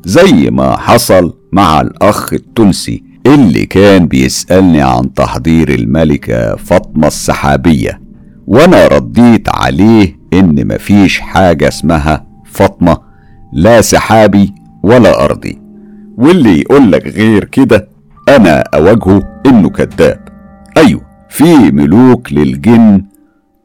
زي 0.04 0.50
ما 0.50 0.76
حصل 0.76 1.34
مع 1.52 1.80
الأخ 1.80 2.32
التونسي 2.32 3.04
اللي 3.26 3.66
كان 3.66 4.06
بيسألني 4.06 4.82
عن 4.82 5.14
تحضير 5.14 5.68
الملكة 5.74 6.56
فاطمة 6.56 7.06
السحابية 7.06 8.00
وأنا 8.46 8.86
رديت 8.86 9.48
عليه 9.48 10.18
إن 10.32 10.68
مفيش 10.74 11.20
حاجة 11.20 11.68
اسمها 11.68 12.26
فاطمة 12.44 12.98
لا 13.52 13.80
سحابي 13.80 14.54
ولا 14.82 15.24
أرضي. 15.24 15.58
واللي 16.16 16.60
يقولك 16.60 17.06
غير 17.06 17.44
كده 17.44 17.88
أنا 18.28 18.60
أواجهه 18.74 19.20
إنه 19.46 19.68
كذاب. 19.70 20.28
أيوه 20.76 21.05
في 21.36 21.70
ملوك 21.70 22.32
للجن 22.32 23.02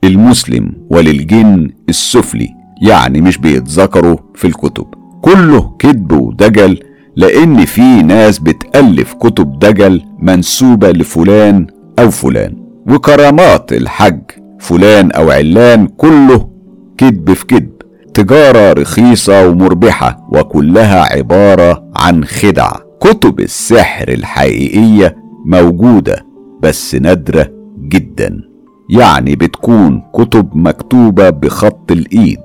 المسلم 0.03 0.72
وللجن 0.89 1.69
السفلي 1.89 2.49
يعني 2.82 3.22
مش 3.22 3.38
بيتذكروا 3.38 4.17
في 4.36 4.47
الكتب. 4.47 4.86
كله 5.22 5.76
كذب 5.80 6.11
ودجل 6.11 6.80
لأن 7.15 7.65
في 7.65 8.03
ناس 8.03 8.39
بتألف 8.39 9.13
كتب 9.13 9.59
دجل 9.59 10.01
منسوبة 10.19 10.91
لفلان 10.91 11.67
أو 11.99 12.09
فلان. 12.11 12.55
وكرامات 12.88 13.74
الحج 13.74 14.22
فلان 14.59 15.11
أو 15.11 15.32
علان 15.32 15.88
كله 15.88 16.49
كذب 16.97 17.34
في 17.34 17.45
كذب. 17.45 17.72
تجارة 18.13 18.74
رخيصة 18.74 19.47
ومربحة 19.47 20.28
وكلها 20.34 21.01
عبارة 21.17 21.84
عن 21.95 22.24
خدع. 22.24 22.72
كتب 23.01 23.39
السحر 23.39 24.09
الحقيقية 24.09 25.15
موجودة 25.45 26.26
بس 26.63 26.95
نادرة 26.95 27.61
جدا. 27.92 28.42
يعني 28.89 29.36
بتكون 29.36 30.02
كتب 30.16 30.50
مكتوبة 30.54 31.30
بخط 31.30 31.92
الإيد. 31.92 32.39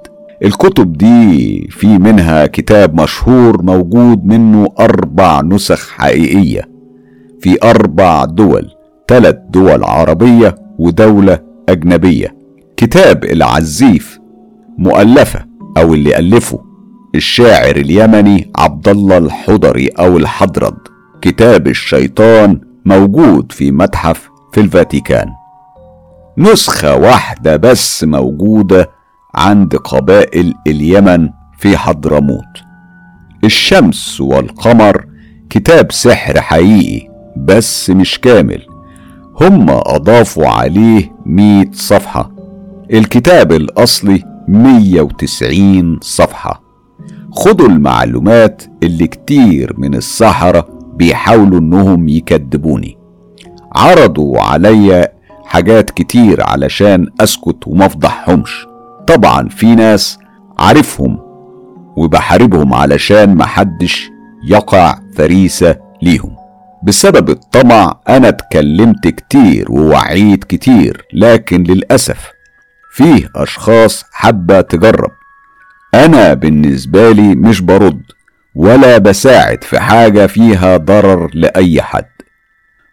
الكتب 0.44 0.92
دي 0.92 1.68
في 1.70 1.98
منها 1.98 2.46
كتاب 2.46 3.00
مشهور 3.00 3.62
موجود 3.62 4.24
منه 4.24 4.68
أربع 4.80 5.40
نسخ 5.42 5.90
حقيقية. 5.90 6.68
في 7.40 7.58
أربع 7.62 8.24
دول 8.24 8.70
ثلاث 9.08 9.36
دول 9.50 9.84
عربية 9.84 10.54
ودولة 10.78 11.38
أجنبية. 11.68 12.36
كتاب 12.76 13.24
العزيف 13.24 14.18
مؤلفة 14.78 15.44
أو 15.78 15.94
اللي 15.94 16.18
ألفه 16.18 16.58
الشاعر 17.14 17.76
اليمني 17.76 18.50
عبد 18.56 18.88
الله 18.88 19.18
الحضري 19.18 19.88
أو 19.88 20.16
الحضرد 20.16 20.76
كتاب 21.22 21.68
الشيطان 21.68 22.60
موجود 22.84 23.52
في 23.52 23.72
متحف 23.72 24.30
في 24.56 24.62
الفاتيكان. 24.62 25.28
نسخة 26.38 26.96
واحدة 26.96 27.56
بس 27.56 28.04
موجودة 28.04 28.90
عند 29.34 29.76
قبائل 29.76 30.54
اليمن 30.66 31.28
في 31.58 31.76
حضرموت. 31.76 32.62
الشمس 33.44 34.20
والقمر 34.20 35.04
كتاب 35.50 35.92
سحر 35.92 36.40
حقيقي 36.40 37.08
بس 37.36 37.90
مش 37.90 38.18
كامل. 38.18 38.62
هم 39.40 39.66
أضافوا 39.70 40.48
عليه 40.48 41.12
مية 41.26 41.70
صفحة. 41.72 42.30
الكتاب 42.92 43.52
الأصلي 43.52 44.22
مية 44.48 45.00
وتسعين 45.00 45.98
صفحة. 46.02 46.62
خدوا 47.30 47.68
المعلومات 47.68 48.62
اللي 48.82 49.06
كتير 49.06 49.74
من 49.78 49.94
السحرة 49.94 50.68
بيحاولوا 50.94 51.58
إنهم 51.58 52.08
يكذبوني. 52.08 53.05
عرضوا 53.74 54.40
عليا 54.40 55.08
حاجات 55.44 55.90
كتير 55.90 56.42
علشان 56.42 57.06
أسكت 57.20 57.66
وما 57.66 57.86
افضحهمش 57.86 58.66
طبعا 59.06 59.48
في 59.48 59.74
ناس 59.74 60.18
عارفهم 60.58 61.18
وبحاربهم 61.96 62.74
علشان 62.74 63.34
محدش 63.34 64.10
يقع 64.48 64.98
فريسة 65.16 65.76
ليهم. 66.02 66.36
بسبب 66.82 67.30
الطمع 67.30 68.00
أنا 68.08 68.28
اتكلمت 68.28 69.08
كتير 69.08 69.72
ووعيت 69.72 70.44
كتير 70.44 71.04
لكن 71.12 71.62
للأسف 71.62 72.30
فيه 72.92 73.30
أشخاص 73.36 74.04
حابة 74.12 74.60
تجرب. 74.60 75.10
أنا 75.94 76.34
بالنسبة 76.34 77.10
لي 77.12 77.34
مش 77.34 77.60
برد 77.60 78.02
ولا 78.54 78.98
بساعد 78.98 79.64
في 79.64 79.80
حاجة 79.80 80.26
فيها 80.26 80.76
ضرر 80.76 81.30
لأي 81.34 81.82
حد. 81.82 82.15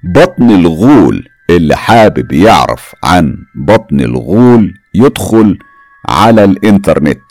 بطن 0.04 0.49
الغول 0.51 1.28
اللي 1.49 1.76
حابب 1.76 2.32
يعرف 2.32 2.93
عن 3.04 3.38
بطن 3.56 3.99
الغول 4.01 4.74
يدخل 4.95 5.58
على 6.10 6.43
الإنترنت 6.43 7.22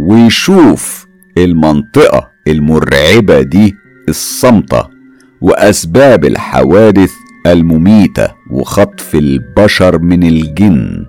ويشوف 0.00 1.06
المنطقة 1.38 2.30
المرعبة 2.48 3.42
دي 3.42 3.74
الصامتة 4.08 4.88
وأسباب 5.40 6.24
الحوادث 6.24 7.12
المميتة 7.46 8.28
وخطف 8.50 9.14
البشر 9.14 9.98
من 9.98 10.22
الجن 10.22 11.06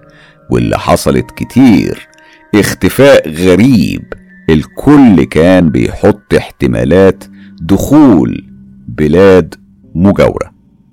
واللي 0.52 0.80
حصلت 0.80 1.32
كتير 1.32 2.08
اختفاء 2.56 3.30
غريب 3.30 4.14
الكل 4.50 5.24
كان 5.24 5.70
بيحط 5.70 6.34
احتمالات 6.34 7.24
دخول 7.62 8.46
بلاد 8.88 9.56
مجاورة. 9.96 10.49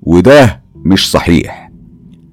وده 0.07 0.63
مش 0.85 1.11
صحيح. 1.11 1.71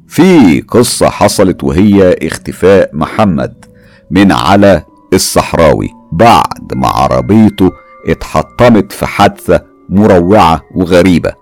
في 0.08 0.62
قصة 0.62 1.10
حصلت 1.10 1.64
وهي 1.64 2.16
اختفاء 2.22 2.90
محمد 2.94 3.66
من 4.12 4.32
على 4.32 4.84
الصحراوي 5.14 5.90
بعد 6.12 6.74
ما 6.76 6.88
عربيته 6.88 7.72
اتحطمت 8.08 8.92
في 8.92 9.06
حادثة 9.06 9.62
مروعة 9.90 10.62
وغريبة. 10.76 11.34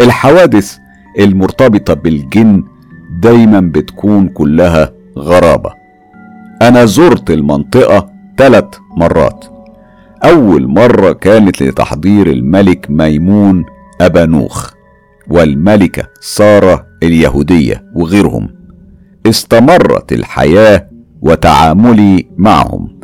الحوادث 0.00 0.76
المرتبطة 1.18 1.94
بالجن 1.94 2.64
دايما 3.22 3.60
بتكون 3.60 4.28
كلها 4.28 4.92
غرابة. 5.18 5.70
أنا 6.62 6.84
زرت 6.84 7.30
المنطقة 7.30 8.10
ثلاث 8.38 8.64
مرات. 8.96 9.44
أول 10.24 10.66
مرة 10.68 11.12
كانت 11.12 11.62
لتحضير 11.62 12.26
الملك 12.26 12.86
ميمون 12.90 13.64
أبانوخ. 14.00 14.79
والملكة 15.28 16.02
سارة 16.20 16.86
اليهودية 17.02 17.84
وغيرهم 17.94 18.48
استمرت 19.26 20.12
الحياة 20.12 20.88
وتعاملي 21.22 22.26
معهم. 22.36 23.00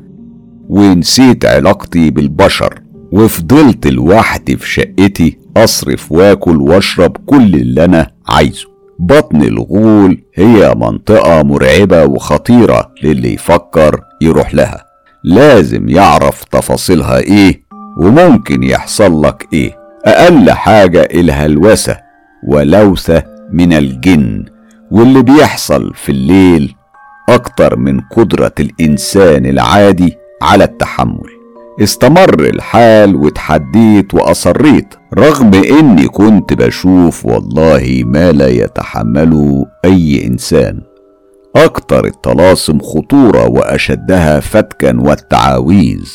ونسيت 0.69 1.45
علاقتي 1.47 2.11
بالبشر 2.11 2.81
وفضلت 3.13 3.87
لوحدي 3.87 4.57
في 4.57 4.69
شقتي 4.71 5.39
أصرف 5.57 6.13
وآكل 6.13 6.57
وأشرب 6.63 7.17
كل 7.27 7.55
اللي 7.55 7.85
أنا 7.85 8.11
عايزه. 8.29 8.67
بطن 8.99 9.43
الغول 9.43 10.23
هي 10.35 10.75
منطقة 10.77 11.43
مرعبة 11.43 12.05
وخطيرة 12.05 12.91
للي 13.03 13.35
يفكر 13.35 14.01
يروح 14.23 14.55
لها. 14.55 14.85
لازم 15.25 15.89
يعرف 15.89 16.45
تفاصيلها 16.45 17.19
إيه 17.19 17.63
وممكن 17.99 18.63
يحصل 18.63 19.23
لك 19.23 19.47
إيه. 19.53 19.79
أقل 20.05 20.51
حاجة 20.51 21.01
الهلوسة 21.15 22.06
ولوثة 22.47 23.23
من 23.53 23.73
الجن 23.73 24.45
واللي 24.91 25.23
بيحصل 25.23 25.93
في 25.95 26.13
الليل 26.13 26.75
أكتر 27.29 27.77
من 27.77 28.01
قدرة 28.01 28.53
الإنسان 28.61 29.47
العادي 29.47 30.17
على 30.43 30.65
التحمل. 30.65 31.31
استمر 31.83 32.41
الحال 32.41 33.17
وتحديت 33.17 34.15
وأصريت 34.15 34.95
رغم 35.19 35.55
إني 35.55 36.09
كنت 36.09 36.53
بشوف 36.53 37.27
والله 37.27 38.03
ما 38.07 38.33
لا 38.33 38.49
يتحمله 38.49 39.67
أي 39.85 40.27
إنسان. 40.27 40.81
أكتر 41.57 42.07
الطلاسم 42.07 42.79
خطورة 42.79 43.49
وأشدها 43.49 44.41
فتكا 44.41 45.01
والتعاويذ. 45.01 46.13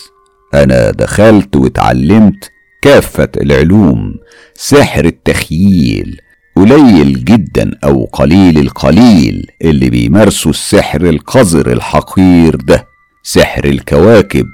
أنا 0.53 0.91
دخلت 0.91 1.55
واتعلمت 1.55 2.51
كافة 2.81 3.29
العلوم 3.37 4.15
سحر 4.55 5.05
التخييل 5.05 6.17
قليل 6.55 7.25
جدا 7.25 7.71
أو 7.83 8.05
قليل 8.13 8.57
القليل 8.57 9.47
اللي 9.61 9.89
بيمارسوا 9.89 10.51
السحر 10.51 11.01
القذر 11.01 11.71
الحقير 11.71 12.55
ده. 12.55 12.85
سحر 13.23 13.65
الكواكب. 13.65 14.45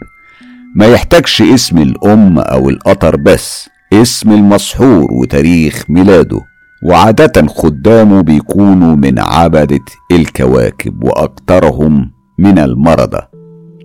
ما 0.75 0.85
يحتاجش 0.85 1.41
اسم 1.41 1.77
الأم 1.77 2.39
أو 2.39 2.69
القطر 2.69 3.15
بس 3.15 3.69
اسم 3.93 4.31
المسحور 4.31 5.13
وتاريخ 5.13 5.83
ميلاده. 5.89 6.41
وعادة 6.83 7.47
خدامه 7.47 8.21
بيكونوا 8.21 8.95
من 8.95 9.19
عبدة 9.19 9.85
الكواكب 10.11 11.03
وأكثرهم 11.03 12.11
من 12.39 12.59
المرضى. 12.59 13.21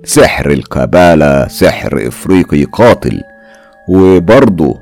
سحر 0.04 0.50
الكبالة 0.50 1.48
سحر 1.48 2.08
إفريقي 2.08 2.64
قاتل. 2.64 3.20
وبرضه 3.88 4.80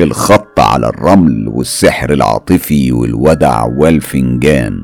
الخط 0.00 0.60
على 0.60 0.88
الرمل 0.88 1.48
والسحر 1.48 2.12
العاطفي 2.12 2.92
والودع 2.92 3.64
والفنجان. 3.64 4.80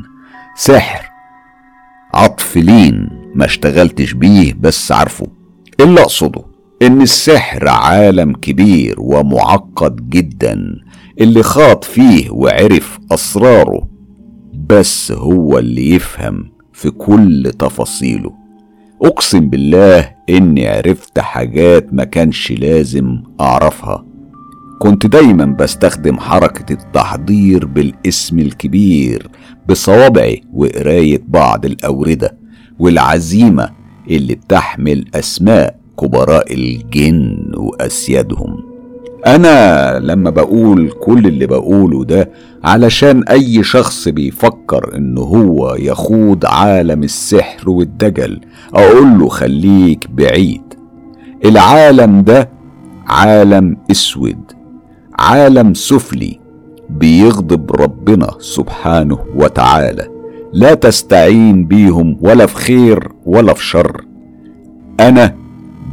سحر 0.56 1.10
عطف 2.14 2.56
لين 2.56 3.08
ما 3.34 3.44
اشتغلتش 3.44 4.12
بيه 4.12 4.54
بس 4.60 4.92
عارفه 4.92 5.26
اللي 5.80 6.00
أقصده 6.00 6.44
إن 6.82 7.02
السحر 7.02 7.68
عالم 7.68 8.32
كبير 8.32 8.94
ومعقد 8.98 10.08
جدا. 10.08 10.74
اللي 11.20 11.42
خاض 11.42 11.84
فيه 11.84 12.30
وعرف 12.30 12.98
أسراره 13.12 13.88
بس 14.66 15.12
هو 15.12 15.58
اللي 15.58 15.90
يفهم 15.94 16.52
في 16.72 16.90
كل 16.90 17.52
تفاصيله. 17.58 18.39
أقسم 19.02 19.48
بالله 19.50 20.10
إني 20.30 20.68
عرفت 20.68 21.18
حاجات 21.18 21.94
ما 21.94 22.04
كانش 22.04 22.52
لازم 22.52 23.22
أعرفها. 23.40 24.04
كنت 24.78 25.06
دايما 25.06 25.44
بستخدم 25.44 26.18
حركة 26.20 26.72
التحضير 26.72 27.66
بالاسم 27.66 28.38
الكبير 28.38 29.28
بصوابعي 29.68 30.42
وقراية 30.52 31.22
بعض 31.28 31.66
الأوردة 31.66 32.36
والعزيمة 32.78 33.70
اللي 34.10 34.34
بتحمل 34.34 35.04
أسماء 35.14 35.80
كبراء 36.00 36.54
الجن 36.54 37.52
وأسيادهم. 37.56 38.69
أنا 39.26 39.98
لما 39.98 40.30
بقول 40.30 40.90
كل 41.00 41.26
اللي 41.26 41.46
بقوله 41.46 42.04
ده 42.04 42.30
علشان 42.64 43.22
أي 43.24 43.62
شخص 43.62 44.08
بيفكر 44.08 44.96
إن 44.96 45.18
هو 45.18 45.74
يخوض 45.78 46.46
عالم 46.46 47.02
السحر 47.02 47.70
والدجل 47.70 48.40
أقول 48.74 49.18
له 49.18 49.28
خليك 49.28 50.10
بعيد. 50.10 50.62
العالم 51.44 52.22
ده 52.22 52.48
عالم 53.06 53.76
أسود 53.90 54.52
عالم 55.18 55.74
سفلي 55.74 56.40
بيغضب 56.90 57.72
ربنا 57.72 58.30
سبحانه 58.38 59.18
وتعالى. 59.34 60.08
لا 60.52 60.74
تستعين 60.74 61.66
بيهم 61.66 62.18
ولا 62.20 62.46
في 62.46 62.54
خير 62.56 63.08
ولا 63.26 63.54
في 63.54 63.64
شر. 63.64 64.04
أنا 65.00 65.34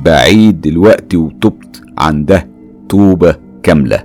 بعيد 0.05 0.61
دلوقتي 0.61 1.17
وتبت 1.17 1.81
عن 1.97 2.25
ده. 2.25 2.56
توبة 2.89 3.35
كاملة. 3.63 4.03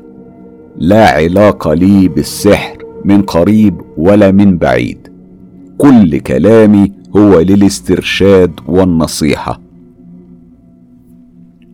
لا 0.78 1.08
علاقة 1.08 1.74
لي 1.74 2.08
بالسحر 2.08 2.78
من 3.04 3.22
قريب 3.22 3.80
ولا 3.96 4.30
من 4.30 4.58
بعيد. 4.58 5.08
كل 5.78 6.18
كلامي 6.20 6.92
هو 7.16 7.40
للاسترشاد 7.40 8.52
والنصيحة. 8.66 9.60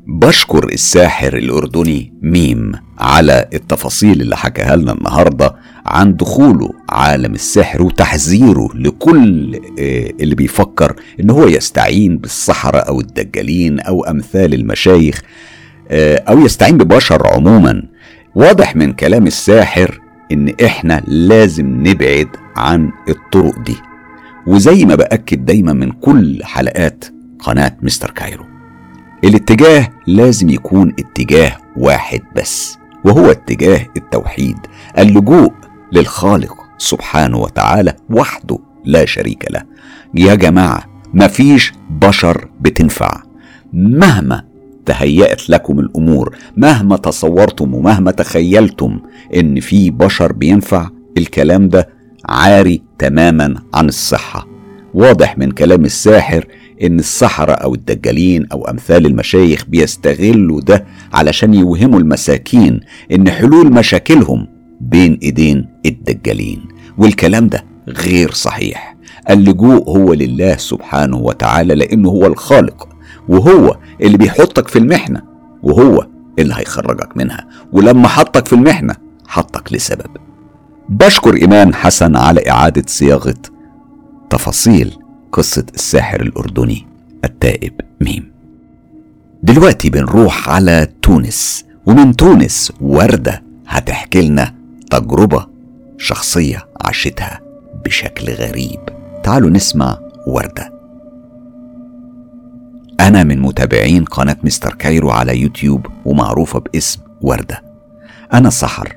بشكر 0.06 0.68
الساحر 0.72 1.36
الأردني 1.36 2.12
ميم 2.22 2.72
على 2.98 3.48
التفاصيل 3.54 4.20
اللي 4.20 4.36
حكاها 4.36 4.76
لنا 4.76 4.92
النهارده 4.92 5.54
عن 5.86 6.16
دخوله 6.16 6.70
عالم 6.88 7.34
السحر 7.34 7.82
وتحذيره 7.82 8.68
لكل 8.74 9.54
آه، 9.78 10.12
اللي 10.20 10.34
بيفكر 10.34 10.96
إن 11.20 11.30
هو 11.30 11.46
يستعين 11.46 12.18
بالسحرة 12.18 12.78
أو 12.78 13.00
الدجالين 13.00 13.80
أو 13.80 14.04
أمثال 14.04 14.54
المشايخ. 14.54 15.22
أو 15.90 16.38
يستعين 16.38 16.78
ببشر 16.78 17.26
عموما. 17.26 17.82
واضح 18.34 18.76
من 18.76 18.92
كلام 18.92 19.26
الساحر 19.26 20.00
إن 20.32 20.54
إحنا 20.64 21.02
لازم 21.06 21.86
نبعد 21.86 22.28
عن 22.56 22.92
الطرق 23.08 23.58
دي. 23.58 23.76
وزي 24.46 24.84
ما 24.84 24.94
بأكد 24.94 25.44
دايما 25.44 25.72
من 25.72 25.90
كل 25.90 26.44
حلقات 26.44 27.04
قناة 27.38 27.76
مستر 27.82 28.10
كايرو. 28.10 28.44
الاتجاه 29.24 29.88
لازم 30.06 30.50
يكون 30.50 30.94
اتجاه 30.98 31.56
واحد 31.76 32.20
بس 32.36 32.78
وهو 33.04 33.30
اتجاه 33.30 33.86
التوحيد 33.96 34.56
اللجوء 34.98 35.52
للخالق 35.92 36.54
سبحانه 36.78 37.38
وتعالى 37.38 37.94
وحده 38.10 38.58
لا 38.84 39.04
شريك 39.04 39.44
له. 39.50 39.62
يا 40.14 40.34
جماعة 40.34 40.84
مفيش 41.14 41.72
بشر 41.90 42.48
بتنفع. 42.60 43.22
مهما 43.72 44.44
تهيأت 44.88 45.50
لكم 45.50 45.78
الأمور 45.80 46.36
مهما 46.56 46.96
تصورتم 46.96 47.74
ومهما 47.74 48.10
تخيلتم 48.10 48.98
إن 49.34 49.60
في 49.60 49.90
بشر 49.90 50.32
بينفع. 50.32 50.88
الكلام 51.18 51.68
ده 51.68 51.88
عاري 52.28 52.82
تماما 52.98 53.54
عن 53.74 53.88
الصحة. 53.88 54.48
واضح 54.94 55.38
من 55.38 55.50
كلام 55.50 55.84
الساحر 55.84 56.46
إن 56.82 56.98
السحرة 56.98 57.52
أو 57.52 57.74
الدجالين 57.74 58.46
أو 58.52 58.64
أمثال 58.64 59.06
المشايخ 59.06 59.64
بيستغلوا 59.68 60.60
ده 60.60 60.84
علشان 61.12 61.54
يوهموا 61.54 61.98
المساكين 62.00 62.80
إن 63.12 63.30
حلول 63.30 63.72
مشاكلهم 63.72 64.46
بين 64.80 65.18
إيدين 65.22 65.66
الدجالين. 65.86 66.60
والكلام 66.98 67.48
ده 67.48 67.64
غير 67.88 68.32
صحيح. 68.32 68.96
اللجوء 69.30 69.88
هو 69.96 70.12
لله 70.14 70.56
سبحانه 70.56 71.16
وتعالى 71.16 71.74
لأنه 71.74 72.08
هو 72.08 72.26
الخالق. 72.26 72.88
وهو 73.28 73.76
اللي 74.02 74.16
بيحطك 74.18 74.68
في 74.68 74.78
المحنة 74.78 75.22
وهو 75.62 76.06
اللي 76.38 76.54
هيخرجك 76.56 77.16
منها. 77.16 77.48
ولما 77.72 78.08
حطك 78.08 78.46
في 78.46 78.52
المحنة 78.52 78.94
حطك 79.28 79.72
لسبب. 79.72 80.16
بشكر 80.88 81.34
إيمان 81.36 81.74
حسن 81.74 82.16
على 82.16 82.50
إعادة 82.50 82.82
صياغة 82.86 83.34
تفاصيل 84.30 84.98
قصة 85.32 85.64
الساحر 85.74 86.20
الأردني 86.20 86.86
التائب 87.24 87.80
ميم. 88.00 88.32
دلوقتي 89.42 89.90
بنروح 89.90 90.48
على 90.48 90.88
تونس 91.02 91.64
ومن 91.86 92.16
تونس 92.16 92.72
وردة 92.80 93.42
هتحكي 93.68 94.28
لنا 94.28 94.54
تجربة 94.90 95.46
شخصية 95.98 96.66
عاشتها 96.84 97.40
بشكل 97.84 98.32
غريب. 98.32 98.80
تعالوا 99.22 99.50
نسمع 99.50 99.98
وردة. 100.26 100.77
أنا 103.00 103.24
من 103.24 103.38
متابعين 103.40 104.04
قناة 104.04 104.36
مستر 104.44 104.74
كايرو 104.74 105.10
على 105.10 105.40
يوتيوب 105.40 105.86
ومعروفة 106.04 106.60
باسم 106.60 107.00
وردة. 107.20 107.62
أنا 108.32 108.50
سحر. 108.50 108.96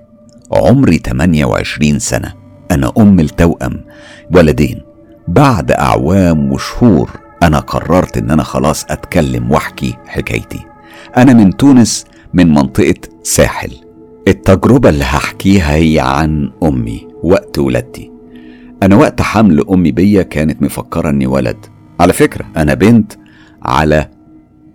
عمري 0.51 0.97
28 0.97 1.99
سنة. 1.99 2.33
أنا 2.71 2.91
أم 2.97 3.19
التوأم. 3.19 3.81
ولدين. 4.35 4.81
بعد 5.27 5.71
أعوام 5.71 6.51
وشهور 6.51 7.09
أنا 7.43 7.59
قررت 7.59 8.17
إن 8.17 8.31
أنا 8.31 8.43
خلاص 8.43 8.85
أتكلم 8.89 9.51
وأحكي 9.51 9.97
حكايتي. 10.07 10.65
أنا 11.17 11.33
من 11.33 11.57
تونس 11.57 12.05
من 12.33 12.53
منطقة 12.53 13.01
ساحل. 13.23 13.71
التجربة 14.27 14.89
اللي 14.89 15.03
هحكيها 15.03 15.75
هي 15.75 15.99
عن 15.99 16.51
أمي 16.63 17.07
وقت 17.23 17.59
ولادتي. 17.59 18.11
أنا 18.83 18.95
وقت 18.95 19.21
حمل 19.21 19.65
أمي 19.69 19.91
بيا 19.91 20.23
كانت 20.23 20.61
مفكرة 20.61 21.09
إني 21.09 21.27
ولد. 21.27 21.65
على 21.99 22.13
فكرة 22.13 22.45
أنا 22.57 22.73
بنت 22.73 23.13
على 23.63 24.09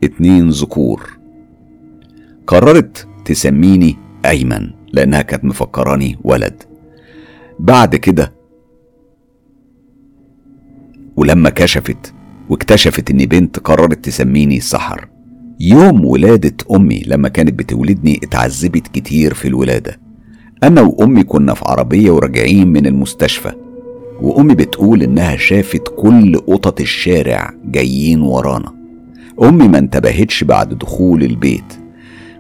اتنين 0.05 0.49
ذكور. 0.49 1.19
قررت 2.47 3.09
تسميني 3.25 3.97
أيمن 4.27 4.71
لأنها 4.93 5.23
كانت 5.23 5.45
مفكراني 5.45 6.19
ولد. 6.25 6.63
بعد 7.59 7.97
كده 7.97 8.33
ولما 11.17 11.51
كشفت 11.51 12.15
واكتشفت 12.49 13.11
اني 13.11 13.27
بنت 13.27 13.59
قررت 13.59 14.05
تسميني 14.05 14.61
سحر 14.61 15.09
يوم 15.61 16.05
ولادة 16.05 16.57
أمي 16.71 17.03
لما 17.07 17.29
كانت 17.29 17.55
بتولدني 17.59 18.21
اتعذبت 18.25 18.89
كتير 18.89 19.35
في 19.35 19.49
الولادة. 19.49 20.01
أنا 20.63 20.81
وأمي 20.81 21.23
كنا 21.23 21.55
في 21.55 21.65
عربية 21.67 22.11
وراجعين 22.11 22.69
من 22.69 22.87
المستشفى 22.87 23.53
وأمي 24.21 24.55
بتقول 24.55 25.03
إنها 25.03 25.37
شافت 25.37 25.83
كل 25.97 26.37
قطط 26.39 26.81
الشارع 26.81 27.55
جايين 27.65 28.21
ورانا. 28.21 28.76
أمي 29.43 29.69
ما 29.69 29.79
انتبهتش 29.79 30.45
بعد 30.45 30.79
دخول 30.79 31.23
البيت 31.23 31.75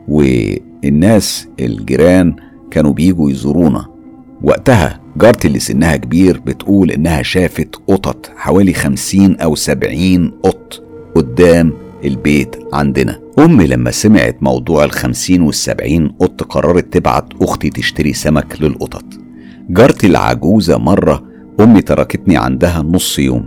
والناس 0.08 1.48
الجيران 1.60 2.36
كانوا 2.70 2.92
بيجوا 2.92 3.30
يزورونا. 3.30 3.86
وقتها 4.42 5.00
جارتي 5.16 5.48
اللي 5.48 5.58
سنها 5.58 5.96
كبير 5.96 6.40
بتقول 6.46 6.90
إنها 6.90 7.22
شافت 7.22 7.76
قطط 7.86 8.30
حوالي 8.36 8.72
خمسين 8.72 9.36
أو 9.36 9.54
سبعين 9.54 10.32
قط 10.42 10.82
قدام 11.14 11.72
البيت 12.04 12.56
عندنا. 12.72 13.20
أمي 13.38 13.66
لما 13.66 13.90
سمعت 13.90 14.36
موضوع 14.40 14.84
الخمسين 14.84 15.42
والسبعين 15.42 16.08
قط 16.08 16.42
قررت 16.42 16.92
تبعت 16.92 17.24
أختي 17.42 17.70
تشتري 17.70 18.12
سمك 18.12 18.56
للقطط. 18.60 19.04
جارتي 19.70 20.06
العجوزة 20.06 20.78
مرة 20.78 21.22
أمي 21.60 21.82
تركتني 21.82 22.36
عندها 22.36 22.82
نص 22.82 23.18
يوم. 23.18 23.44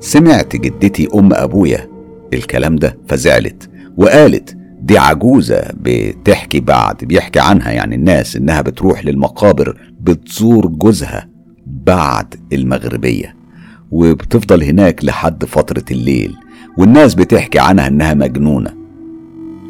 سمعت 0.00 0.56
جدتي 0.56 1.08
أم 1.14 1.34
أبويا 1.34 1.95
الكلام 2.34 2.76
ده 2.76 2.98
فزعلت. 3.08 3.70
وقالت 3.96 4.56
دي 4.80 4.98
عجوزة 4.98 5.62
بتحكي 5.74 6.60
بعد 6.60 6.96
بيحكي 7.04 7.40
عنها 7.40 7.70
يعني 7.70 7.94
الناس 7.94 8.36
إنها 8.36 8.60
بتروح 8.60 9.04
للمقابر 9.04 9.80
بتزور 10.00 10.66
جوزها 10.66 11.28
بعد 11.66 12.34
المغربية 12.52 13.36
وبتفضل 13.90 14.62
هناك 14.62 15.04
لحد 15.04 15.44
فترة 15.44 15.84
الليل. 15.90 16.36
والناس 16.78 17.14
بتحكي 17.14 17.58
عنها 17.58 17.86
إنها 17.86 18.14
مجنونة. 18.14 18.74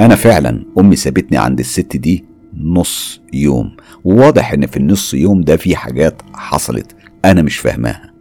أنا 0.00 0.14
فعلا 0.14 0.64
أمي 0.78 0.96
سابتني 0.96 1.38
عند 1.38 1.58
الست 1.58 1.96
دي 1.96 2.24
نص 2.60 3.20
يوم. 3.32 3.76
وواضح 4.04 4.52
إن 4.52 4.66
في 4.66 4.76
النص 4.76 5.14
يوم 5.14 5.40
ده 5.40 5.56
في 5.56 5.76
حاجات 5.76 6.22
حصلت 6.34 6.96
أنا 7.24 7.42
مش 7.42 7.56
فاهماها. 7.56 8.12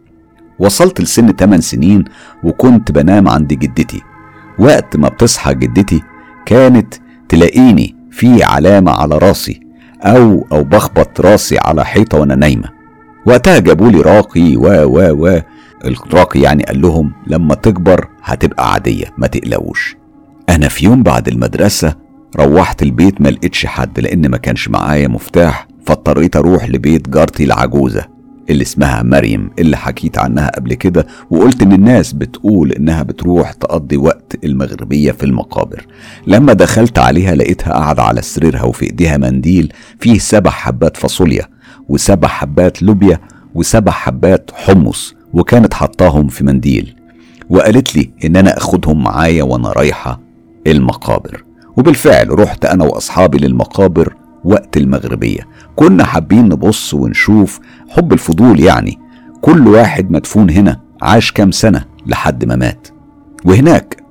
وصلت 0.58 1.00
لسن 1.00 1.32
8 1.32 1.60
سنين 1.60 2.04
وكنت 2.44 2.92
بنام 2.92 3.28
عند 3.28 3.48
جدتي. 3.48 4.00
وقت 4.58 4.96
ما 4.96 5.08
بتصحى 5.08 5.54
جدتي 5.54 6.02
كانت 6.46 6.94
تلاقيني 7.28 7.96
في 8.10 8.44
علامة 8.44 8.92
على 8.92 9.18
راسي 9.18 9.60
أو 10.02 10.46
أو 10.52 10.64
بخبط 10.64 11.20
راسي 11.20 11.58
على 11.58 11.84
حيطة 11.84 12.18
وأنا 12.18 12.34
نايمة. 12.34 12.68
وقتها 13.26 13.58
جابولي 13.58 14.00
راقي 14.00 14.56
و 14.56 14.62
و 14.84 15.26
و. 15.26 15.40
الراقي 15.84 16.40
يعني 16.40 16.62
قال 16.62 16.80
لهم 16.82 17.12
لما 17.26 17.54
تكبر 17.54 18.08
هتبقى 18.22 18.72
عادية 18.72 19.04
ما 19.18 19.26
تقلقوش. 19.26 19.96
أنا 20.48 20.68
في 20.68 20.84
يوم 20.84 21.02
بعد 21.02 21.28
المدرسة 21.28 21.94
روحت 22.36 22.82
البيت 22.82 23.20
ما 23.20 23.28
لقيتش 23.28 23.66
حد 23.66 24.00
لأن 24.00 24.28
ما 24.28 24.36
كانش 24.36 24.68
معايا 24.68 25.08
مفتاح 25.08 25.68
فاضطريت 25.86 26.36
أروح 26.36 26.64
لبيت 26.68 27.08
جارتي 27.08 27.44
العجوزة. 27.44 28.04
اللي 28.50 28.62
اسمها 28.62 29.02
مريم 29.02 29.50
اللي 29.58 29.76
حكيت 29.76 30.18
عنها 30.18 30.50
قبل 30.56 30.74
كده 30.74 31.06
وقلت 31.30 31.62
إن 31.62 31.72
الناس 31.72 32.12
بتقول 32.12 32.72
إنها 32.72 33.02
بتروح 33.02 33.52
تقضي 33.52 33.96
وقت 33.96 34.36
المغربية 34.44 35.12
في 35.12 35.24
المقابر. 35.24 35.86
لما 36.26 36.52
دخلت 36.52 36.98
عليها 36.98 37.34
لقيتها 37.34 37.72
قاعدة 37.72 38.02
على 38.02 38.22
سريرها 38.22 38.62
وفي 38.62 38.84
إيديها 38.86 39.16
منديل 39.16 39.72
فيه 40.00 40.18
سبع 40.18 40.50
حبات 40.50 40.96
فاصوليا 40.96 41.46
وسبع 41.88 42.28
حبات 42.28 42.82
لوبيا 42.82 43.20
وسبع 43.54 43.92
حبات 43.92 44.50
حمص 44.54 45.14
وكانت 45.32 45.74
حطاهم 45.74 46.28
في 46.28 46.44
منديل. 46.44 46.94
وقالت 47.50 47.96
لي 47.96 48.10
إن 48.24 48.36
أنا 48.36 48.56
آخدهم 48.56 49.02
معايا 49.02 49.42
وأنا 49.42 49.72
رايحة 49.72 50.20
المقابر. 50.66 51.44
وبالفعل 51.76 52.38
رحت 52.38 52.64
أنا 52.64 52.84
وأصحابي 52.84 53.38
للمقابر 53.38 54.14
وقت 54.46 54.76
المغربية. 54.76 55.40
كنا 55.76 56.04
حابين 56.04 56.44
نبص 56.44 56.94
ونشوف 56.94 57.60
حب 57.88 58.12
الفضول 58.12 58.60
يعني. 58.60 58.98
كل 59.40 59.68
واحد 59.68 60.10
مدفون 60.10 60.50
هنا 60.50 60.80
عاش 61.02 61.32
كام 61.32 61.50
سنة 61.50 61.84
لحد 62.06 62.44
ما 62.44 62.56
مات. 62.56 62.88
وهناك 63.44 64.02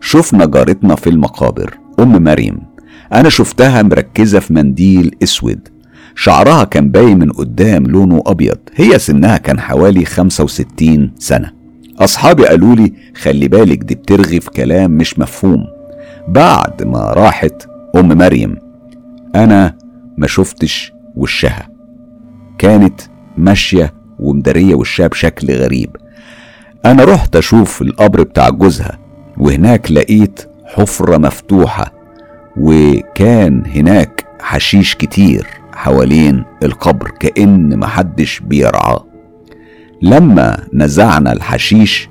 شفنا 0.00 0.44
جارتنا 0.46 0.94
في 0.94 1.10
المقابر 1.10 1.78
أم 2.00 2.24
مريم. 2.24 2.58
أنا 3.12 3.28
شفتها 3.28 3.82
مركزة 3.82 4.40
في 4.40 4.54
منديل 4.54 5.16
أسود. 5.22 5.68
شعرها 6.14 6.64
كان 6.64 6.90
باين 6.90 7.18
من 7.18 7.32
قدام 7.32 7.86
لونه 7.86 8.22
أبيض. 8.26 8.58
هي 8.74 8.98
سنها 8.98 9.36
كان 9.36 9.60
حوالي 9.60 10.04
65 10.04 11.12
سنة. 11.18 11.52
أصحابي 11.98 12.46
قالوا 12.46 12.74
لي 12.74 12.92
خلي 13.16 13.48
بالك 13.48 13.78
دي 13.78 13.94
بترغي 13.94 14.40
في 14.40 14.50
كلام 14.50 14.90
مش 14.90 15.18
مفهوم. 15.18 15.64
بعد 16.28 16.82
ما 16.82 16.98
راحت 16.98 17.66
أم 17.96 18.08
مريم 18.18 18.56
أنا 19.34 19.81
ما 20.16 20.26
شفتش 20.26 20.92
وشها. 21.16 21.68
كانت 22.58 23.00
ماشية 23.38 23.94
ومدارية 24.18 24.74
وشها 24.74 25.06
بشكل 25.06 25.52
غريب. 25.52 25.96
أنا 26.84 27.04
رحت 27.04 27.36
أشوف 27.36 27.82
القبر 27.82 28.22
بتاع 28.22 28.48
جوزها 28.48 28.98
وهناك 29.38 29.92
لقيت 29.92 30.40
حفرة 30.64 31.18
مفتوحة 31.18 31.92
وكان 32.56 33.66
هناك 33.66 34.26
حشيش 34.40 34.94
كتير 34.94 35.46
حوالين 35.74 36.44
القبر 36.62 37.10
كأن 37.20 37.78
محدش 37.78 38.40
بيرعاه. 38.40 39.06
لما 40.02 40.56
نزعنا 40.72 41.32
الحشيش 41.32 42.08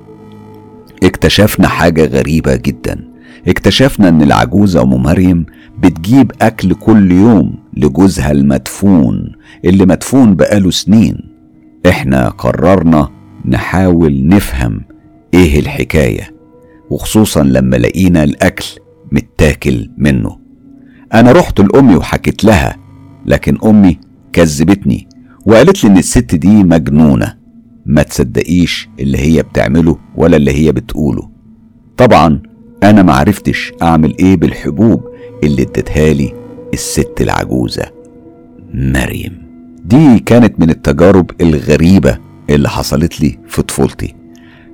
اكتشفنا 1.02 1.68
حاجة 1.68 2.04
غريبة 2.06 2.56
جدا. 2.56 3.08
اكتشفنا 3.48 4.08
إن 4.08 4.22
العجوزة 4.22 4.82
أم 4.82 5.02
مريم 5.02 5.46
بتجيب 5.78 6.32
أكل 6.42 6.74
كل 6.74 7.12
يوم. 7.12 7.61
لجوزها 7.76 8.32
المدفون 8.32 9.32
اللي 9.64 9.86
مدفون 9.86 10.36
بقاله 10.36 10.70
سنين. 10.70 11.16
إحنا 11.88 12.28
قررنا 12.28 13.08
نحاول 13.44 14.26
نفهم 14.26 14.80
إيه 15.34 15.60
الحكاية 15.60 16.34
وخصوصا 16.90 17.42
لما 17.42 17.76
لقينا 17.76 18.24
الأكل 18.24 18.64
متاكل 19.12 19.90
منه. 19.98 20.38
أنا 21.14 21.32
رحت 21.32 21.60
لأمي 21.60 21.96
وحكيت 21.96 22.44
لها 22.44 22.76
لكن 23.26 23.58
أمي 23.64 23.98
كذبتني 24.32 25.08
وقالت 25.46 25.84
لي 25.84 25.90
إن 25.90 25.98
الست 25.98 26.34
دي 26.34 26.64
مجنونة. 26.64 27.34
ما 27.86 28.02
تصدقيش 28.02 28.88
اللي 29.00 29.18
هي 29.18 29.42
بتعمله 29.42 29.98
ولا 30.16 30.36
اللي 30.36 30.52
هي 30.52 30.72
بتقوله. 30.72 31.28
طبعا 31.96 32.42
أنا 32.82 33.02
معرفتش 33.02 33.72
أعمل 33.82 34.16
إيه 34.18 34.36
بالحبوب 34.36 35.02
اللي 35.44 35.62
ادتها 35.62 36.12
لي 36.12 36.32
الست 36.72 37.20
العجوزة 37.20 37.84
مريم. 38.74 39.42
دي 39.84 40.18
كانت 40.18 40.60
من 40.60 40.70
التجارب 40.70 41.30
الغريبة 41.40 42.18
اللي 42.50 42.68
حصلت 42.68 43.20
لي 43.20 43.38
في 43.48 43.62
طفولتي. 43.62 44.14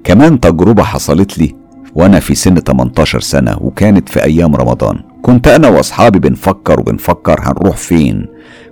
كمان 0.05 0.40
تجربة 0.40 0.82
حصلت 0.82 1.38
لي 1.38 1.55
وأنا 1.94 2.20
في 2.20 2.34
سن 2.34 2.55
18 2.55 3.20
سنة 3.20 3.57
وكانت 3.61 4.09
في 4.09 4.24
أيام 4.24 4.57
رمضان. 4.57 5.01
كنت 5.22 5.49
أنا 5.49 5.68
وأصحابي 5.68 6.18
بنفكر 6.18 6.80
وبنفكر 6.80 7.40
هنروح 7.42 7.76
فين. 7.76 8.26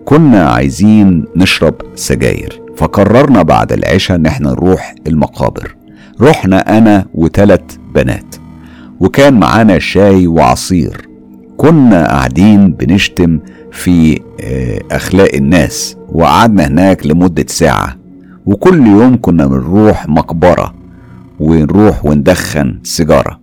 كنا 0.04 0.48
عايزين 0.50 1.24
نشرب 1.36 1.74
سجاير. 1.94 2.62
فقررنا 2.76 3.42
بعد 3.42 3.72
العشاء 3.72 4.16
إن 4.16 4.26
إحنا 4.26 4.50
نروح 4.50 4.94
المقابر. 5.06 5.76
رحنا 6.20 6.78
أنا 6.78 7.06
وثلاث 7.14 7.76
بنات. 7.94 8.34
وكان 9.00 9.34
معانا 9.34 9.78
شاي 9.78 10.26
وعصير. 10.26 11.08
كنا 11.56 12.06
قاعدين 12.06 12.72
بنشتم 12.72 13.38
في 13.72 14.20
آه، 14.40 14.80
أخلاق 14.92 15.34
الناس 15.34 15.96
وقعدنا 16.12 16.66
هناك 16.66 17.06
لمدة 17.06 17.44
ساعة 17.48 17.96
وكل 18.46 18.86
يوم 18.86 19.18
كنا 19.22 19.46
بنروح 19.46 20.08
مقبرة 20.08 20.74
ونروح 21.40 22.04
وندخن 22.04 22.78
سيجارة. 22.82 23.40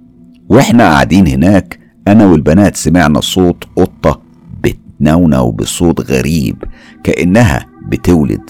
وإحنا 0.50 0.84
قاعدين 0.84 1.28
هناك 1.28 1.80
أنا 2.08 2.26
والبنات 2.26 2.76
سمعنا 2.76 3.22
صوت 3.22 3.64
قطة 3.76 4.22
بتنونو 4.64 5.52
بصوت 5.52 6.12
غريب 6.12 6.64
كأنها 7.04 7.66
بتولد. 7.88 8.50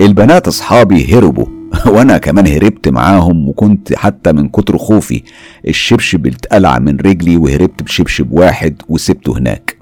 البنات 0.00 0.48
أصحابي 0.48 1.14
هربوا 1.14 1.46
وأنا 1.94 2.18
كمان 2.18 2.46
هربت 2.46 2.88
معاهم 2.88 3.48
وكنت 3.48 3.94
حتى 3.94 4.32
من 4.32 4.48
كتر 4.48 4.78
خوفي 4.78 5.22
الشبشب 5.68 6.26
اتقلع 6.26 6.78
من 6.78 6.96
رجلي 6.96 7.36
وهربت 7.36 7.82
بشبشب 7.82 8.32
واحد 8.32 8.82
وسبته 8.88 9.38
هناك. 9.38 9.76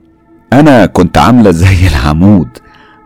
أنا 0.53 0.87
كنت 0.87 1.19
عاملة 1.19 1.51
زي 1.51 1.87
العمود 1.93 2.49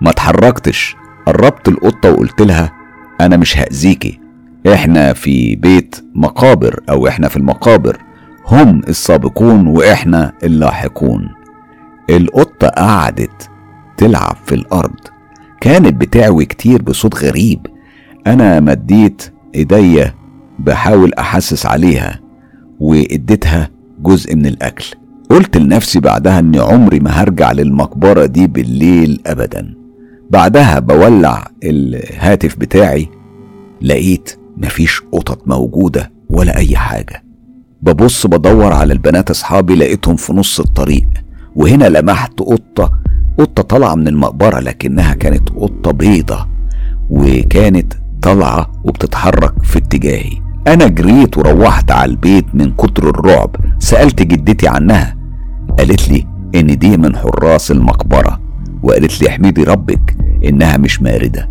ما 0.01 0.11
اتحركتش 0.11 0.97
قربت 1.27 1.69
القطة 1.69 2.11
وقلت 2.11 2.43
لها 2.43 2.73
أنا 3.21 3.37
مش 3.37 3.59
هأذيكي 3.59 4.21
إحنا 4.73 5.13
في 5.13 5.57
بيت 5.57 5.97
مقابر 6.15 6.81
أو 6.91 7.09
إحنا 7.09 7.29
في 7.29 7.37
المقابر 7.37 7.99
هم 8.47 8.83
السابقون 8.89 9.67
وإحنا 9.67 10.33
اللاحقون. 10.45 11.29
القطة 12.11 12.69
قعدت 12.69 13.51
تلعب 13.97 14.37
في 14.47 14.55
الأرض 14.55 15.01
كانت 15.61 15.95
بتعوي 15.95 16.45
كتير 16.45 16.83
بصوت 16.83 17.25
غريب 17.25 17.67
أنا 18.27 18.61
مديت 18.61 19.33
إيديا 19.55 20.15
بحاول 20.59 21.15
أحسس 21.15 21.67
عليها 21.67 22.21
وإديتها 22.81 23.71
جزء 24.01 24.37
من 24.37 24.47
الأكل. 24.47 24.87
قلت 25.31 25.57
لنفسي 25.57 26.01
بعدها 26.01 26.39
إني 26.39 26.59
عمري 26.59 27.01
ما 27.01 27.11
هرجع 27.11 27.53
للمقبرة 27.53 28.27
دي 28.27 28.47
بالليل 28.47 29.21
ابدا. 29.27 29.75
بعدها 30.31 30.79
بولع 30.79 31.51
الهاتف 31.65 32.57
بتاعي 32.57 33.09
لقيت 33.83 34.39
مفيش 34.57 35.01
قطط 35.13 35.49
موجودة 35.49 36.13
ولا 36.31 36.57
أي 36.57 36.77
حاجة. 36.77 37.25
ببص 37.83 38.27
بدور 38.27 38.73
على 38.73 38.93
البنات 38.93 39.31
أصحابي 39.31 39.75
لقيتهم 39.75 40.17
في 40.17 40.33
نص 40.33 40.61
الطريق 40.61 41.09
وهنا 41.57 41.85
لمحت 41.85 42.41
قطة 42.41 42.93
قطة 43.39 43.63
طالعة 43.63 43.95
من 43.95 44.09
المقبرة 44.09 44.61
لكنها 44.61 45.15
كانت 45.15 45.49
قطة 45.51 45.91
بيضة 45.91 46.47
وكانت 47.11 47.93
طالعة 48.23 48.73
وبتتحرك 48.85 49.63
في 49.63 49.79
اتجاهي. 49.79 50.33
أنا 50.67 50.87
جريت 50.87 51.39
وروحت 51.39 51.91
على 51.91 52.11
البيت 52.11 52.55
من 52.55 52.71
كتر 52.71 53.11
الرعب. 53.11 53.57
سألت 53.79 54.23
جدتي 54.23 54.69
عنها. 54.69 55.17
قالت 55.79 56.09
لي 56.09 56.27
إن 56.55 56.79
دي 56.79 56.97
من 56.97 57.17
حراس 57.17 57.71
المقبرة. 57.71 58.41
وقالت 58.83 59.23
لي 59.23 59.29
احمدي 59.29 59.65
ربك 59.65 60.17
إنها 60.45 60.77
مش 60.77 61.03
ماردة. 61.03 61.49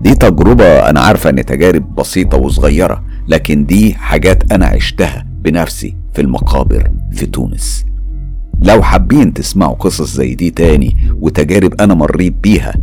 دي 0.00 0.14
تجربة 0.14 0.64
أنا 0.64 1.00
عارفة 1.00 1.30
إن 1.30 1.44
تجارب 1.44 1.94
بسيطة 1.94 2.38
وصغيرة 2.38 3.04
لكن 3.28 3.66
دي 3.66 3.94
حاجات 3.94 4.52
أنا 4.52 4.66
عشتها 4.66 5.26
بنفسي 5.44 5.96
في 6.14 6.20
المقابر 6.22 6.90
في 7.12 7.26
تونس. 7.26 7.84
لو 8.62 8.82
حابين 8.82 9.32
تسمعوا 9.32 9.74
قصص 9.74 10.14
زي 10.16 10.34
دي 10.34 10.50
تاني 10.50 10.96
وتجارب 11.20 11.74
أنا 11.80 11.94
مريت 11.94 12.34
بيها 12.42 12.74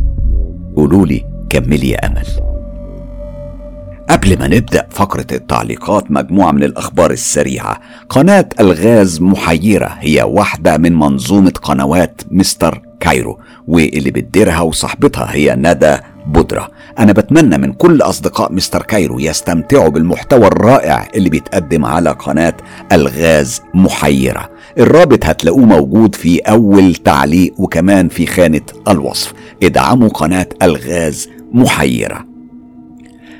قولولي 0.76 1.24
كملي 1.50 1.90
يا 1.90 2.06
أمل. 2.06 2.55
قبل 4.10 4.38
ما 4.38 4.48
نبدأ 4.48 4.86
فقرة 4.90 5.26
التعليقات 5.32 6.10
مجموعة 6.10 6.52
من 6.52 6.62
الأخبار 6.62 7.10
السريعة. 7.10 7.80
قناة 8.08 8.48
الغاز 8.60 9.20
محيرة 9.20 9.96
هي 10.00 10.22
واحدة 10.22 10.78
من 10.78 10.94
منظومة 10.94 11.50
قنوات 11.50 12.22
مستر 12.30 12.82
كايرو 13.00 13.38
واللي 13.68 14.10
بتديرها 14.10 14.60
وصاحبتها 14.60 15.34
هي 15.34 15.54
ندى 15.58 15.96
بودرة. 16.26 16.70
أنا 16.98 17.12
بتمنى 17.12 17.58
من 17.58 17.72
كل 17.72 18.02
أصدقاء 18.02 18.52
مستر 18.52 18.82
كايرو 18.82 19.18
يستمتعوا 19.18 19.88
بالمحتوى 19.88 20.46
الرائع 20.46 21.08
اللي 21.14 21.30
بيتقدم 21.30 21.84
على 21.84 22.10
قناة 22.10 22.56
الغاز 22.92 23.62
محيرة. 23.74 24.50
الرابط 24.78 25.24
هتلاقوه 25.24 25.64
موجود 25.64 26.14
في 26.14 26.38
أول 26.38 26.94
تعليق 26.94 27.54
وكمان 27.60 28.08
في 28.08 28.26
خانة 28.26 28.60
الوصف. 28.88 29.32
ادعموا 29.62 30.08
قناة 30.08 30.48
الغاز 30.62 31.28
محيرة. 31.52 32.35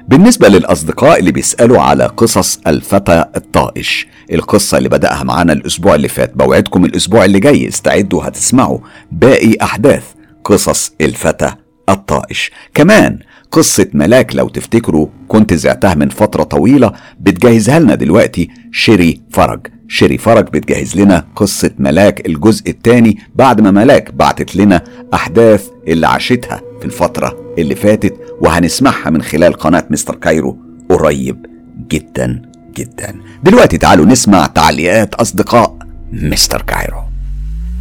بالنسبة 0.09 0.49
للأصدقاء 0.49 1.19
اللي 1.19 1.33
بيسألوا 1.33 1.81
على 1.81 2.05
قصص 2.07 2.61
الفتى 2.67 3.25
الطائش. 3.37 4.07
القصة 4.33 4.79
اللي 4.79 4.89
بدأها 4.89 5.25
معانا 5.25 5.53
الأسبوع 5.53 5.95
اللي 5.95 6.09
فات. 6.09 6.37
بوعدكم 6.37 6.85
الأسبوع 6.85 7.25
اللي 7.25 7.41
جاي. 7.41 7.69
استعدوا 7.69 8.25
هتسمعوا 8.29 8.79
باقي 9.13 9.55
أحداث 9.63 10.05
قصص 10.45 10.93
الفتى 11.01 11.53
الطائش. 11.89 12.51
كمان 12.75 13.19
قصة 13.53 13.87
ملاك 13.95 14.37
لو 14.37 14.49
تفتكروا 14.49 15.07
كنت 15.29 15.55
زعتها 15.55 15.95
من 15.95 16.09
فترة 16.09 16.43
طويلة 16.43 16.93
بتجهزها 17.21 17.79
لنا 17.79 17.95
دلوقتي 17.95 18.49
شيري 18.73 19.21
فرج. 19.31 19.67
شيري 19.89 20.19
فرج 20.19 20.45
بتجهز 20.45 20.97
لنا 20.97 21.25
قصة 21.37 21.71
ملاك 21.79 22.27
الجزء 22.27 22.71
الثاني 22.71 23.19
بعد 23.35 23.61
ما 23.61 23.71
ملاك 23.71 24.15
بعتت 24.15 24.57
لنا 24.57 24.85
أحداث 25.15 25.69
اللي 25.89 26.07
عاشتها. 26.07 26.66
في 26.81 26.85
الفترة 26.85 27.37
اللي 27.59 27.75
فاتت 27.75 28.15
وهنسمعها 28.41 29.11
من 29.11 29.23
خلال 29.23 29.53
قناة 29.53 29.87
مستر 29.91 30.15
كايرو. 30.15 30.59
قريب 30.89 31.47
جدا 31.91 32.43
جدا. 32.77 33.15
دلوقتي 33.43 33.79
تعالوا 33.79 34.07
نسمع 34.07 34.47
تعليقات 34.47 35.15
أصدقاء 35.15 35.77
Mister 36.13 36.63
Cairo. 36.63 37.01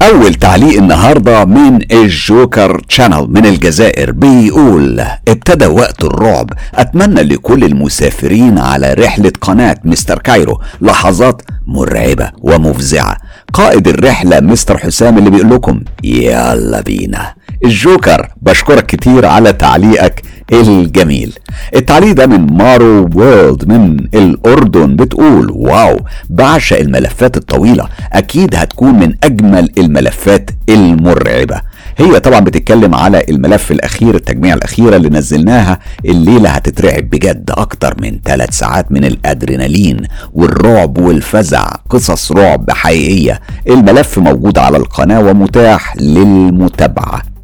أول 0.01 0.33
تعليق 0.33 0.77
النهاردة 0.77 1.45
من 1.45 1.91
ال 1.91 2.06
Joker 2.06 2.80
Channel 2.80 3.28
من 3.29 3.45
الجزائر 3.45 4.11
بيقول 4.11 4.99
ابتدى 5.27 5.65
وقت 5.65 6.03
الرعب. 6.03 6.49
أتمنى 6.73 7.21
لكل 7.23 7.63
المسافرين 7.63 8.57
على 8.57 8.93
رحلة 8.93 9.31
قناة 9.41 9.77
Mister 9.84 10.19
Cairo. 10.19 10.61
لحظات 10.81 11.41
مرعبة 11.67 12.31
ومفزعة. 12.41 13.17
قائد 13.53 13.87
الرحلة 13.87 14.39
مستر 14.39 14.77
حسام 14.77 15.17
اللي 15.17 15.29
بيقول 15.29 15.49
لكم 15.49 15.81
يلا 16.03 16.81
بينا. 16.81 17.33
الجوكر 17.65 18.29
بشكرك 18.41 18.85
كتير 18.85 19.25
على 19.25 19.53
تعليقك 19.53 20.21
الجميل. 20.53 21.33
التعليق 21.75 22.11
ده 22.11 22.27
من 22.27 22.53
Maro 22.57 23.09
World 23.15 23.67
من 23.67 23.99
الأردن 24.13 24.95
بتقول 24.95 25.51
wow 25.51 25.99
بعشق 26.29 26.77
الملفات 26.79 27.37
الطويلة 27.37 27.87
أكيد 28.13 28.55
هتكون 28.55 28.99
من 28.99 29.15
أجمل 29.23 29.69
الملفات 29.77 30.49
المرعبة. 30.69 31.61
هي 31.97 32.19
طبعا 32.19 32.39
بتتكلم 32.39 32.95
على 32.95 33.23
الملف 33.29 33.71
الأخير 33.71 34.15
التجميع 34.15 34.53
الأخيرة 34.53 34.95
اللي 34.95 35.09
نزلناها 35.09 35.79
الليلة 36.05 36.49
هتترعب 36.49 37.09
بجد 37.09 37.51
أكتر 37.53 37.95
من 38.01 38.19
ثلاث 38.25 38.53
ساعات 38.53 38.91
من 38.91 39.05
الأدرينالين 39.05 40.01
والرعب 40.34 40.97
والفزع 40.97 41.65
قصص 41.89 42.31
رعب 42.31 42.72
حقيقية. 42.72 43.39
الملف 43.67 44.19
موجود 44.19 44.57
على 44.57 44.77
القناة 44.77 45.19
ومتاح 45.19 45.97
للمتابعة. 45.97 47.35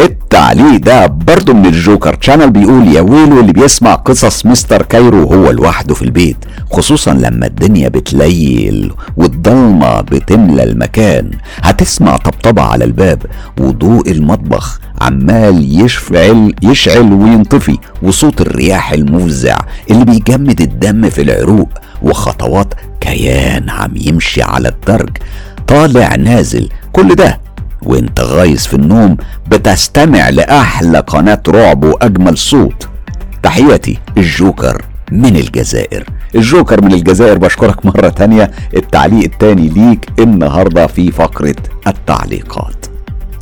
التعليق 0.00 0.76
ده 0.80 1.06
برضه 1.06 1.52
من 1.52 1.66
ال 1.66 1.74
Joker 1.74 2.14
Channel 2.14 2.50
بيقول 2.50 2.88
يا 2.88 3.00
ويلو 3.00 3.40
اللي 3.40 3.52
بيسمع 3.52 3.94
قصص 3.94 4.46
Mister 4.46 4.82
Cairo 4.82 5.22
هو 5.32 5.50
لوحده 5.50 5.94
في 5.94 6.02
البيت 6.02 6.36
خصوصا 6.72 7.14
لما 7.14 7.46
الدنيا 7.46 7.88
بتليل 7.88 8.92
والضلمة 9.16 10.00
بتملى 10.00 10.62
المكان. 10.62 11.30
هتسمع 11.62 12.16
طبطبة 12.16 12.62
على 12.62 12.84
الباب 12.84 13.22
وضوء 13.60 14.10
المطبخ 14.10 14.80
عمال 15.00 15.80
يشفعل 15.84 16.52
يشعل 16.62 17.12
وينطفي 17.12 17.78
وصوت 18.02 18.40
الرياح 18.40 18.92
المفزع 18.92 19.58
اللي 19.90 20.04
بيجمد 20.04 20.60
الدم 20.60 21.10
في 21.10 21.22
العروق 21.22 21.68
وخطوات 22.02 22.74
كيان 23.00 23.70
عم 23.70 23.90
يمشي 23.96 24.42
على 24.42 24.68
الدرج. 24.68 25.10
طالع 25.66 26.14
نازل 26.16 26.68
كل 26.92 27.14
ده 27.14 27.40
وانت 27.86 28.20
غايز 28.20 28.66
في 28.66 28.74
النوم 28.74 29.16
بتستمع 29.48 30.28
لأحلى 30.28 30.98
قناة 30.98 31.42
رعب 31.48 31.84
وأجمل 31.84 32.38
صوت. 32.38 32.88
تحياتي 33.42 33.98
الجوكر 34.18 34.82
من 35.12 35.36
الجزائر. 35.36 36.04
الجوكر 36.34 36.84
من 36.84 36.92
الجزائر 36.92 37.38
بشكرك 37.38 37.86
مرة 37.86 38.08
تانية. 38.08 38.50
التعليق 38.76 39.24
التاني 39.24 39.68
ليك 39.68 40.08
النهاردة 40.18 40.86
في 40.86 41.10
فقرة 41.10 41.56
التعليقات. 41.86 42.86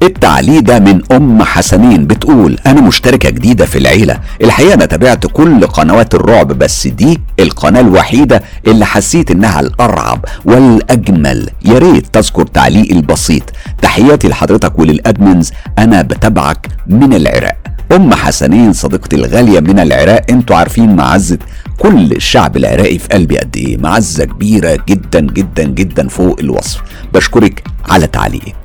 التعليق 0.03 0.61
ده 0.61 0.79
من 0.79 1.03
أم 1.13 1.43
حسنين 1.43 2.07
بتقول 2.07 2.59
أنا 2.67 2.81
مشتركة 2.81 3.31
جديدة 3.31 3.67
في 3.67 3.79
العيلة. 3.79 4.19
الحقيقة 4.43 4.75
أنا 4.75 4.87
تابعت 4.87 5.27
كل 5.27 5.67
قنوات 5.67 6.15
الرعب 6.15 6.49
بس 6.49 6.87
دي 6.87 7.21
القناة 7.41 7.81
الوحيدة 7.81 8.43
اللي 8.67 8.87
حسيت 8.87 9.31
إنها 9.31 9.61
الأرعب 9.61 10.25
والأجمل. 10.45 11.51
يا 11.65 11.79
ريت 11.79 12.07
تذكر 12.07 12.47
تعليقي 12.47 12.95
البسيط. 12.97 13.43
تحياتي 13.83 14.29
لحضرتك 14.29 14.79
وللأدمنز. 14.79 15.53
أنا 15.79 16.03
بتابعك 16.03 16.69
من 16.87 17.15
العراق. 17.15 17.57
أم 17.93 18.15
حسنين 18.15 18.73
صديقتي 18.73 19.17
الغالية 19.17 19.61
من 19.61 19.79
العراق. 19.81 20.25
أنتوا 20.31 20.57
عارفين 20.57 20.97
معزة 20.97 21.39
كل 21.79 22.13
الشعب 22.13 22.57
العراقي 22.57 22.99
في 22.99 23.09
قلبي 23.09 23.39
قد 23.39 23.57
إيه؟ 23.57 23.77
معزة 23.79 24.25
كبيرة 24.25 24.79
جدا 24.89 25.21
جدا 25.21 25.65
جدا 25.65 26.09
فوق 26.09 26.41
الوصف. 26.41 26.83
بشكرك 27.15 27.65
على 27.89 28.07
تعليقك. 28.07 28.62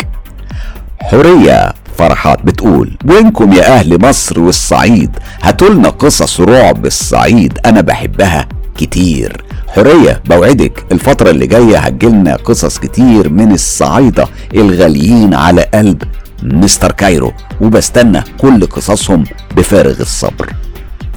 حورية 1.02 1.74
فرحات 1.98 2.46
بتقول 2.46 2.98
وينكم 3.06 3.54
يا 3.54 3.74
أهل 3.80 4.02
مصر 4.02 4.40
والصعيد؟ 4.40 5.10
هاتولنا 5.42 5.90
قصص 5.90 6.40
رعب 6.42 6.86
الصعيد 6.86 7.60
أنا 7.66 7.82
بحبها 7.82 8.48
كتير. 8.78 9.44
حرية 9.68 10.22
بوعدك 10.26 10.86
الفترة 10.92 11.30
اللي 11.30 11.48
جاية 11.48 11.78
هتجيلنا 11.78 12.36
قصص 12.36 12.78
كتير 12.80 13.30
من 13.30 13.52
الصعايدة 13.52 14.28
الغاليين 14.56 15.34
على 15.34 15.62
قلب 15.74 16.04
Mister 16.44 16.92
Cairo 16.92 17.34
وبستنى 17.62 18.24
كل 18.38 18.66
قصصهم 18.66 19.24
بفارغ 19.58 20.02
الصبر. 20.02 20.54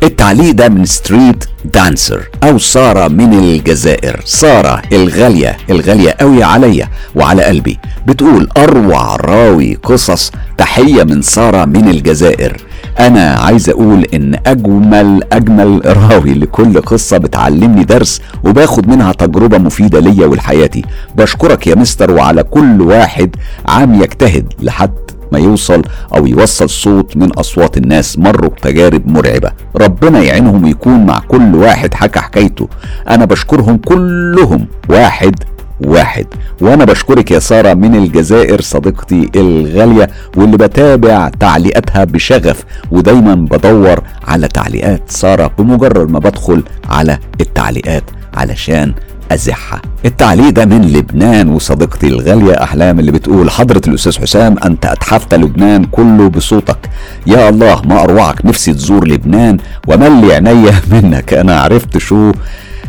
التعليق 0.02 0.51
ده 0.55 0.68
من 0.68 0.85
Street 0.85 1.45
Dancer 1.65 2.28
أو 2.43 2.59
سارة 2.59 3.09
من 3.09 3.35
الجزائر. 3.35 4.20
سارة 4.24 4.82
الغالية 4.93 5.56
الغالية 5.70 6.10
قوي 6.20 6.44
عليا 6.44 6.89
وعلى 7.14 7.43
قلبي. 7.43 7.78
بتقول 8.06 8.48
أروع 8.56 9.16
راوي 9.16 9.74
قصص. 9.74 10.32
تحية 10.59 11.02
من 11.05 11.22
سارة 11.22 11.64
من 11.64 11.89
الجزائر. 11.89 12.56
أنا 13.01 13.35
عايز 13.35 13.68
أقول 13.68 14.06
إن 14.14 14.39
أجمل 14.47 15.20
أجمل 15.32 15.81
راوي 15.85 16.35
لكل 16.35 16.81
قصة 16.81 17.18
بتعلمني 17.18 17.85
درس 17.85 18.20
وباخد 18.44 18.89
منها 18.89 19.12
تجربة 19.12 19.59
مفيدة 19.59 20.01
ليا 20.01 20.27
ولحياتي. 20.27 20.85
بشكرك 21.16 21.66
يا 21.66 21.74
مستر 21.74 22.10
وعلى 22.10 22.43
كل 22.43 22.82
واحد 22.82 23.36
عام 23.66 24.02
يجتهد 24.02 24.52
لحد 24.62 24.93
ما 25.32 25.39
يوصل 25.39 25.82
أو 26.16 26.27
يوصل 26.27 26.70
صوت 26.70 27.16
من 27.16 27.32
أصوات 27.32 27.77
الناس 27.77 28.19
مروا 28.19 28.51
بتجارب 28.51 29.09
مرعبة. 29.09 29.51
ربنا 29.77 30.23
يعينهم 30.23 30.65
ويكون 30.65 31.07
مع 31.07 31.19
كل 31.19 31.55
واحد 31.55 31.94
حكى 31.94 32.20
حكايته. 32.20 32.69
أنا 33.09 33.24
بشكرهم 33.24 33.77
كلهم. 33.77 34.66
واحد 34.89 35.35
واحد. 35.81 36.27
وأنا 36.61 36.85
بشكرك 36.85 37.31
يا 37.31 37.39
سارة 37.39 37.74
من 37.74 37.94
الجزائر 37.94 38.61
صديقتي 38.61 39.31
الغالية 39.36 40.11
واللي 40.36 40.57
بتابع 40.57 41.28
تعليقاتها 41.40 42.05
بشغف. 42.05 42.65
ودايما 42.90 43.35
بدور 43.35 44.01
على 44.27 44.48
تعليقات. 44.48 45.02
سارة 45.07 45.51
بمجرد 45.59 46.11
ما 46.11 46.19
بدخل 46.19 46.62
على 46.89 47.19
التعليقات 47.40 48.05
علشان 48.35 48.94
أزحة 49.31 49.82
التعليق 50.05 50.48
ده 50.48 50.65
من 50.65 50.82
لبنان 50.82 51.48
وصديقتي 51.48 52.07
الغالية 52.07 52.62
أحلام 52.62 52.98
اللي 53.01 53.12
بتقول 53.12 53.51
حضرة 53.51 53.81
الأستاذ 53.89 54.19
حسام 54.19 54.57
أنت 54.65 54.86
أتحفت 54.86 55.35
لبنان 55.35 55.85
كله 55.85 56.28
بصوتك. 56.28 56.78
يا 57.27 57.48
الله 57.48 57.82
ما 57.85 58.02
أروعك 58.02 58.44
نفسي 58.47 58.73
تزور 58.73 59.09
لبنان 59.09 59.57
وملي 59.89 60.35
عينيا 60.35 60.74
منك. 60.93 61.35
أنا 61.35 61.61
عرفت 61.61 61.98
شو 61.98 62.32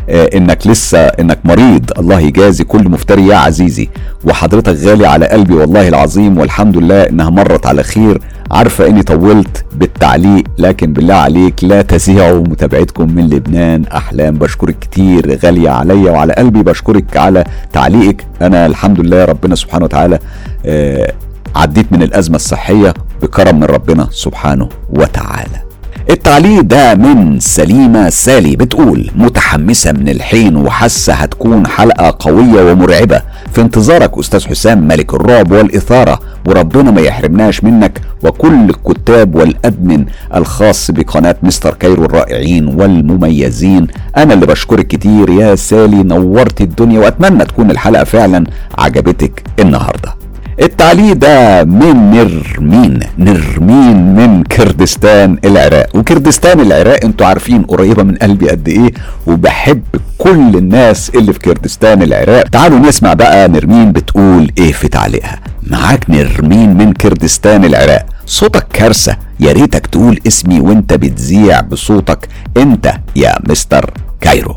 آه، 0.08 0.30
إنك 0.36 0.66
لسه 0.66 0.98
إنك 0.98 1.38
مريض. 1.44 1.90
الله 1.98 2.20
يجازي 2.20 2.64
كل 2.64 2.88
مفتري 2.88 3.26
يا 3.26 3.36
عزيزي. 3.36 3.88
وحضرتك 4.24 4.74
غالي 4.74 5.06
على 5.06 5.26
قلبي 5.26 5.54
والله 5.54 5.88
العظيم 5.88 6.38
والحمد 6.38 6.76
لله 6.76 7.02
إنها 7.02 7.30
مرت 7.30 7.66
على 7.66 7.82
خير. 7.82 8.20
عارفة 8.50 8.86
إني 8.86 9.02
طولت 9.02 9.64
بالتعليق 9.72 10.44
لكن 10.58 10.92
بالله 10.92 11.14
عليك 11.14 11.64
لا 11.64 11.82
تزيعوا 11.82 12.40
متابعتكم 12.40 13.14
من 13.14 13.30
لبنان 13.30 13.84
أحلام. 13.84 14.34
بشكرك 14.38 14.78
كتير 14.78 15.38
غالية 15.44 15.70
عليا 15.70 16.10
وعلى 16.10 16.32
قلبي. 16.32 16.62
بشكرك 16.62 17.16
على 17.16 17.44
تعليقك. 17.72 18.26
أنا 18.42 18.66
الحمد 18.66 19.00
لله 19.00 19.24
ربنا 19.24 19.54
سبحانه 19.54 19.84
وتعالى 19.84 20.18
آه 20.66 21.12
عديت 21.56 21.92
من 21.92 22.02
الأزمة 22.02 22.36
الصحية 22.36 22.94
بكرم 23.22 23.56
من 23.56 23.64
ربنا 23.64 24.08
سبحانه 24.10 24.68
وتعالى. 24.90 25.62
التعليق 26.10 26.60
ده 26.60 26.94
من 26.94 27.40
سليمة 27.40 28.08
سالي 28.08 28.56
بتقول 28.56 29.10
متحمسة 29.16 29.92
من 29.92 30.08
الحين 30.08 30.56
وحاسة 30.56 31.12
هتكون 31.12 31.66
حلقة 31.66 32.16
قوية 32.20 32.72
ومرعبة. 32.72 33.22
في 33.52 33.60
انتظارك 33.60 34.18
أستاذ 34.18 34.46
حسام 34.46 34.88
ملك 34.88 35.14
الرعب 35.14 35.50
والإثارة 35.52 36.20
وربنا 36.46 36.90
ما 36.90 37.00
يحرمناش 37.00 37.64
منك 37.64 38.00
وكل 38.24 38.70
الكتاب 38.70 39.34
والأدمن 39.34 40.04
الخاص 40.34 40.90
بقناة 40.90 41.36
مستر 41.42 41.74
كايرو 41.74 42.04
الرائعين 42.04 42.66
والمميزين. 42.66 43.86
أنا 44.16 44.34
اللي 44.34 44.46
بشكرك 44.46 44.86
كتير 44.86 45.30
يا 45.30 45.54
سالي 45.54 46.02
نورت 46.02 46.60
الدنيا 46.60 47.00
وأتمنى 47.00 47.44
تكون 47.44 47.70
الحلقة 47.70 48.04
فعلا 48.04 48.44
عجبتك 48.78 49.42
النهارده. 49.60 50.21
التعليق 50.60 51.12
ده 51.12 51.64
من 51.64 52.10
نرمين. 52.10 53.00
نرمين 53.18 54.14
من 54.14 54.42
كردستان 54.42 55.38
العراق. 55.44 55.96
وكردستان 55.96 56.60
العراق 56.60 57.04
أنتوا 57.04 57.26
عارفين 57.26 57.62
قريبة 57.62 58.02
من 58.02 58.14
قلبي 58.16 58.48
قد 58.50 58.68
إيه 58.68 58.90
وبحب 59.26 59.82
كل 60.18 60.56
الناس 60.56 61.10
اللي 61.14 61.32
في 61.32 61.38
كردستان 61.38 62.02
العراق. 62.02 62.42
تعالوا 62.42 62.78
نسمع 62.78 63.12
بقى 63.12 63.48
نرمين 63.48 63.92
بتقول 63.92 64.50
إيه 64.58 64.72
في 64.72 64.88
تعليقها. 64.88 65.40
معاك 65.70 66.10
نرمين 66.10 66.76
من 66.76 66.92
كردستان 66.92 67.64
العراق. 67.64 68.06
صوتك 68.26 68.66
كارثة. 68.72 69.16
يا 69.40 69.52
ريتك 69.52 69.86
تقول 69.86 70.18
اسمي 70.26 70.60
وانت 70.60 70.92
بتذيع 70.92 71.60
بصوتك 71.60 72.28
انت 72.56 72.94
يا 73.16 73.34
مستر 73.48 73.90
كايرو. 74.20 74.56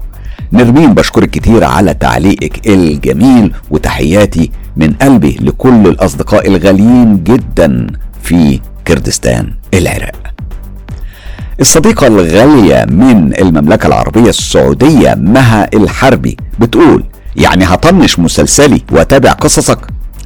نرمين 0.53 0.93
بشكرك 0.93 1.29
كتير 1.29 1.63
على 1.63 1.93
تعليقك 1.93 2.67
الجميل 2.67 3.53
وتحياتي 3.71 4.51
من 4.77 4.93
قلبي 4.93 5.37
لكل 5.41 5.87
الأصدقاء 5.87 6.47
الغاليين 6.47 7.23
جدا 7.23 7.87
في 8.23 8.59
كردستان 8.87 9.51
العراق. 9.73 10.15
الصديقة 11.59 12.07
الغالية 12.07 12.85
من 12.89 13.33
المملكة 13.39 13.87
العربية 13.87 14.29
السعودية 14.29 15.15
مها 15.17 15.69
الحربي 15.73 16.37
بتقول 16.59 17.03
يعني 17.35 17.65
هطنش 17.65 18.19
مسلسلي 18.19 18.81
واتابع 18.91 19.31
قصصك؟ 19.31 19.79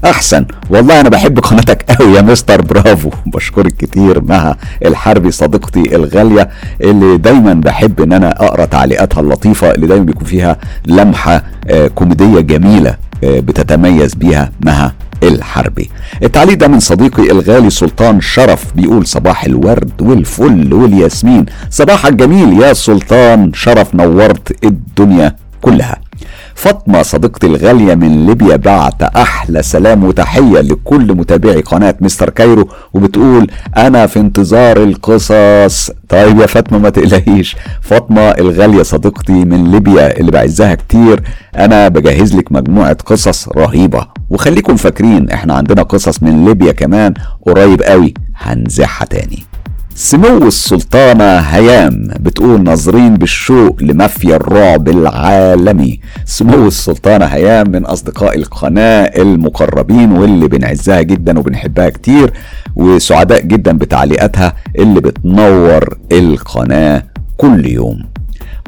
أحسن 0.05 0.45
والله 0.69 1.01
أنا 1.01 1.09
بحب 1.09 1.39
قناتك 1.39 1.91
قوي 1.91 2.13
يا 2.13 2.21
مستر 2.21 2.61
برافو. 2.61 3.09
بشكرك 3.33 3.73
كتير 3.77 4.21
مها 4.21 4.57
الحربي 4.85 5.31
صديقتي 5.31 5.95
الغالية 5.95 6.49
اللي 6.81 7.17
دايما 7.17 7.53
بحب 7.53 8.01
إن 8.01 8.13
أنا 8.13 8.45
أقرأ 8.45 8.65
تعليقاتها 8.65 9.21
اللطيفة 9.21 9.71
اللي 9.71 9.87
دايما 9.87 10.05
بيكون 10.05 10.23
فيها 10.25 10.57
لمحة 10.87 11.43
آه 11.67 11.87
كوميدية 11.87 12.39
جميلة. 12.39 13.08
بتتميز 13.23 14.13
بيها 14.13 14.51
مها 14.61 14.95
الحربي. 15.23 15.89
التعليق 16.23 16.57
ده 16.57 16.67
من 16.67 16.79
صديقي 16.79 17.31
الغالي 17.31 17.69
سلطان 17.69 18.21
شرف 18.21 18.73
بيقول 18.75 19.07
صباح 19.07 19.43
الورد 19.43 20.01
والفل 20.01 20.73
والياسمين. 20.73 21.45
صباحك 21.69 22.13
جميل 22.13 22.61
يا 22.61 22.73
سلطان 22.73 23.53
شرف 23.53 23.95
نورت 23.95 24.65
الدنيا 24.65 25.35
كلها. 25.61 26.08
فاطمة 26.59 27.01
صديقتي 27.01 27.47
الغالية 27.47 27.95
من 27.95 28.25
ليبيا 28.25 28.55
بعت 28.55 29.03
أحلى 29.03 29.63
سلام 29.63 30.03
وتحية 30.03 30.61
لكل 30.61 31.15
متابعي 31.15 31.61
قناة 31.61 31.95
مستر 32.01 32.29
كايرو 32.29 32.69
وبتقول 32.93 33.47
أنا 33.77 34.07
في 34.07 34.19
انتظار 34.19 34.83
القصص. 34.83 35.91
طيب 36.09 36.39
يا 36.39 36.45
فاطمة 36.45 36.77
ما 36.77 36.89
تقلقيش. 36.89 37.55
فاطمة 37.81 38.21
الغالية 38.21 38.83
صديقتي 38.83 39.33
من 39.33 39.71
ليبيا 39.71 40.17
اللي 40.19 40.31
بعزها 40.31 40.75
كتير 40.75 41.23
أنا 41.55 41.87
بجهز 41.87 42.35
لك 42.35 42.51
مجموعة 42.51 42.97
قصص 43.05 43.49
رهيبة. 43.49 44.07
وخليكم 44.29 44.75
فاكرين 44.75 45.29
إحنا 45.29 45.53
عندنا 45.53 45.83
قصص 45.83 46.23
من 46.23 46.45
ليبيا 46.45 46.71
كمان 46.71 47.13
قريب 47.45 47.81
قوي 47.81 48.13
هنزعها 48.35 49.05
تاني. 49.05 49.43
سمو 50.01 50.47
السلطانة 50.47 51.37
هيام 51.39 52.07
بتقول 52.19 52.63
ناظرين 52.63 53.15
بالشوق 53.15 53.83
لمافيا 53.83 54.35
الرعب 54.35 54.89
العالمي. 54.89 55.99
سمو 56.25 56.67
السلطانة 56.67 57.25
هيام 57.25 57.71
من 57.71 57.85
أصدقاء 57.85 58.35
القناة 58.37 59.03
المقربين 59.03 60.11
واللي 60.11 60.47
بنعزها 60.47 61.01
جدا 61.01 61.39
وبنحبها 61.39 61.89
كتير 61.89 62.33
وسعداء 62.75 63.41
جدا 63.41 63.77
بتعليقاتها 63.77 64.55
اللي 64.79 65.01
بتنور 65.01 65.97
القناة 66.11 67.03
كل 67.37 67.65
يوم. 67.65 68.03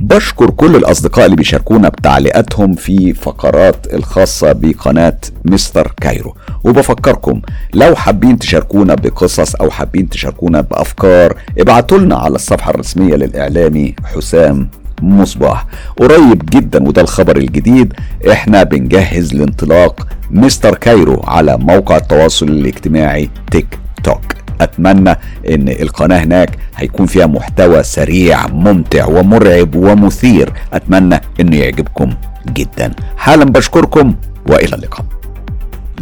بشكر 0.01 0.49
كل 0.49 0.75
الأصدقاء 0.75 1.25
اللي 1.25 1.35
بيشاركونا 1.35 1.89
بتعليقاتهم 1.89 2.73
في 2.73 3.13
فقرات 3.13 3.93
الخاصة 3.93 4.51
بقناة 4.51 5.17
Mister 5.45 5.93
Cairo. 6.01 6.35
وبفكركم 6.63 7.41
لو 7.73 7.95
حابين 7.95 8.39
تشاركونا 8.39 8.95
بقصص 8.95 9.55
أو 9.55 9.69
حابين 9.69 10.09
تشاركونا 10.09 10.61
بأفكار 10.61 11.37
ابعتوا 11.59 11.97
لنا 11.97 12.15
على 12.15 12.35
الصفحة 12.35 12.69
الرسمية 12.71 13.15
للإعلامي 13.15 13.95
حسام 14.15 14.69
مصباح. 15.01 15.65
قريب 15.97 16.45
جدا 16.45 16.87
وده 16.87 17.01
الخبر 17.01 17.37
الجديد 17.37 17.93
إحنا 18.31 18.63
بنجهز 18.63 19.33
لانطلاق 19.33 20.07
Mister 20.31 20.75
Cairo 20.75 21.21
على 21.27 21.57
موقع 21.57 21.97
التواصل 21.97 22.49
الاجتماعي 22.49 23.29
تيك 23.51 23.79
توك. 24.03 24.21
أتمنى 24.63 25.09
إن 25.49 25.69
القناة 25.69 26.19
هناك 26.23 26.57
هيكون 26.75 27.05
فيها 27.05 27.25
محتوى 27.25 27.83
سريع 27.83 28.47
ممتع 28.47 29.05
ومرعب 29.05 29.75
ومثير. 29.75 30.53
أتمنى 30.73 31.21
إنه 31.39 31.55
يعجبكم 31.57 32.13
جدا. 32.47 32.91
حالا 33.17 33.45
بشكركم 33.45 34.15
وإلى 34.47 34.75
اللقاء. 34.75 35.05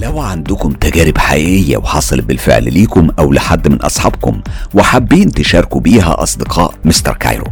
لو 0.02 0.20
عندكم 0.20 0.72
تجارب 0.72 1.18
حقيقية 1.18 1.78
وحصلت 1.78 2.24
بالفعل 2.26 2.74
ليكم 2.74 3.08
أو 3.20 3.34
لحد 3.34 3.68
من 3.68 3.76
أصحابكم 3.82 4.42
وحابين 4.74 5.32
تشاركوا 5.32 5.82
بيها 5.82 6.24
أصدقاء 6.24 6.74
مستر 6.86 7.14
كايرو 7.14 7.46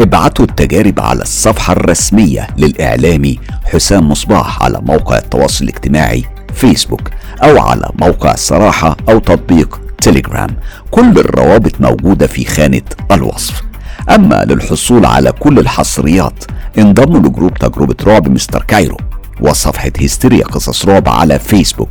ابعتوا 0.00 0.44
التجارب 0.44 1.00
على 1.00 1.22
الصفحة 1.22 1.72
الرسمية 1.72 2.46
للإعلامي 2.58 3.38
حسام 3.64 4.08
مصباح 4.08 4.62
على 4.62 4.80
موقع 4.82 5.18
التواصل 5.18 5.64
الاجتماعي 5.64 6.24
فيسبوك 6.54 7.10
أو 7.42 7.60
على 7.60 7.90
موقع 8.00 8.32
الصراحة 8.34 8.96
أو 9.08 9.18
تطبيق 9.18 9.80
تليجرام. 10.02 10.56
كل 10.90 11.18
الروابط 11.18 11.80
موجودة 11.80 12.26
في 12.26 12.44
خانة 12.44 12.82
الوصف. 13.12 13.62
أما 14.10 14.44
للحصول 14.44 15.06
على 15.06 15.32
كل 15.32 15.58
الحصريات 15.58 16.44
انضموا 16.78 17.20
ل 17.20 17.26
group 17.26 17.54
تجربة 17.54 17.96
رعب 18.06 18.28
Mister 18.28 18.62
Cairo 18.62 18.96
وصفحة 19.40 19.92
هستيريا 20.00 20.44
قصص 20.44 20.84
رعب 20.84 21.08
على 21.08 21.38
فيسبوك. 21.38 21.90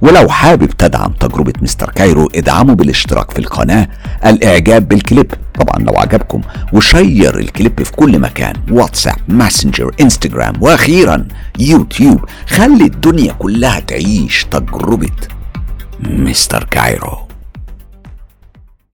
ولو 0.00 0.28
حابب 0.28 0.70
تدعم 0.70 1.12
تجربة 1.12 1.52
Mister 1.62 1.90
Cairo 1.90 2.28
ادعموا 2.34 2.74
بالاشتراك 2.74 3.30
في 3.30 3.38
القناة. 3.38 3.88
الإعجاب 4.26 4.88
بالكليب 4.88 5.34
طبعا 5.54 5.78
لو 5.78 5.92
عجبكم. 5.98 6.40
و 6.72 6.83
share 6.83 7.38
الكليب 7.38 7.82
في 7.84 7.92
كل 7.92 8.18
مكان 8.18 8.54
واتساب 8.70 9.16
ماسنجر 9.28 9.94
إنستجرام 10.00 10.52
وأخيرا 10.60 11.28
يوتيوب. 11.58 12.24
خلي 12.46 12.84
الدنيا 12.84 13.32
كلها 13.32 13.80
تعيش 13.80 14.46
تجربة 14.50 15.16
مستر 16.00 16.64
كايرو. 16.64 17.27